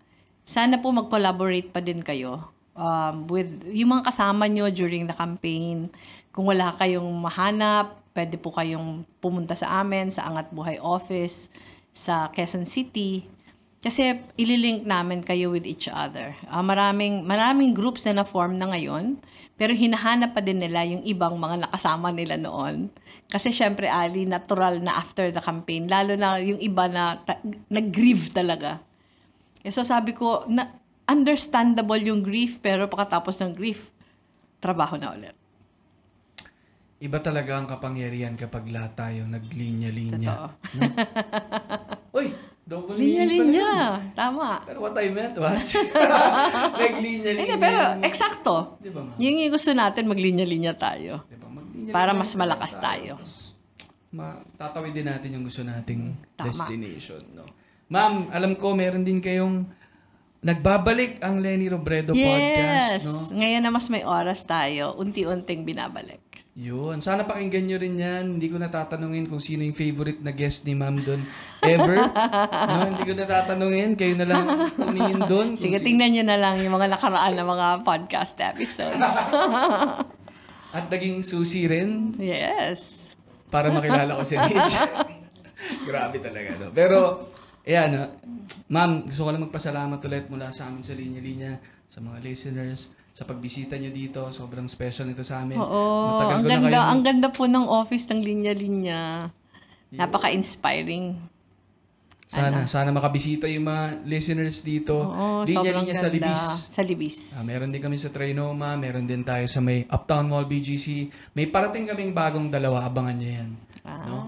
sana 0.49 0.81
po 0.81 0.89
mag-collaborate 0.91 1.69
pa 1.69 1.85
din 1.85 2.01
kayo 2.01 2.49
um, 2.73 3.29
with 3.29 3.53
yung 3.69 3.93
mga 3.93 4.09
kasama 4.09 4.49
nyo 4.49 4.73
during 4.73 5.05
the 5.05 5.15
campaign. 5.15 5.93
Kung 6.33 6.49
wala 6.49 6.73
kayong 6.81 7.13
mahanap, 7.21 8.00
pwede 8.21 8.37
po 8.37 8.53
kayong 8.53 9.09
pumunta 9.17 9.57
sa 9.57 9.81
amin, 9.81 10.13
sa 10.13 10.29
Angat 10.29 10.53
Buhay 10.53 10.77
Office, 10.77 11.49
sa 11.97 12.29
Quezon 12.37 12.69
City. 12.69 13.25
Kasi 13.81 14.21
ililink 14.37 14.85
namin 14.85 15.25
kayo 15.25 15.49
with 15.49 15.65
each 15.65 15.89
other. 15.89 16.37
Ah, 16.53 16.61
maraming 16.61 17.25
maraming 17.25 17.73
groups 17.73 18.05
na 18.05 18.21
na-form 18.21 18.61
na 18.61 18.69
ngayon, 18.69 19.17
pero 19.57 19.73
hinahanap 19.73 20.37
pa 20.37 20.45
din 20.45 20.61
nila 20.61 20.85
yung 20.85 21.01
ibang 21.01 21.41
mga 21.41 21.65
nakasama 21.65 22.13
nila 22.13 22.37
noon. 22.37 22.93
Kasi 23.33 23.49
syempre, 23.49 23.89
Ali, 23.89 24.29
natural 24.29 24.85
na 24.85 25.01
after 25.01 25.33
the 25.33 25.41
campaign, 25.41 25.89
lalo 25.89 26.13
na 26.13 26.37
yung 26.37 26.61
iba 26.61 26.93
na 26.93 27.25
ta- 27.25 27.41
nag-grieve 27.73 28.37
talaga. 28.37 28.85
Eh, 29.65 29.73
so 29.73 29.81
sabi 29.81 30.13
ko, 30.13 30.45
na, 30.45 30.77
understandable 31.09 32.05
yung 32.05 32.21
grief, 32.21 32.61
pero 32.61 32.85
pagkatapos 32.85 33.41
ng 33.41 33.57
grief, 33.57 33.89
trabaho 34.61 35.01
na 35.01 35.17
ulit. 35.17 35.40
Iba 37.01 37.17
talaga 37.19 37.57
ang 37.57 37.65
kapangyarihan 37.65 38.37
kapag 38.37 38.69
lahat 38.69 38.93
tayo 38.93 39.25
naglinya-linya. 39.25 40.21
Totoo. 40.21 40.47
Uy, 42.13 42.29
double 42.63 43.01
meaning 43.01 43.17
pala 43.17 43.33
yun. 43.33 43.49
Linya-linya. 43.49 43.73
Tama. 44.13 44.49
Pero 44.69 44.79
what 44.85 44.93
I 45.01 45.09
meant 45.09 45.33
was, 45.35 45.65
naglinya-linya. 46.77 47.41
Hindi, 47.41 47.57
pero 47.57 47.81
eksakto. 48.05 48.77
Di 48.79 48.93
ba, 48.93 49.01
ma'am? 49.01 49.17
Yung, 49.17 49.37
yung 49.41 49.53
gusto 49.53 49.73
natin, 49.73 50.05
maglinya-linya 50.07 50.77
tayo. 50.77 51.25
Di 51.25 51.41
ba? 51.41 51.49
Maglinya-linya 51.49 51.93
Para 51.97 52.13
mas 52.13 52.31
tayo. 52.31 52.41
malakas 52.45 52.73
tayo. 52.77 53.13
Ma 54.11 54.43
tatawid 54.59 54.93
din 54.93 55.07
natin 55.07 55.39
yung 55.39 55.45
gusto 55.47 55.63
nating 55.63 56.13
Tama. 56.37 56.47
destination. 56.53 57.23
No? 57.33 57.49
Ma'am, 57.89 58.29
alam 58.29 58.53
ko 58.55 58.75
meron 58.75 59.01
din 59.01 59.25
kayong 59.25 59.65
nagbabalik 60.41 61.21
ang 61.21 61.39
Lenny 61.39 61.69
Robredo 61.69 62.13
podcast. 62.13 63.03
Yes. 63.03 63.07
No? 63.07 63.41
Ngayon 63.41 63.61
na 63.61 63.71
mas 63.71 63.87
may 63.87 64.03
oras 64.03 64.45
tayo, 64.45 64.97
unti-unting 64.97 65.63
binabalik. 65.63 66.21
Yun. 66.61 67.01
Sana 67.01 67.25
pakinggan 67.25 67.65
nyo 67.65 67.79
rin 67.81 67.97
yan. 67.97 68.25
Hindi 68.37 68.53
ko 68.53 68.61
natatanungin 68.61 69.25
kung 69.33 69.41
sino 69.41 69.65
yung 69.65 69.73
favorite 69.73 70.21
na 70.21 70.29
guest 70.37 70.69
ni 70.69 70.77
ma'am 70.77 71.01
doon 71.01 71.25
ever. 71.65 71.97
no, 72.69 72.85
hindi 72.93 73.03
ko 73.09 73.13
natatanungin. 73.17 73.97
Kayo 73.97 74.15
na 74.21 74.27
lang 74.29 74.45
tumingin 74.77 75.25
doon. 75.25 75.49
Sige, 75.57 75.81
si- 75.81 75.89
tingnan 75.89 76.13
nyo 76.13 76.25
na 76.29 76.37
lang 76.37 76.61
yung 76.61 76.77
mga 76.77 76.93
nakaraan 76.93 77.33
na 77.33 77.49
mga 77.49 77.67
podcast 77.81 78.37
episodes. 78.37 79.01
At 80.77 80.93
naging 80.93 81.25
susi 81.25 81.65
rin 81.65 82.13
yes. 82.21 83.09
para 83.49 83.73
makilala 83.73 84.21
ko 84.21 84.23
si 84.29 84.37
Mitch. 84.37 84.77
Grabe 85.89 86.21
talaga, 86.21 86.61
no? 86.61 86.69
Pero, 86.77 87.25
ayan, 87.65 87.89
no? 87.89 88.05
ma'am, 88.69 89.09
gusto 89.09 89.25
ko 89.25 89.33
lang 89.33 89.49
magpasalamat 89.49 89.99
ulit 90.05 90.29
mula 90.29 90.53
sa 90.53 90.69
amin 90.69 90.85
sa 90.85 90.93
Linya-Linya, 90.93 91.57
sa 91.89 92.05
mga 92.05 92.21
listeners, 92.21 92.93
sa 93.11 93.25
pagbisita 93.25 93.75
nyo 93.75 93.91
dito. 93.91 94.31
Sobrang 94.31 94.65
special 94.65 95.11
nito 95.11 95.21
sa 95.21 95.43
amin. 95.43 95.57
Oo, 95.57 95.83
Matagal 96.17 96.33
ang 96.33 96.45
ganda, 96.45 96.69
kayong- 96.71 96.89
ang 96.89 97.01
ganda 97.03 97.29
po 97.29 97.45
ng 97.45 97.67
office 97.67 98.07
ng 98.09 98.21
linya-linya. 98.21 99.31
Napaka-inspiring. 99.91 101.19
Sana, 102.31 102.63
sana 102.71 102.95
makabisita 102.95 103.51
yung 103.51 103.67
mga 103.67 104.07
listeners 104.07 104.63
dito. 104.63 104.95
Oo, 104.95 105.43
Linya-Linya 105.43 105.91
ganda. 105.91 105.99
sa 105.99 106.09
Libis. 106.09 106.43
Sa 106.71 106.83
Libis. 106.87 107.17
Ah, 107.35 107.43
meron 107.43 107.75
din 107.75 107.83
kami 107.83 107.99
sa 107.99 108.07
Trinoma, 108.07 108.79
meron 108.79 109.03
din 109.03 109.27
tayo 109.27 109.43
sa 109.51 109.59
may 109.59 109.83
Uptown 109.91 110.31
Mall 110.31 110.47
BGC. 110.47 111.11
May 111.35 111.51
parating 111.51 111.91
kaming 111.91 112.15
bagong 112.15 112.47
dalawa, 112.47 112.87
abangan 112.87 113.19
nyo 113.19 113.31
yan. 113.35 113.51
Ah. 113.83 114.07
No? 114.07 114.19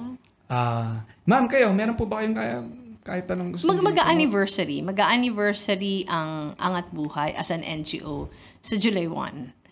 Ah, 0.51 0.91
ma'am 1.23 1.47
kayo, 1.47 1.71
meron 1.71 1.95
po 1.95 2.11
ba 2.11 2.19
kayong 2.19 2.35
kaya 2.35 2.67
kahit 3.03 3.27
anong 3.31 3.59
gusto 3.59 3.67
Mag, 3.67 3.83
mag-anniversary. 3.83 4.79
Mag-anniversary 4.83 6.07
ang 6.07 6.55
Angat 6.57 6.95
Buhay 6.95 7.35
as 7.35 7.51
an 7.51 7.67
NGO 7.67 8.31
sa 8.63 8.79
July 8.79 9.11
1. 9.11 9.63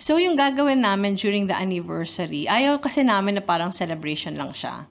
So, 0.00 0.16
yung 0.16 0.40
gagawin 0.40 0.80
namin 0.80 1.20
during 1.20 1.44
the 1.44 1.52
anniversary, 1.52 2.48
ayaw 2.48 2.80
kasi 2.80 3.04
namin 3.04 3.36
na 3.36 3.44
parang 3.44 3.76
celebration 3.76 4.32
lang 4.40 4.56
siya. 4.56 4.88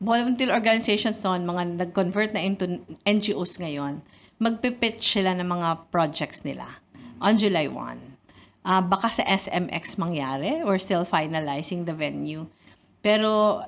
Volunteer 0.00 0.48
organizations 0.48 1.20
noon, 1.20 1.44
mga 1.44 1.76
nag-convert 1.76 2.32
na 2.32 2.40
into 2.40 2.80
NGOs 3.04 3.60
ngayon, 3.60 4.00
magpipitch 4.40 5.04
sila 5.04 5.36
ng 5.36 5.44
mga 5.44 5.92
projects 5.92 6.40
nila 6.48 6.80
on 7.20 7.36
July 7.36 7.68
1. 7.68 8.64
Ah, 8.64 8.80
baka 8.80 9.12
sa 9.12 9.24
SMX 9.28 10.00
mangyari. 10.00 10.64
We're 10.64 10.80
still 10.80 11.04
finalizing 11.04 11.84
the 11.84 11.92
venue. 11.92 12.48
Pero 13.00 13.64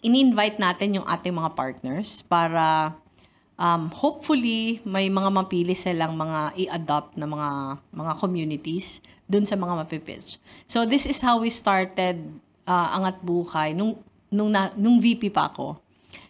in-invite 0.00 0.56
natin 0.56 1.00
yung 1.00 1.06
ating 1.06 1.36
mga 1.36 1.52
partners 1.52 2.24
para 2.24 2.96
um, 3.60 3.92
hopefully 3.92 4.80
may 4.88 5.12
mga 5.12 5.30
mapili 5.30 5.76
silang 5.76 6.16
mga 6.16 6.56
i-adopt 6.56 7.14
na 7.20 7.28
mga 7.28 7.50
mga 7.92 8.12
communities 8.18 9.04
dun 9.28 9.44
sa 9.44 9.56
mga 9.60 9.84
mapipitch. 9.84 10.40
So 10.64 10.88
this 10.88 11.04
is 11.04 11.20
how 11.20 11.40
we 11.40 11.52
started 11.52 12.20
uh, 12.64 12.96
Angat 12.96 13.20
Buhay 13.20 13.76
nung 13.76 14.00
nung 14.32 14.50
na, 14.50 14.72
nung 14.74 14.98
VP 14.98 15.30
pa 15.30 15.52
ako. 15.52 15.78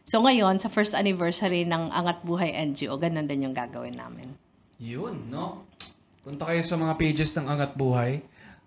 So 0.05 0.21
ngayon 0.21 0.61
sa 0.61 0.69
first 0.69 0.93
anniversary 0.93 1.65
ng 1.65 1.89
Angat 1.95 2.21
Buhay 2.27 2.53
NGO, 2.53 2.99
ganun 3.01 3.25
din 3.25 3.49
yung 3.49 3.57
gagawin 3.57 3.97
namin. 3.97 4.35
Yun, 4.83 5.33
no? 5.33 5.65
Punta 6.21 6.45
kayo 6.51 6.61
sa 6.67 6.77
mga 6.77 6.99
pages 6.99 7.33
ng 7.39 7.47
Angat 7.47 7.73
Buhay 7.79 8.21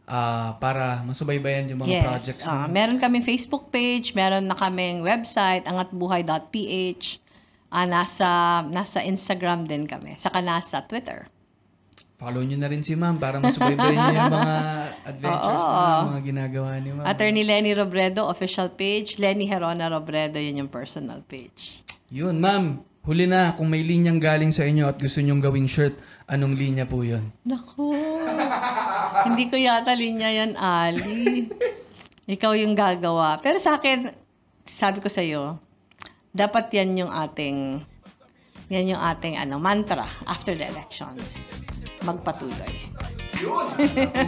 ah, 0.07 0.55
para 0.57 1.03
masubaybayan 1.03 1.67
yung 1.67 1.83
mga 1.83 1.91
yes. 1.91 2.03
projects. 2.07 2.43
ah, 2.47 2.65
ninyo. 2.65 2.73
meron 2.73 2.97
kaming 2.97 3.25
Facebook 3.27 3.69
page, 3.69 4.15
meron 4.15 4.47
na 4.47 4.55
kaming 4.55 5.03
website, 5.03 5.67
angatbuhay.ph. 5.67 7.19
Ah, 7.67 7.83
nasa 7.83 8.63
nasa 8.71 9.03
Instagram 9.03 9.67
din 9.67 9.83
kami, 9.83 10.15
saka 10.15 10.39
nasa 10.39 10.79
Twitter. 10.87 11.27
Follow 12.17 12.41
nyo 12.41 12.57
na 12.57 12.65
rin 12.65 12.81
si 12.81 12.97
ma'am 12.97 13.21
para 13.21 13.37
masubaybayan 13.37 13.93
niyo 13.93 14.25
yung 14.25 14.33
mga 14.33 14.57
adventures 15.13 15.65
Oo. 15.69 15.77
na 15.77 16.09
mga 16.17 16.23
ginagawa 16.25 16.69
ni 16.81 16.89
ma'am. 16.89 17.05
Attorney 17.05 17.45
Lenny 17.45 17.77
Robredo, 17.77 18.25
official 18.25 18.73
page. 18.73 19.21
Lenny 19.21 19.45
Herona 19.45 19.85
Robredo, 19.85 20.41
yun 20.41 20.65
yung 20.65 20.71
personal 20.73 21.21
page. 21.21 21.85
Yun, 22.09 22.41
ma'am. 22.41 22.81
Huli 23.05 23.29
na, 23.29 23.53
kung 23.53 23.69
may 23.69 23.85
linyang 23.85 24.17
galing 24.17 24.49
sa 24.49 24.65
inyo 24.65 24.89
at 24.89 24.97
gusto 24.97 25.21
nyong 25.21 25.45
gawing 25.45 25.69
shirt, 25.69 25.93
anong 26.27 26.53
linya 26.59 26.83
po 26.83 27.01
yun? 27.01 27.31
Naku, 27.47 27.95
hindi 29.25 29.47
ko 29.47 29.55
yata 29.55 29.95
linya 29.95 30.27
yan, 30.27 30.59
Ali. 30.59 31.47
Ikaw 32.27 32.51
yung 32.59 32.75
gagawa. 32.75 33.39
Pero 33.39 33.55
sa 33.57 33.79
akin, 33.79 34.11
sabi 34.67 34.99
ko 34.99 35.07
sa'yo, 35.07 35.55
dapat 36.35 36.67
yan 36.75 36.99
yung 36.99 37.11
ating, 37.11 37.79
yan 38.67 38.91
yung 38.91 38.99
ating 38.99 39.39
ano, 39.39 39.55
mantra 39.57 40.05
after 40.27 40.51
the 40.51 40.67
elections. 40.67 41.55
Magpatuloy. 42.03 42.75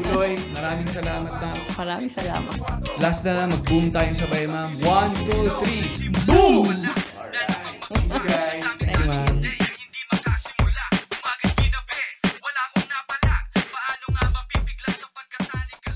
Tuloy, 0.08 0.39
maraming 0.56 0.88
salamat 0.88 1.34
ma'am. 1.43 1.58
Maraming 1.76 2.12
salamat. 2.12 2.56
Last 3.04 3.28
na 3.28 3.43
lang, 3.43 3.52
mag-boom 3.52 3.91
tayong 3.91 4.16
sabay 4.16 4.47
ma'am. 4.47 4.80
One, 4.88 5.12
two, 5.28 5.52
three, 5.60 5.86
boom! 6.24 6.72
Alright. 7.20 7.60
Thank 7.89 8.08
you 8.08 8.22
guys. 8.24 9.68